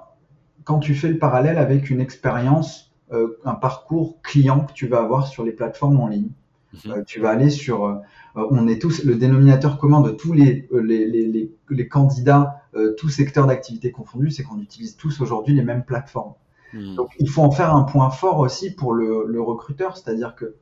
quand 0.63 0.79
tu 0.79 0.95
fais 0.95 1.09
le 1.09 1.17
parallèle 1.17 1.57
avec 1.57 1.89
une 1.89 2.01
expérience 2.01 2.86
un 3.11 3.55
parcours 3.55 4.21
client 4.21 4.65
que 4.65 4.73
tu 4.73 4.87
vas 4.87 4.99
avoir 4.99 5.27
sur 5.27 5.43
les 5.43 5.51
plateformes 5.51 5.99
en 5.99 6.07
ligne. 6.07 6.29
Mhm. 6.73 6.91
Euh, 6.91 7.03
tu 7.05 7.19
vas 7.19 7.29
aller 7.29 7.49
sur, 7.49 7.85
euh, 7.85 7.95
on 8.35 8.67
est 8.67 8.81
tous 8.81 9.03
le 9.03 9.15
dénominateur 9.15 9.77
commun 9.77 10.01
de 10.01 10.11
tous 10.11 10.33
les, 10.33 10.67
les, 10.71 11.05
les, 11.05 11.51
les 11.69 11.87
candidats, 11.87 12.61
tous 12.97 13.09
secteurs 13.09 13.47
d'activité 13.47 13.91
confondus, 13.91 14.29
c'est 14.29 14.43
qu'on 14.43 14.59
utilise 14.59 14.97
tous 14.97 15.19
aujourd'hui 15.19 15.55
les 15.55 15.63
mêmes 15.63 15.83
plateformes. 15.83 16.33
Mhm. 16.73 16.95
Donc 16.95 17.09
il 17.19 17.29
faut 17.29 17.41
en 17.41 17.51
faire 17.51 17.75
un 17.75 17.83
point 17.83 18.11
fort 18.11 18.39
aussi 18.39 18.71
pour 18.71 18.93
le, 18.93 19.25
le 19.25 19.41
recruteur, 19.41 19.97
c'est-à-dire 19.97 20.35
que 20.35 20.55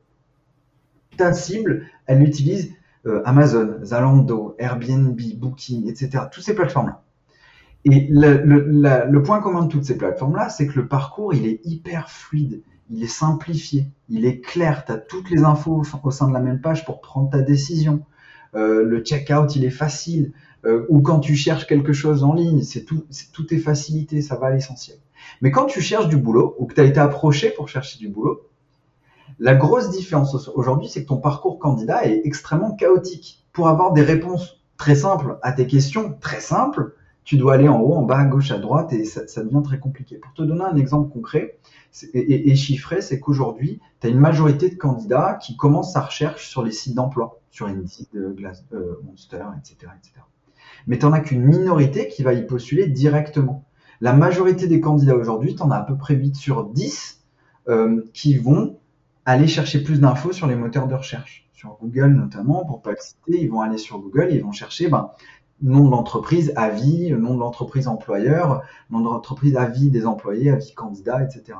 ta 1.18 1.32
cible, 1.34 1.86
elle 2.06 2.22
utilise 2.22 2.72
Amazon, 3.24 3.76
Zalando, 3.84 4.56
Airbnb, 4.58 5.20
Booking, 5.36 5.88
etc. 5.88 6.24
Toutes 6.32 6.42
ces 6.42 6.54
plateformes-là. 6.54 7.02
Et 7.88 8.08
le, 8.10 8.42
le, 8.42 9.06
le, 9.08 9.22
point 9.22 9.40
commun 9.40 9.62
de 9.62 9.68
toutes 9.68 9.84
ces 9.84 9.96
plateformes-là, 9.96 10.48
c'est 10.48 10.66
que 10.66 10.74
le 10.80 10.88
parcours, 10.88 11.34
il 11.34 11.46
est 11.46 11.60
hyper 11.64 12.10
fluide, 12.10 12.62
il 12.90 13.04
est 13.04 13.06
simplifié, 13.06 13.86
il 14.08 14.26
est 14.26 14.40
clair, 14.40 14.84
tu 14.84 14.90
as 14.90 14.96
toutes 14.96 15.30
les 15.30 15.44
infos 15.44 15.84
au 16.02 16.10
sein 16.10 16.26
de 16.26 16.32
la 16.32 16.40
même 16.40 16.60
page 16.60 16.84
pour 16.84 17.00
prendre 17.00 17.30
ta 17.30 17.42
décision. 17.42 18.02
Euh, 18.56 18.82
le 18.82 19.04
checkout, 19.04 19.54
il 19.54 19.64
est 19.64 19.70
facile. 19.70 20.32
Euh, 20.64 20.84
ou 20.88 21.00
quand 21.00 21.20
tu 21.20 21.36
cherches 21.36 21.64
quelque 21.64 21.92
chose 21.92 22.24
en 22.24 22.34
ligne, 22.34 22.62
c'est 22.62 22.82
tout, 22.82 23.04
tout 23.32 23.54
est 23.54 23.58
facilité, 23.58 24.20
ça 24.20 24.34
va 24.34 24.48
à 24.48 24.50
l'essentiel. 24.50 24.98
Mais 25.40 25.52
quand 25.52 25.66
tu 25.66 25.80
cherches 25.80 26.08
du 26.08 26.16
boulot, 26.16 26.56
ou 26.58 26.66
que 26.66 26.74
tu 26.74 26.80
as 26.80 26.84
été 26.84 26.98
approché 26.98 27.50
pour 27.50 27.68
chercher 27.68 28.00
du 28.00 28.08
boulot, 28.08 28.48
la 29.38 29.54
grosse 29.54 29.90
différence 29.90 30.48
aujourd'hui, 30.48 30.88
c'est 30.88 31.04
que 31.04 31.08
ton 31.08 31.18
parcours 31.18 31.60
candidat 31.60 32.04
est 32.04 32.22
extrêmement 32.24 32.74
chaotique. 32.74 33.46
Pour 33.52 33.68
avoir 33.68 33.92
des 33.92 34.02
réponses 34.02 34.60
très 34.76 34.96
simples 34.96 35.38
à 35.42 35.52
tes 35.52 35.68
questions, 35.68 36.16
très 36.20 36.40
simples, 36.40 36.95
tu 37.26 37.36
dois 37.36 37.54
aller 37.54 37.68
en 37.68 37.80
haut, 37.80 37.94
en 37.94 38.02
bas, 38.02 38.18
à 38.18 38.24
gauche, 38.24 38.52
à 38.52 38.58
droite, 38.58 38.92
et 38.92 39.04
ça, 39.04 39.42
devient 39.42 39.62
très 39.62 39.80
compliqué. 39.80 40.16
Pour 40.16 40.32
te 40.32 40.42
donner 40.42 40.62
un 40.62 40.76
exemple 40.76 41.12
concret 41.12 41.58
et, 42.14 42.54
chiffré, 42.54 43.00
c'est 43.00 43.18
qu'aujourd'hui, 43.18 43.80
tu 44.00 44.06
as 44.06 44.10
une 44.10 44.20
majorité 44.20 44.70
de 44.70 44.76
candidats 44.76 45.34
qui 45.34 45.56
commencent 45.56 45.92
sa 45.92 46.02
recherche 46.02 46.48
sur 46.48 46.62
les 46.62 46.70
sites 46.70 46.94
d'emploi, 46.94 47.40
sur 47.50 47.66
Indeed, 47.66 48.06
euh, 48.14 48.32
Glass, 48.32 48.64
euh, 48.72 49.00
Monster, 49.04 49.42
etc., 49.58 49.92
etc. 49.98 50.20
Mais 50.86 50.98
tu 50.98 51.06
n'en 51.06 51.12
as 51.12 51.20
qu'une 51.20 51.42
minorité 51.42 52.06
qui 52.06 52.22
va 52.22 52.32
y 52.32 52.46
postuler 52.46 52.86
directement. 52.86 53.64
La 54.00 54.12
majorité 54.12 54.68
des 54.68 54.80
candidats 54.80 55.16
aujourd'hui, 55.16 55.56
tu 55.56 55.62
en 55.62 55.72
as 55.72 55.78
à 55.78 55.82
peu 55.82 55.96
près 55.96 56.14
8 56.14 56.36
sur 56.36 56.64
10 56.64 57.24
euh, 57.68 58.04
qui 58.14 58.38
vont 58.38 58.78
aller 59.24 59.48
chercher 59.48 59.82
plus 59.82 60.00
d'infos 60.00 60.32
sur 60.32 60.46
les 60.46 60.54
moteurs 60.54 60.86
de 60.86 60.94
recherche, 60.94 61.48
sur 61.52 61.76
Google 61.80 62.12
notamment, 62.12 62.64
pour 62.64 62.82
pas 62.82 62.92
le 62.92 62.98
citer, 63.00 63.42
ils 63.42 63.50
vont 63.50 63.62
aller 63.62 63.78
sur 63.78 63.98
Google, 63.98 64.28
ils 64.30 64.44
vont 64.44 64.52
chercher 64.52 64.88
ben, 64.88 65.10
nom 65.62 65.84
de 65.84 65.90
l'entreprise, 65.90 66.52
avis, 66.56 67.12
nom 67.12 67.34
de 67.34 67.40
l'entreprise 67.40 67.88
employeur, 67.88 68.62
nom 68.90 69.00
de 69.00 69.04
l'entreprise, 69.04 69.56
avis 69.56 69.90
des 69.90 70.06
employés, 70.06 70.50
avis 70.50 70.74
candidats, 70.74 71.22
etc. 71.22 71.58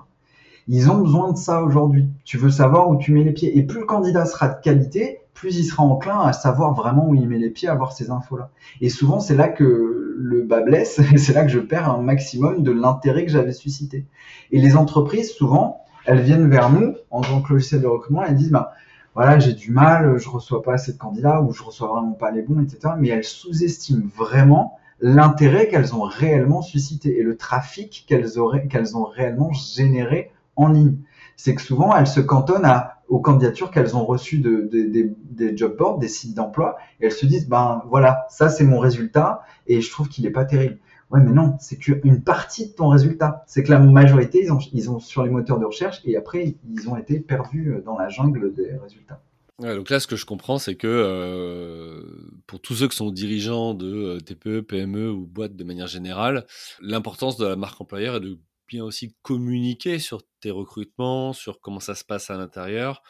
Ils 0.69 0.91
ont 0.91 0.99
besoin 0.99 1.33
de 1.33 1.39
ça 1.39 1.63
aujourd'hui. 1.63 2.09
Tu 2.25 2.39
veux 2.39 2.51
savoir 2.51 2.91
où 2.91 2.97
tu 2.97 3.13
mets 3.13 3.23
les 3.23 3.33
pieds. 3.33 3.57
Et 3.57 3.63
plus 3.63 3.81
le 3.81 3.87
candidat 3.87 4.27
sera 4.27 4.49
de 4.49 4.61
qualité, 4.61 5.21
plus 5.33 5.57
il 5.59 5.65
sera 5.65 5.85
enclin 5.85 6.21
à 6.21 6.33
savoir 6.33 6.75
vraiment 6.75 7.09
où 7.09 7.15
il 7.15 7.29
met 7.29 7.39
les 7.39 7.51
pieds, 7.51 7.69
à 7.69 7.73
avoir 7.73 7.93
ces 7.93 8.11
infos-là. 8.11 8.51
Et 8.81 8.89
souvent, 8.89 9.21
c'est 9.21 9.37
là 9.37 9.49
que 9.49 10.17
le 10.19 10.43
bas 10.43 10.63
blesse, 10.63 11.01
c'est 11.17 11.33
là 11.33 11.45
que 11.45 11.51
je 11.51 11.61
perds 11.61 11.89
un 11.89 12.03
maximum 12.03 12.63
de 12.63 12.73
l'intérêt 12.73 13.25
que 13.25 13.31
j'avais 13.31 13.53
suscité. 13.53 14.07
Et 14.51 14.61
les 14.61 14.77
entreprises, 14.77 15.31
souvent, 15.31 15.85
elles 16.05 16.23
viennent 16.23 16.49
vers 16.49 16.71
nous, 16.71 16.95
en 17.11 17.21
tant 17.21 17.43
que 17.43 17.53
logiciel 17.53 17.83
de 17.83 17.87
recrutement, 17.87 18.25
elles 18.25 18.35
disent, 18.35 18.51
bah, 18.51 18.73
voilà, 19.17 19.39
j'ai 19.39 19.55
du 19.55 19.71
mal, 19.71 20.19
je 20.19 20.29
reçois 20.29 20.63
pas 20.63 20.75
assez 20.75 20.93
de 20.93 20.99
candidats, 20.99 21.41
ou 21.41 21.51
je 21.51 21.63
reçois 21.63 21.89
vraiment 21.89 22.13
pas 22.13 22.31
les 22.31 22.43
bons, 22.43 22.63
etc. 22.63 22.93
Mais 22.99 23.09
elles 23.09 23.25
sous-estiment 23.25 24.05
vraiment 24.15 24.79
l'intérêt 25.01 25.69
qu'elles 25.69 25.95
ont 25.95 26.03
réellement 26.03 26.61
suscité 26.61 27.19
et 27.19 27.23
le 27.23 27.35
trafic 27.39 28.05
qu'elles 28.07 28.39
ont 28.39 29.05
réellement 29.07 29.55
généré 29.55 30.33
en 30.55 30.69
ligne. 30.69 30.99
C'est 31.35 31.55
que 31.55 31.63
souvent, 31.63 31.97
elles 31.97 32.07
se 32.07 32.21
cantonnent 32.21 32.71
aux 33.09 33.21
candidatures 33.21 33.71
qu'elles 33.71 33.97
ont 33.97 34.05
reçues 34.05 34.41
de, 34.41 34.69
des 34.71 35.57
job 35.57 35.79
boards, 35.79 35.97
des 35.99 36.09
sites 36.09 36.35
d'emploi, 36.35 36.77
et 37.01 37.07
elles 37.07 37.13
se 37.13 37.25
disent, 37.25 37.49
ben 37.49 37.83
voilà, 37.89 38.27
ça 38.29 38.51
c'est 38.51 38.65
mon 38.65 38.79
résultat, 38.79 39.41
et 39.67 39.81
je 39.81 39.91
trouve 39.91 40.11
qu'il 40.11 40.25
n'est 40.25 40.31
pas 40.31 40.45
terrible. 40.45 40.77
Ouais, 41.11 41.21
mais 41.21 41.33
non, 41.33 41.57
c'est 41.61 41.77
qu'une 41.77 42.23
partie 42.23 42.69
de 42.69 42.73
ton 42.73 42.89
résultat. 42.89 43.45
C'est 43.47 43.63
que 43.63 43.71
la 43.71 43.79
majorité, 43.79 44.43
ils 44.43 44.53
ont, 44.53 44.59
ils 44.73 44.91
ont 44.91 44.99
sur 44.99 45.23
les 45.23 45.31
moteurs 45.31 45.59
de 45.59 45.65
recherche, 45.65 46.01
et 46.05 46.17
après, 46.17 46.57
ils 46.69 46.89
ont 46.89 46.97
été 46.97 47.21
perdus 47.21 47.77
dans 47.85 47.97
la 47.97 48.09
jungle 48.09 48.53
des 48.55 48.73
résultats. 48.77 49.21
donc 49.61 49.89
là, 49.89 50.01
ce 50.01 50.09
que 50.09 50.17
je 50.17 50.27
comprends, 50.27 50.59
c'est 50.59 50.75
que 50.75 50.89
euh, 50.89 52.03
pour 52.49 52.61
tous 52.61 52.75
ceux 52.75 52.89
qui 52.89 52.97
sont 52.97 53.11
dirigeants 53.11 53.75
de 53.75 53.87
euh, 53.87 54.21
TPE, 54.21 54.63
PME 54.63 55.11
ou 55.11 55.27
boîtes 55.27 55.55
de 55.55 55.65
manière 55.65 55.87
générale, 55.87 56.45
l'importance 56.81 57.37
de 57.37 57.47
la 57.47 57.57
marque 57.57 57.81
employeur 57.81 58.17
est 58.17 58.21
de 58.21 58.39
bien 58.67 58.85
aussi 58.85 59.15
communiquer 59.23 59.99
sur 59.99 60.23
tes 60.41 60.51
recrutements, 60.51 61.33
sur 61.33 61.61
comment 61.61 61.81
ça 61.81 61.95
se 61.95 62.05
passe 62.05 62.31
à 62.31 62.37
l'intérieur, 62.37 63.03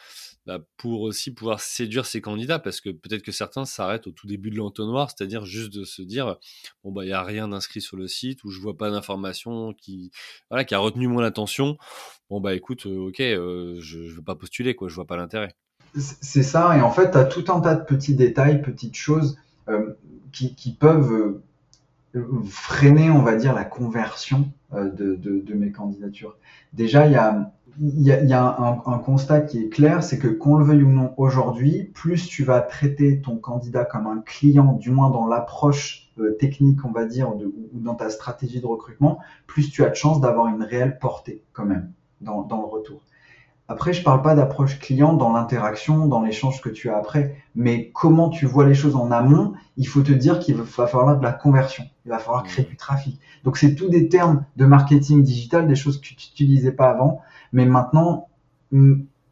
bah, 0.45 0.59
pour 0.77 1.01
aussi 1.01 1.33
pouvoir 1.33 1.59
séduire 1.59 2.05
ces 2.05 2.21
candidats, 2.21 2.59
parce 2.59 2.81
que 2.81 2.89
peut-être 2.89 3.21
que 3.23 3.31
certains 3.31 3.65
s'arrêtent 3.65 4.07
au 4.07 4.11
tout 4.11 4.27
début 4.27 4.49
de 4.49 4.55
l'entonnoir, 4.55 5.09
c'est-à-dire 5.09 5.45
juste 5.45 5.73
de 5.73 5.83
se 5.83 6.01
dire 6.01 6.37
bon 6.83 6.91
bah 6.91 7.05
il 7.05 7.09
y 7.09 7.13
a 7.13 7.23
rien 7.23 7.47
d'inscrit 7.47 7.81
sur 7.81 7.97
le 7.97 8.07
site 8.07 8.43
ou 8.43 8.49
je 8.49 8.59
vois 8.59 8.77
pas 8.77 8.89
d'information 8.89 9.73
qui 9.73 10.11
voilà 10.49 10.63
qui 10.63 10.75
a 10.75 10.79
retenu 10.79 11.07
mon 11.07 11.19
attention. 11.19 11.77
Bon 12.29 12.39
bah 12.39 12.55
écoute, 12.55 12.85
euh, 12.85 13.07
ok, 13.07 13.19
euh, 13.19 13.77
je, 13.79 14.07
je 14.07 14.15
veux 14.15 14.23
pas 14.23 14.35
postuler 14.35 14.75
quoi, 14.75 14.87
je 14.89 14.95
vois 14.95 15.07
pas 15.07 15.17
l'intérêt. 15.17 15.55
C'est 15.95 16.43
ça, 16.43 16.77
et 16.77 16.81
en 16.81 16.91
fait, 16.91 17.11
tu 17.11 17.17
as 17.17 17.25
tout 17.25 17.45
un 17.51 17.59
tas 17.59 17.75
de 17.75 17.83
petits 17.83 18.15
détails, 18.15 18.61
petites 18.61 18.95
choses 18.95 19.37
euh, 19.67 19.93
qui, 20.31 20.53
qui, 20.53 20.73
peuvent 20.73 21.41
freiner, 22.45 23.09
on 23.09 23.21
va 23.21 23.35
dire, 23.35 23.53
la 23.53 23.65
conversion 23.65 24.51
euh, 24.73 24.89
de, 24.91 25.53
mes 25.53 25.71
candidatures. 25.71 26.37
Déjà, 26.73 27.05
il 27.07 27.11
y 27.11 27.15
a, 27.15 27.51
un, 28.59 28.99
constat 28.99 29.41
qui 29.41 29.63
est 29.63 29.69
clair, 29.69 30.03
c'est 30.03 30.19
que 30.19 30.27
qu'on 30.27 30.57
le 30.57 30.65
veuille 30.65 30.83
ou 30.83 30.91
non 30.91 31.13
aujourd'hui, 31.17 31.83
plus 31.93 32.27
tu 32.27 32.43
vas 32.43 32.61
traiter 32.61 33.21
ton 33.21 33.37
candidat 33.37 33.85
comme 33.85 34.07
un 34.07 34.21
client, 34.25 34.73
du 34.73 34.91
moins 34.91 35.09
dans 35.09 35.25
l'approche 35.27 36.11
euh, 36.19 36.35
technique, 36.39 36.83
on 36.85 36.91
va 36.91 37.05
dire, 37.05 37.33
ou 37.35 37.79
dans 37.79 37.95
ta 37.95 38.09
stratégie 38.09 38.61
de 38.61 38.67
recrutement, 38.67 39.19
plus 39.45 39.69
tu 39.69 39.83
as 39.83 39.89
de 39.89 39.95
chances 39.95 40.21
d'avoir 40.21 40.47
une 40.47 40.63
réelle 40.63 40.99
portée 40.99 41.43
quand 41.53 41.65
même 41.65 41.91
dans 42.21 42.47
le 42.49 42.65
retour. 42.65 43.01
Après, 43.69 43.91
je 43.91 44.01
parle 44.01 44.21
pas 44.21 44.33
d'approche 44.33 44.79
client 44.79 45.13
dans 45.13 45.33
l'interaction, 45.33 46.07
dans 46.07 46.21
l'échange 46.21 46.61
que 46.61 46.69
tu 46.69 46.89
as 46.89 46.95
après, 46.95 47.35
mais 47.53 47.91
comment 47.93 48.29
tu 48.29 48.45
vois 48.45 48.65
les 48.65 48.73
choses 48.73 48.95
en 48.95 49.11
amont, 49.11 49.53
il 49.75 49.87
faut 49.87 50.01
te 50.01 50.13
dire 50.13 50.39
qu'il 50.39 50.55
va 50.55 50.87
falloir 50.87 51.17
de 51.17 51.23
la 51.23 51.33
conversion, 51.33 51.83
il 52.05 52.09
va 52.09 52.17
falloir 52.17 52.43
créer 52.43 52.63
du 52.63 52.77
trafic. 52.77 53.19
Donc 53.43 53.57
c'est 53.57 53.75
tous 53.75 53.89
des 53.89 54.07
termes 54.07 54.45
de 54.55 54.65
marketing 54.65 55.21
digital, 55.21 55.67
des 55.67 55.75
choses 55.75 55.99
que 55.99 56.07
tu 56.07 56.13
n'utilisais 56.13 56.71
pas 56.71 56.89
avant, 56.89 57.21
mais 57.51 57.65
maintenant, 57.65 58.29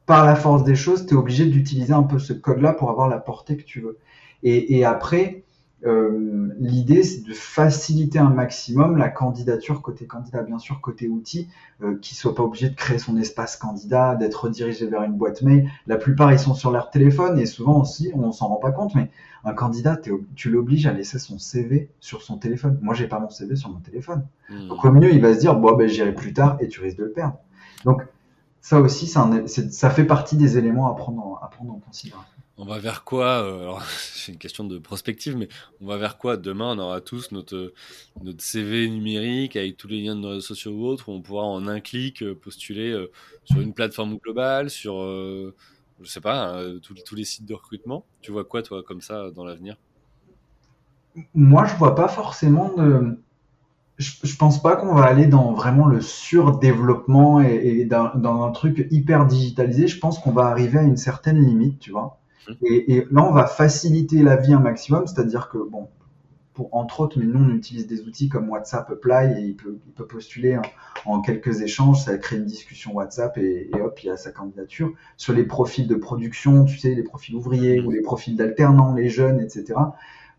par 0.06 0.26
la 0.26 0.36
force 0.36 0.65
des 0.65 0.76
choses, 0.76 1.06
tu 1.06 1.13
es 1.13 1.17
obligé 1.17 1.45
d'utiliser 1.45 1.93
un 1.93 2.04
peu 2.04 2.19
ce 2.19 2.34
code-là 2.34 2.74
pour 2.74 2.89
avoir 2.89 3.08
la 3.08 3.19
portée 3.19 3.56
que 3.56 3.63
tu 3.63 3.80
veux. 3.80 3.98
Et, 4.43 4.78
et 4.78 4.84
après, 4.84 5.44
euh, 5.86 6.54
l'idée, 6.58 7.04
c'est 7.04 7.21
de 7.21 7.34
faciliter 7.34 8.17
un 8.19 8.30
maximum 8.30 8.98
la 8.98 9.10
candidature 9.10 9.82
côté 9.82 10.06
candidat, 10.06 10.41
bien 10.41 10.58
sûr, 10.58 10.82
côté 10.82 11.08
outil, 11.08 11.48
euh, 11.84 11.98
qui 12.02 12.15
soit 12.15 12.34
pas 12.34 12.43
obligé 12.43 12.69
de 12.69 12.76
créer 12.76 12.98
son 12.98 13.17
espace 13.17 13.56
candidat, 13.56 14.15
d'être 14.15 14.45
redirigé 14.45 14.88
vers 14.88 15.04
une 15.04 15.13
boîte 15.13 15.41
mail. 15.41 15.69
La 15.86 15.98
plupart, 15.98 16.32
ils 16.32 16.39
sont 16.39 16.56
sur 16.56 16.71
leur 16.71 16.89
téléphone 16.89 17.38
et 17.39 17.45
souvent 17.45 17.82
aussi, 17.82 18.12
on 18.15 18.32
s'en 18.32 18.48
rend 18.48 18.56
pas 18.56 18.71
compte, 18.71 18.95
mais 18.95 19.12
un 19.43 19.54
candidat, 19.54 19.98
tu 20.36 20.50
l'obliges 20.50 20.88
à 20.88 20.93
laisser 20.93 21.19
son 21.19 21.38
CV 21.38 21.89
sur 22.00 22.24
son 22.24 22.38
téléphone. 22.38 22.80
Moi, 22.82 22.95
j'ai 22.95 23.08
pas 23.08 23.19
mon 23.19 23.30
CV 23.30 23.56
sur 23.56 23.69
mon 23.69 23.80
téléphone. 23.80 24.26
Hmm. 24.50 24.67
Donc, 24.69 24.84
au 24.84 24.91
mieux, 24.91 25.13
il 25.13 25.21
va 25.21 25.36
se 25.36 25.39
dire, 25.39 25.56
bon, 25.56 25.74
ben, 25.74 25.88
j'irai 25.88 26.15
plus 26.15 26.34
tard 26.34 26.58
et 26.60 26.67
tu 26.67 26.82
risques 26.82 26.98
de 26.98 27.04
le 27.04 27.12
perdre. 27.12 27.38
Donc, 27.84 28.02
ça 28.62 28.80
aussi, 28.80 29.06
ça, 29.06 29.30
ça 29.45 29.89
fait 29.91 30.06
partie 30.06 30.36
des 30.36 30.58
éléments 30.58 30.91
à 30.91 30.95
prendre 30.95 31.39
à 31.43 31.50
prendre 31.50 31.74
en 31.74 31.80
considération. 31.80 32.36
On 32.58 32.63
va 32.63 32.80
vers 32.80 33.04
quoi 33.04 33.44
euh, 33.44 33.74
c'est 34.13 34.32
une 34.32 34.38
question 34.38 34.63
de 34.63 34.78
prospective, 34.78 35.36
mais 35.36 35.50
on 35.82 35.88
va 35.88 35.98
vers 35.98 36.18
quoi 36.18 36.38
Demain, 36.38 36.76
on 36.76 36.80
aura 36.80 37.02
tous 37.02 37.32
notre, 37.32 37.74
CV 38.38 38.89
numérique 38.89 39.56
avec 39.58 39.76
tous 39.76 39.88
les 39.88 40.02
liens 40.02 40.15
de 40.15 40.22
nos 40.22 40.30
réseaux 40.30 40.41
sociaux 40.41 40.72
ou 40.72 40.86
autres, 40.86 41.10
où 41.10 41.13
on 41.13 41.22
pourra 41.22 41.44
en 41.44 41.68
un 41.68 41.82
clic 41.82 42.24
euh, 42.24 42.34
postuler 42.34 42.91
euh, 42.91 43.12
sur 43.44 43.60
une 43.60 43.74
plateforme 43.74 44.18
globale, 44.18 44.70
sur, 44.70 44.96
je 44.96 45.52
sais 46.06 46.22
pas, 46.22 46.62
tous, 46.82 47.15
les 47.15 47.26
sites 47.26 47.46
de 47.46 47.54
recrutement. 47.54 48.06
Tu 48.22 48.32
vois 48.32 48.46
quoi, 48.46 48.63
toi, 48.63 48.84
comme 48.84 49.02
ça, 49.02 49.32
dans 49.32 49.44
l'avenir? 49.44 49.76
Moi, 51.34 51.65
je 51.65 51.76
vois 51.76 51.96
pas 51.96 52.08
forcément 52.08 52.74
de. 52.76 53.20
Je, 53.98 54.12
je 54.24 54.36
pense 54.36 54.62
pas 54.62 54.76
qu'on 54.76 54.94
va 54.94 55.06
aller 55.06 55.28
dans 55.28 55.54
vraiment 55.54 55.86
le 55.86 56.02
surdéveloppement 56.02 57.39
et, 57.39 57.86
dans 57.86 58.44
un 58.44 58.52
truc 58.52 58.88
hyper 58.91 59.26
digitalisé. 59.26 59.88
Je 59.88 60.00
pense 60.00 60.20
qu'on 60.20 60.32
va 60.32 60.48
arriver 60.48 60.80
à 60.80 60.84
une 60.84 60.98
certaine 60.98 61.41
limite, 61.46 61.80
tu 61.80 61.91
vois 61.91 62.20
et, 62.63 62.95
et, 62.95 63.08
là, 63.12 63.27
on 63.27 63.31
va 63.31 63.45
faciliter 63.45 64.21
la 64.21 64.36
vie 64.36 64.53
un 64.53 64.60
maximum, 64.60 65.08
c'est-à-dire 65.08 65.49
que, 65.49 65.58
bon, 65.58 65.89
pour, 66.53 66.73
entre 66.73 67.01
autres, 67.01 67.19
mais 67.19 67.25
nous, 67.25 67.43
on 67.43 67.53
utilise 67.53 67.86
des 67.86 68.01
outils 68.03 68.29
comme 68.29 68.49
WhatsApp 68.49 68.89
Apply 68.89 69.39
et 69.39 69.41
il 69.41 69.55
peut, 69.55 69.77
il 69.86 69.93
peut 69.93 70.08
postuler 70.08 70.58
en, 71.05 71.21
quelques 71.21 71.62
échanges, 71.62 72.03
ça 72.03 72.17
crée 72.17 72.38
une 72.38 72.45
discussion 72.45 72.93
WhatsApp 72.93 73.38
et, 73.38 73.69
et, 73.75 73.81
hop, 73.81 74.01
il 74.03 74.10
a 74.10 74.17
sa 74.17 74.31
candidature. 74.31 74.91
Sur 75.17 75.34
les 75.34 75.43
profils 75.43 75.88
de 75.88 75.95
production, 75.95 76.63
tu 76.63 76.77
sais, 76.77 76.95
les 76.95 77.03
profils 77.03 77.36
ouvriers 77.36 77.81
ou 77.81 77.91
les 77.91 78.01
profils 78.01 78.36
d'alternants, 78.36 78.93
les 78.93 79.10
jeunes, 79.10 79.39
etc., 79.41 79.75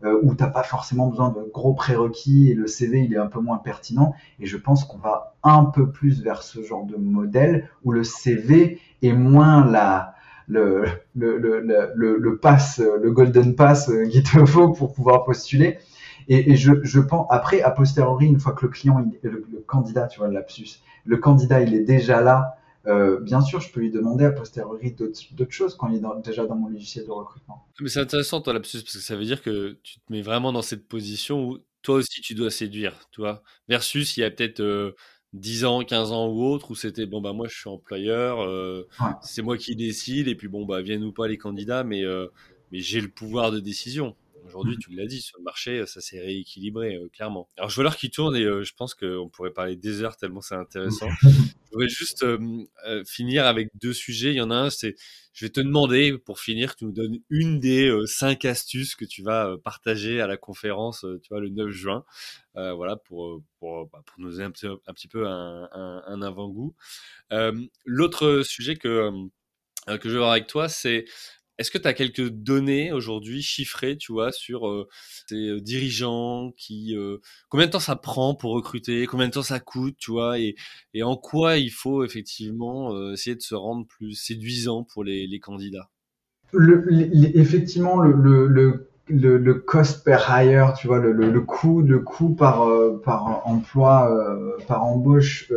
euh, 0.03 0.19
où 0.21 0.35
t'as 0.35 0.47
pas 0.47 0.61
forcément 0.61 1.07
besoin 1.07 1.29
de 1.29 1.49
gros 1.51 1.73
prérequis 1.73 2.51
et 2.51 2.53
le 2.53 2.67
CV, 2.67 3.01
il 3.01 3.13
est 3.13 3.17
un 3.17 3.25
peu 3.25 3.39
moins 3.39 3.57
pertinent. 3.57 4.13
Et 4.39 4.45
je 4.45 4.57
pense 4.57 4.83
qu'on 4.83 4.99
va 4.99 5.35
un 5.43 5.65
peu 5.65 5.89
plus 5.89 6.21
vers 6.21 6.43
ce 6.43 6.61
genre 6.61 6.85
de 6.85 6.97
modèle 6.97 7.67
où 7.83 7.91
le 7.91 8.03
CV 8.03 8.79
est 9.01 9.13
moins 9.13 9.65
la, 9.65 10.13
le, 10.47 10.85
le, 11.15 11.37
le, 11.37 11.61
le, 11.93 12.17
le 12.17 12.37
pass, 12.37 12.79
le 12.79 13.11
golden 13.11 13.55
pass 13.55 13.89
euh, 13.89 14.07
qu'il 14.07 14.23
te 14.23 14.45
faut 14.45 14.71
pour 14.71 14.93
pouvoir 14.93 15.25
postuler. 15.25 15.77
Et, 16.29 16.57
je, 16.57 16.73
je, 16.83 16.99
pense, 16.99 17.25
après, 17.29 17.61
a 17.61 17.71
posteriori, 17.71 18.25
une 18.25 18.39
fois 18.39 18.51
que 18.51 18.65
le 18.65 18.71
client, 18.71 19.01
le, 19.23 19.63
candidat, 19.65 20.07
tu 20.07 20.19
vois, 20.19 20.27
le 20.27 20.33
lapsus, 20.33 20.81
le 21.05 21.17
candidat, 21.17 21.61
il 21.61 21.73
est 21.73 21.85
déjà 21.85 22.21
là, 22.21 22.57
euh, 22.85 23.21
bien 23.21 23.39
sûr, 23.39 23.61
je 23.61 23.71
peux 23.71 23.79
lui 23.79 23.91
demander 23.91 24.25
a 24.25 24.31
posteriori 24.31 24.93
d'autres 24.93 25.51
choses 25.51 25.75
quand 25.75 25.87
il 25.87 25.97
est 25.97 26.21
déjà 26.25 26.45
dans 26.45 26.55
mon 26.55 26.67
logiciel 26.67 27.05
de 27.05 27.11
recrutement. 27.11 27.65
Mais 27.79 27.87
c'est 27.87 28.01
intéressant, 28.01 28.41
toi, 28.41 28.51
lapsus, 28.51 28.81
parce 28.81 28.95
que 28.95 28.99
ça 28.99 29.15
veut 29.15 29.23
dire 29.23 29.41
que 29.41 29.77
tu 29.83 29.99
te 29.99 30.11
mets 30.11 30.21
vraiment 30.21 30.51
dans 30.51 30.61
cette 30.61 30.85
position 30.89 31.47
où 31.47 31.59
toi 31.81 31.95
aussi, 31.95 32.19
tu 32.19 32.35
dois 32.35 32.51
séduire, 32.51 33.07
tu 33.11 33.21
vois, 33.21 33.41
versus 33.69 34.17
il 34.17 34.21
y 34.21 34.23
a 34.23 34.31
peut-être... 34.31 34.59
Euh, 34.59 34.95
10 35.37 35.65
ans, 35.65 35.83
15 35.83 36.11
ans 36.11 36.27
ou 36.27 36.43
autre, 36.43 36.71
où 36.71 36.75
c'était 36.75 37.05
bon 37.05 37.21
bah 37.21 37.33
moi 37.33 37.47
je 37.47 37.57
suis 37.57 37.69
employeur, 37.69 38.41
euh, 38.43 38.87
c'est 39.21 39.41
moi 39.41 39.57
qui 39.57 39.75
décide 39.75 40.27
et 40.27 40.35
puis 40.35 40.47
bon 40.47 40.65
bah 40.65 40.81
viennent 40.81 41.03
ou 41.03 41.11
pas 41.11 41.27
les 41.27 41.37
candidats, 41.37 41.83
mais 41.83 42.03
euh, 42.03 42.27
mais 42.71 42.79
j'ai 42.79 43.01
le 43.01 43.09
pouvoir 43.09 43.51
de 43.51 43.59
décision. 43.59 44.15
Aujourd'hui, 44.47 44.75
mmh. 44.75 44.79
tu 44.79 44.91
l'as 44.93 45.05
dit, 45.05 45.21
sur 45.21 45.37
le 45.37 45.43
marché, 45.43 45.85
ça 45.85 45.99
s'est 45.99 46.19
rééquilibré, 46.19 46.95
euh, 46.95 47.09
clairement. 47.09 47.49
Alors, 47.57 47.69
je 47.69 47.75
vois 47.75 47.83
l'heure 47.83 47.97
qui 47.97 48.09
tourne 48.09 48.35
et 48.35 48.43
euh, 48.43 48.63
je 48.63 48.73
pense 48.73 48.95
qu'on 48.95 49.29
pourrait 49.29 49.51
parler 49.51 49.75
des 49.75 50.01
heures 50.01 50.15
tellement 50.15 50.41
c'est 50.41 50.55
intéressant. 50.55 51.09
je 51.21 51.71
voudrais 51.71 51.89
juste 51.89 52.23
euh, 52.23 53.03
finir 53.05 53.45
avec 53.45 53.69
deux 53.75 53.93
sujets. 53.93 54.31
Il 54.31 54.37
y 54.37 54.41
en 54.41 54.49
a 54.49 54.55
un, 54.55 54.69
c'est, 54.69 54.95
je 55.33 55.45
vais 55.45 55.51
te 55.51 55.59
demander, 55.59 56.17
pour 56.17 56.39
finir, 56.39 56.73
que 56.73 56.79
tu 56.79 56.85
nous 56.85 56.93
donnes 56.93 57.19
une 57.29 57.59
des 57.59 57.93
cinq 58.05 58.45
astuces 58.45 58.95
que 58.95 59.05
tu 59.05 59.21
vas 59.21 59.57
partager 59.63 60.21
à 60.21 60.27
la 60.27 60.37
conférence, 60.37 61.05
tu 61.21 61.29
vois, 61.29 61.41
le 61.41 61.49
9 61.49 61.69
juin. 61.69 62.05
voilà, 62.55 62.95
pour, 62.95 63.43
pour, 63.59 63.87
bah, 63.87 64.01
pour 64.05 64.19
nous 64.19 64.31
donner 64.31 64.45
un 64.45 64.51
petit, 64.51 64.67
un 64.67 64.93
petit 64.93 65.09
peu 65.09 65.27
un, 65.27 65.69
un, 65.73 66.03
un 66.07 66.21
avant-goût. 66.21 66.73
L'autre 67.85 68.43
sujet 68.43 68.75
que, 68.75 69.11
que 69.87 70.09
je 70.09 70.13
vais 70.13 70.19
voir 70.19 70.31
avec 70.31 70.47
toi, 70.47 70.69
c'est 70.69 71.05
Est-ce 71.57 71.71
que 71.71 71.77
tu 71.79 71.87
as 71.87 71.93
quelques 71.93 72.29
données 72.29 72.91
aujourd'hui 72.91 73.41
chiffrées, 73.41 73.97
tu 73.97 74.11
vois, 74.11 74.31
sur 74.31 74.67
euh, 74.67 74.87
ces 75.27 75.47
euh, 75.49 75.59
dirigeants 75.59 76.51
qui 76.55 76.95
euh, 76.95 77.17
combien 77.49 77.65
de 77.65 77.71
temps 77.71 77.79
ça 77.79 77.95
prend 77.95 78.35
pour 78.35 78.51
recruter, 78.51 79.07
combien 79.07 79.27
de 79.27 79.33
temps 79.33 79.41
ça 79.41 79.59
coûte, 79.59 79.95
tu 79.97 80.11
vois, 80.11 80.39
et, 80.39 80.55
et 80.93 81.01
en 81.01 81.17
quoi 81.17 81.57
il 81.57 81.71
faut 81.71 82.03
effectivement 82.03 83.11
essayer 83.11 83.35
de 83.35 83.41
se 83.41 83.55
rendre 83.55 83.87
plus 83.87 84.13
séduisant 84.13 84.83
pour 84.83 85.03
les, 85.03 85.25
les 85.25 85.39
candidats? 85.39 85.89
Le, 86.51 86.85
Effectivement, 87.37 87.97
le, 87.97 88.13
le, 88.47 88.89
le, 89.07 89.37
le, 89.37 89.53
cost 89.55 90.03
per 90.03 90.19
hire, 90.29 90.73
tu 90.73 90.87
vois, 90.87 90.99
le, 90.99 91.11
le, 91.11 91.41
coût, 91.41 91.81
le 91.81 91.99
coût 91.99 92.35
par, 92.35 92.69
par 93.03 93.47
emploi, 93.47 94.57
par 94.67 94.83
embauche 94.83 95.51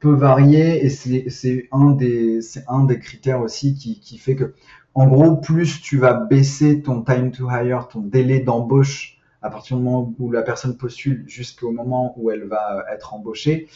peut 0.00 0.14
varier 0.14 0.84
et 0.84 0.90
c'est 0.90 1.68
un 1.72 1.90
des 1.92 2.40
c'est 2.40 2.64
un 2.68 2.84
des 2.84 2.98
critères 2.98 3.40
aussi 3.40 3.74
qui, 3.74 4.00
qui 4.00 4.18
fait 4.18 4.36
que 4.36 4.54
en 4.94 5.06
gros, 5.06 5.36
plus 5.36 5.80
tu 5.80 5.98
vas 5.98 6.14
baisser 6.14 6.82
ton 6.82 7.02
time 7.02 7.30
to 7.30 7.48
hire, 7.50 7.88
ton 7.88 8.00
délai 8.00 8.40
d'embauche 8.40 9.18
à 9.42 9.50
partir 9.50 9.76
du 9.76 9.82
moment 9.82 10.12
où 10.18 10.30
la 10.32 10.42
personne 10.42 10.76
postule 10.76 11.24
jusqu'au 11.26 11.70
moment 11.70 12.14
où 12.16 12.30
elle 12.30 12.44
va 12.44 12.84
être 12.92 13.14
embauchée, 13.14 13.68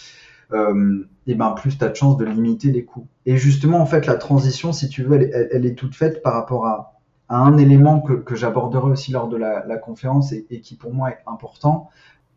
euh, 0.52 1.06
et 1.26 1.34
ben 1.34 1.52
plus 1.52 1.78
tu 1.78 1.84
as 1.84 1.88
de 1.88 1.94
chances 1.94 2.16
de 2.16 2.24
limiter 2.24 2.72
les 2.72 2.84
coûts. 2.84 3.06
Et 3.26 3.36
justement, 3.36 3.78
en 3.78 3.86
fait, 3.86 4.06
la 4.06 4.16
transition, 4.16 4.72
si 4.72 4.88
tu 4.88 5.02
veux, 5.02 5.32
elle, 5.32 5.64
est 5.64 5.74
toute 5.74 5.94
faite 5.94 6.22
par 6.22 6.34
rapport 6.34 6.66
à, 6.66 6.88
un 7.28 7.56
élément 7.56 8.00
que, 8.00 8.34
j'aborderai 8.34 8.90
aussi 8.90 9.12
lors 9.12 9.28
de 9.28 9.38
la, 9.38 9.76
conférence 9.78 10.32
et, 10.32 10.46
et, 10.50 10.60
qui 10.60 10.74
pour 10.74 10.92
moi 10.92 11.10
est 11.10 11.22
important. 11.26 11.88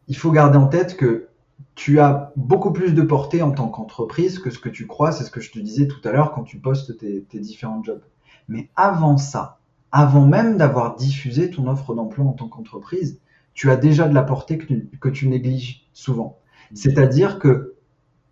Il 0.07 0.15
faut 0.15 0.32
garder 0.32 0.57
en 0.57 0.67
tête 0.67 0.95
que 0.95 1.28
tu 1.73 1.99
as 1.99 2.32
beaucoup 2.38 2.71
plus 2.71 2.93
de 2.93 3.01
portée 3.01 3.41
en 3.41 3.51
tant 3.51 3.67
qu'entreprise 3.67 4.39
que 4.39 4.49
ce 4.49 4.59
que 4.59 4.69
tu 4.69 4.88
crois. 4.88 5.11
C'est 5.11 5.26
ce 5.26 5.32
que 5.32 5.41
je 5.41 5.51
te 5.51 5.59
disais 5.59 5.88
tout 5.88 5.99
à 6.07 6.11
l'heure 6.11 6.32
quand 6.32 6.43
tu 6.43 6.59
postes 6.59 6.97
tes, 6.97 7.23
tes 7.23 7.39
différents 7.39 7.84
jobs. 7.84 8.03
Mais 8.48 8.70
avant 8.76 9.18
ça, 9.18 9.60
avant 9.91 10.26
même 10.26 10.58
d'avoir 10.58 10.96
diffusé 10.96 11.50
ton 11.50 11.68
offre 11.68 11.96
d'emploi 11.96 12.26
en 12.26 12.34
tant 12.34 12.48
qu'entreprise, 12.48 13.20
tu 13.54 13.72
as 13.72 13.78
déjà 13.78 14.08
de 14.08 14.14
la 14.14 14.24
portée 14.24 14.58
que 14.58 15.10
tu, 15.10 15.28
négliges 15.30 15.88
souvent. 15.93 16.39
C'est-à-dire 16.74 17.39
que 17.39 17.76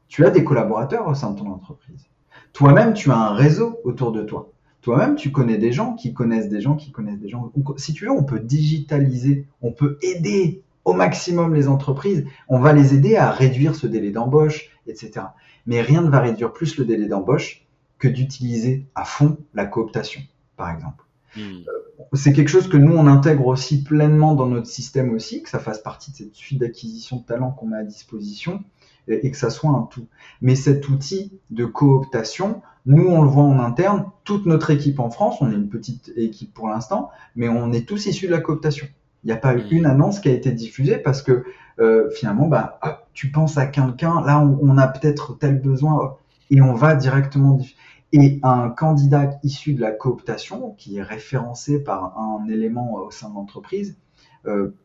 tu 0.10 0.26
as 0.26 0.30
des 0.30 0.44
collaborateurs 0.44 1.08
au 1.08 1.14
sein 1.14 1.32
de 1.32 1.40
ton 1.40 1.50
entreprise. 1.50 2.06
Toi-même, 2.52 2.94
tu 2.94 3.10
as 3.10 3.18
un 3.18 3.34
réseau 3.34 3.80
autour 3.86 4.12
de 4.12 4.22
toi. 4.22 4.52
Toi-même, 4.82 5.16
tu 5.16 5.32
connais 5.32 5.58
des 5.58 5.72
gens 5.72 5.94
qui 5.94 6.14
connaissent 6.14 6.50
des 6.50 6.60
gens 6.60 6.76
qui 6.76 6.92
connaissent 6.92 7.22
des 7.22 7.30
gens. 7.30 7.52
Si 7.78 7.94
tu 7.94 8.06
veux, 8.06 8.12
on 8.12 8.26
peut 8.26 8.42
digitaliser, 8.42 9.48
on 9.62 9.72
peut 9.72 9.98
aider 10.02 10.62
au 10.84 10.92
maximum 10.92 11.54
les 11.54 11.70
entreprises. 11.70 12.26
On 12.50 12.60
va 12.60 12.74
les 12.74 12.94
aider 12.94 13.16
à 13.16 13.32
réduire 13.32 13.76
ce 13.76 13.88
délai 13.88 14.12
d'embauche, 14.12 14.70
etc. 14.88 15.28
Mais 15.66 15.82
rien 15.82 16.02
ne 16.02 16.10
va 16.10 16.20
réduire 16.20 16.52
plus 16.52 16.78
le 16.78 16.84
délai 16.84 17.08
d'embauche 17.08 17.66
que 18.04 18.10
d'utiliser 18.10 18.86
à 18.96 19.06
fond 19.06 19.38
la 19.54 19.66
cooptation, 19.66 20.20
par 20.58 20.70
exemple. 20.70 21.06
Hmm. 21.38 21.40
Euh, 21.40 22.04
c'est 22.12 22.34
quelque 22.34 22.50
chose 22.50 22.68
que 22.68 22.76
nous, 22.76 22.94
on 22.94 23.08
intègre 23.08 23.48
aussi 23.48 23.82
pleinement 23.82 24.36
dans 24.36 24.48
notre 24.48 24.68
système 24.68 25.14
aussi, 25.14 25.42
que 25.42 25.50
ça 25.50 25.60
fasse 25.60 25.80
partie 25.80 26.12
de 26.12 26.18
cette 26.18 26.36
suite 26.36 26.60
d'acquisition 26.60 27.16
de 27.16 27.24
talents 27.24 27.52
qu'on 27.52 27.68
met 27.68 27.78
à 27.78 27.84
disposition 27.84 28.62
et, 29.08 29.32
que 29.32 29.38
ça 29.38 29.50
soit 29.50 29.70
un 29.70 29.84
tout. 29.84 30.08
Mais 30.42 30.56
cet 30.56 30.90
outil 30.90 31.40
de 31.50 31.64
cooptation, 31.64 32.62
nous, 32.86 33.08
on 33.08 33.22
le 33.22 33.30
voit 33.30 33.44
en 33.44 33.58
interne, 33.60 34.08
toute 34.26 34.48
notre 34.48 34.70
équipe 34.70 35.00
en 35.00 35.10
France, 35.10 35.38
on 35.40 35.50
est 35.50 35.56
une 35.56 35.70
petite 35.70 36.12
équipe 36.18 36.54
pour 36.54 36.68
l'instant, 36.68 37.10
mais 37.38 37.48
on 37.48 37.72
est 37.72 37.88
tous 37.88 38.06
issus 38.06 38.28
de 38.28 38.32
la 38.32 38.42
cooptation. 38.42 38.88
Il 39.24 39.28
n'y 39.28 39.34
a 39.34 39.38
pas 39.38 39.56
eu 39.56 39.62
hmm. 39.62 39.78
une 39.78 39.86
annonce 39.86 40.20
qui 40.20 40.28
a 40.28 40.34
été 40.34 40.52
diffusée 40.52 40.98
parce 40.98 41.22
que 41.22 41.46
euh, 41.80 42.10
finalement, 42.10 42.48
bah, 42.48 42.82
tu 43.14 43.32
penses 43.32 43.58
à 43.58 43.66
quelqu'un, 43.66 44.22
là, 44.26 44.42
on, 44.42 44.60
on 44.62 44.78
a 44.78 44.88
peut-être 44.88 45.38
tel 45.40 45.62
besoin, 45.62 46.18
et 46.54 46.62
on 46.62 46.74
va 46.74 46.96
directement 46.96 47.54
diffuser 47.54 47.78
et 48.14 48.40
un 48.44 48.70
candidat 48.70 49.40
issu 49.42 49.74
de 49.74 49.82
la 49.82 49.92
cooptation, 49.92 50.76
qui 50.78 50.98
est 50.98 51.02
référencé 51.02 51.84
par 51.84 52.18
un 52.18 52.48
élément 52.48 52.94
au 52.94 53.10
sein 53.10 53.30
de 53.30 53.34
l'entreprise, 53.34 53.98
euh, 54.46 54.76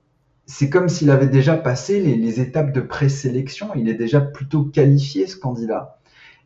c'est 0.47 0.70
comme 0.70 0.89
s'il 0.89 1.11
avait 1.11 1.29
déjà 1.29 1.55
passé 1.59 2.01
les, 2.01 2.41
étapes 2.41 2.72
de 2.72 2.81
présélection, 2.81 3.68
il 3.76 3.87
est 3.91 3.95
déjà 3.95 4.22
plutôt 4.22 4.64
qualifié 4.64 5.26
ce 5.26 5.37
candidat. 5.37 5.99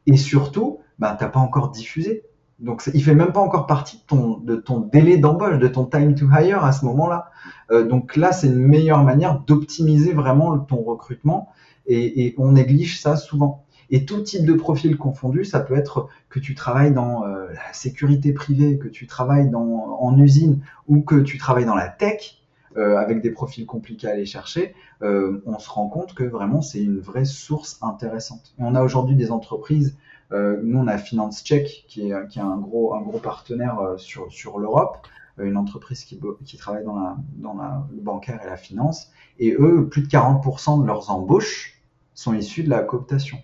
Et 0.06 0.16
surtout, 0.16 0.80
bah, 0.98 1.14
tu 1.16 1.22
n'as 1.22 1.30
pas 1.30 1.38
encore 1.38 1.70
diffusé. 1.70 2.24
Donc 2.58 2.82
il 2.92 3.02
fait 3.02 3.14
même 3.14 3.32
pas 3.32 3.40
encore 3.40 3.66
partie 3.68 4.04
de 4.42 4.56
ton, 4.56 4.80
délai 4.80 5.18
d'embauche, 5.18 5.58
de 5.58 5.68
ton 5.68 5.84
time 5.84 6.16
to 6.16 6.26
hire 6.26 6.64
à 6.64 6.72
ce 6.72 6.84
moment-là. 6.84 7.30
Euh, 7.70 7.86
donc 7.86 8.16
là, 8.16 8.32
c'est 8.32 8.48
une 8.48 8.58
meilleure 8.58 9.04
manière 9.04 9.38
d'optimiser 9.38 10.14
vraiment 10.14 10.58
ton 10.58 10.82
recrutement 10.82 11.48
et 11.86 12.34
on 12.38 12.52
néglige 12.52 13.00
ça 13.00 13.16
souvent. 13.16 13.64
Et 13.94 14.06
tout 14.06 14.22
type 14.22 14.46
de 14.46 14.54
profil 14.54 14.96
confondu, 14.96 15.44
ça 15.44 15.60
peut 15.60 15.76
être 15.76 16.08
que 16.30 16.38
tu 16.40 16.54
travailles 16.54 16.94
dans 16.94 17.26
euh, 17.26 17.52
la 17.52 17.72
sécurité 17.74 18.32
privée, 18.32 18.78
que 18.78 18.88
tu 18.88 19.06
travailles 19.06 19.50
dans, 19.50 19.98
en 20.00 20.18
usine 20.18 20.62
ou 20.88 21.02
que 21.02 21.16
tu 21.16 21.36
travailles 21.36 21.66
dans 21.66 21.74
la 21.74 21.88
tech, 21.88 22.42
euh, 22.78 22.96
avec 22.96 23.20
des 23.20 23.30
profils 23.30 23.66
compliqués 23.66 24.08
à 24.08 24.12
aller 24.12 24.24
chercher, 24.24 24.74
euh, 25.02 25.42
on 25.44 25.58
se 25.58 25.68
rend 25.68 25.88
compte 25.88 26.14
que 26.14 26.24
vraiment 26.24 26.62
c'est 26.62 26.82
une 26.82 27.00
vraie 27.00 27.26
source 27.26 27.78
intéressante. 27.82 28.54
On 28.58 28.74
a 28.74 28.82
aujourd'hui 28.82 29.14
des 29.14 29.30
entreprises, 29.30 29.96
nous 30.30 30.78
on 30.78 30.86
a 30.86 30.96
Finance 30.96 31.44
Check 31.44 31.84
qui 31.86 32.10
est, 32.10 32.28
qui 32.28 32.38
est 32.38 32.42
un, 32.42 32.56
gros, 32.56 32.94
un 32.94 33.02
gros 33.02 33.18
partenaire 33.18 33.78
sur, 33.98 34.32
sur 34.32 34.58
l'Europe, 34.58 35.06
une 35.36 35.58
entreprise 35.58 36.04
qui, 36.04 36.18
qui 36.46 36.56
travaille 36.56 36.84
dans, 36.86 36.98
la, 36.98 37.16
dans 37.34 37.52
la, 37.52 37.86
le 37.94 38.00
bancaire 38.00 38.40
et 38.42 38.46
la 38.46 38.56
finance, 38.56 39.10
et 39.38 39.54
eux, 39.58 39.86
plus 39.90 40.00
de 40.00 40.08
40% 40.08 40.80
de 40.80 40.86
leurs 40.86 41.10
embauches 41.10 41.82
sont 42.14 42.32
issues 42.32 42.62
de 42.62 42.70
la 42.70 42.78
cooptation. 42.78 43.36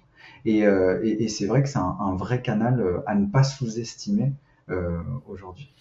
Euh, 0.46 1.00
et, 1.02 1.28
c'est 1.28 1.46
vrai 1.46 1.62
que 1.62 1.68
c'est 1.68 1.78
un, 1.78 2.16
vrai 2.16 2.42
canal 2.42 2.80
euh, 2.80 3.00
à 3.06 3.14
ne 3.14 3.26
pas 3.26 3.42
sous-estimer 3.42 4.32
euh, 4.70 4.98
aujourd'hui. 5.26 5.74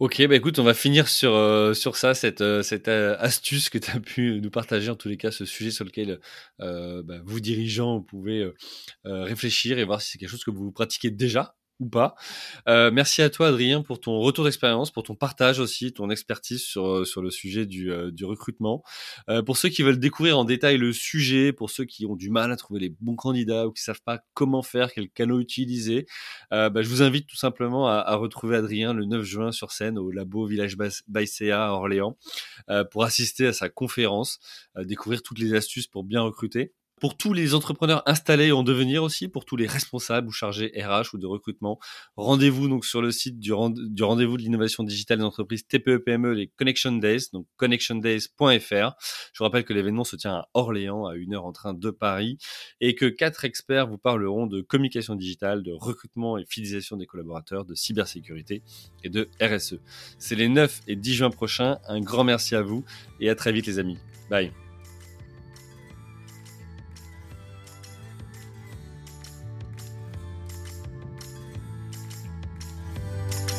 Ok, 0.00 0.24
bah 0.28 0.36
écoute, 0.36 0.60
on 0.60 0.64
va 0.64 0.74
finir 0.74 1.08
sur, 1.08 1.32
sur 1.74 1.96
ça, 1.96 2.14
cette, 2.14 2.62
cette 2.62 2.86
astuce 2.86 3.68
que 3.68 3.78
tu 3.78 3.90
as 3.90 3.98
pu 3.98 4.40
nous 4.40 4.50
partager, 4.50 4.90
en 4.90 4.94
tous 4.94 5.08
les 5.08 5.16
cas, 5.16 5.32
ce 5.32 5.44
sujet 5.44 5.72
sur 5.72 5.84
lequel 5.84 6.20
bah, 6.60 7.02
vous, 7.24 7.40
dirigeants, 7.40 7.96
vous 7.96 8.04
pouvez 8.04 8.48
réfléchir 9.04 9.76
et 9.80 9.82
voir 9.84 10.00
si 10.00 10.12
c'est 10.12 10.18
quelque 10.18 10.28
chose 10.28 10.44
que 10.44 10.52
vous 10.52 10.70
pratiquez 10.70 11.10
déjà 11.10 11.56
ou 11.80 11.88
pas. 11.88 12.14
Euh, 12.68 12.90
merci 12.90 13.22
à 13.22 13.30
toi, 13.30 13.48
Adrien, 13.48 13.82
pour 13.82 14.00
ton 14.00 14.18
retour 14.18 14.44
d'expérience, 14.44 14.90
pour 14.90 15.02
ton 15.04 15.14
partage 15.14 15.60
aussi, 15.60 15.92
ton 15.92 16.10
expertise 16.10 16.62
sur, 16.62 16.86
euh, 16.86 17.04
sur 17.04 17.22
le 17.22 17.30
sujet 17.30 17.66
du, 17.66 17.92
euh, 17.92 18.10
du 18.10 18.24
recrutement. 18.24 18.82
Pour 19.46 19.56
ceux 19.56 19.68
qui 19.68 19.82
veulent 19.82 19.98
découvrir 19.98 20.38
en 20.38 20.44
détail 20.44 20.78
le 20.78 20.92
sujet, 20.92 21.52
pour 21.52 21.70
ceux 21.70 21.84
qui 21.84 22.06
ont 22.06 22.16
du 22.16 22.30
mal 22.30 22.50
à 22.50 22.56
trouver 22.56 22.80
les 22.80 22.88
bons 23.00 23.14
candidats 23.14 23.66
ou 23.66 23.72
qui 23.72 23.82
savent 23.82 24.02
pas 24.02 24.20
comment 24.34 24.62
faire, 24.62 24.92
quel 24.92 25.08
canot 25.10 25.40
utiliser, 25.40 26.06
bah, 26.50 26.70
je 26.76 26.88
vous 26.88 27.02
invite 27.02 27.26
tout 27.26 27.36
simplement 27.36 27.88
à, 27.88 27.96
à, 27.96 28.16
retrouver 28.16 28.56
Adrien 28.56 28.92
le 28.94 29.04
9 29.04 29.22
juin 29.22 29.52
sur 29.52 29.72
scène 29.72 29.98
au 29.98 30.10
Labo 30.10 30.46
Village 30.46 30.76
Baïséa 31.08 31.66
à 31.66 31.70
Orléans 31.72 32.16
pour 32.90 33.04
assister 33.04 33.46
à 33.46 33.52
sa 33.52 33.68
conférence, 33.68 34.38
découvrir 34.76 35.22
toutes 35.22 35.38
les 35.38 35.54
astuces 35.54 35.86
pour 35.86 36.04
bien 36.04 36.22
recruter 36.22 36.72
pour 36.98 37.16
tous 37.16 37.32
les 37.32 37.54
entrepreneurs 37.54 38.02
installés 38.06 38.52
en 38.52 38.62
devenir 38.62 39.02
aussi, 39.02 39.28
pour 39.28 39.44
tous 39.44 39.56
les 39.56 39.66
responsables 39.66 40.28
ou 40.28 40.32
chargés 40.32 40.72
RH 40.76 41.14
ou 41.14 41.18
de 41.18 41.26
recrutement. 41.26 41.78
Rendez-vous 42.16 42.68
donc 42.68 42.84
sur 42.84 43.02
le 43.02 43.10
site 43.10 43.38
du, 43.38 43.52
rendez-vous 43.52 44.36
de 44.36 44.42
l'innovation 44.42 44.82
digitale 44.84 45.18
des 45.18 45.24
entreprises 45.24 45.66
TPE-PME, 45.66 46.28
e, 46.28 46.34
les 46.34 46.46
Connection 46.48 46.92
Days, 46.92 47.30
donc 47.32 47.46
connectiondays.fr. 47.56 48.96
Je 49.32 49.38
vous 49.38 49.44
rappelle 49.44 49.64
que 49.64 49.72
l'événement 49.72 50.04
se 50.04 50.16
tient 50.16 50.34
à 50.34 50.48
Orléans, 50.54 51.06
à 51.06 51.16
une 51.16 51.34
heure 51.34 51.46
en 51.46 51.52
train 51.52 51.74
de 51.74 51.90
Paris, 51.90 52.38
et 52.80 52.94
que 52.94 53.06
quatre 53.06 53.44
experts 53.44 53.88
vous 53.88 53.98
parleront 53.98 54.46
de 54.46 54.60
communication 54.60 55.14
digitale, 55.14 55.62
de 55.62 55.72
recrutement 55.72 56.38
et 56.38 56.44
fidélisation 56.48 56.96
des 56.96 57.06
collaborateurs, 57.06 57.64
de 57.64 57.74
cybersécurité 57.74 58.62
et 59.04 59.08
de 59.08 59.28
RSE. 59.40 59.80
C'est 60.18 60.34
les 60.34 60.48
9 60.48 60.82
et 60.86 60.96
10 60.96 61.14
juin 61.14 61.30
prochains. 61.30 61.78
Un 61.88 62.00
grand 62.00 62.24
merci 62.24 62.54
à 62.54 62.62
vous 62.62 62.84
et 63.20 63.30
à 63.30 63.34
très 63.34 63.52
vite 63.52 63.66
les 63.66 63.78
amis. 63.78 63.98
Bye. 64.30 64.52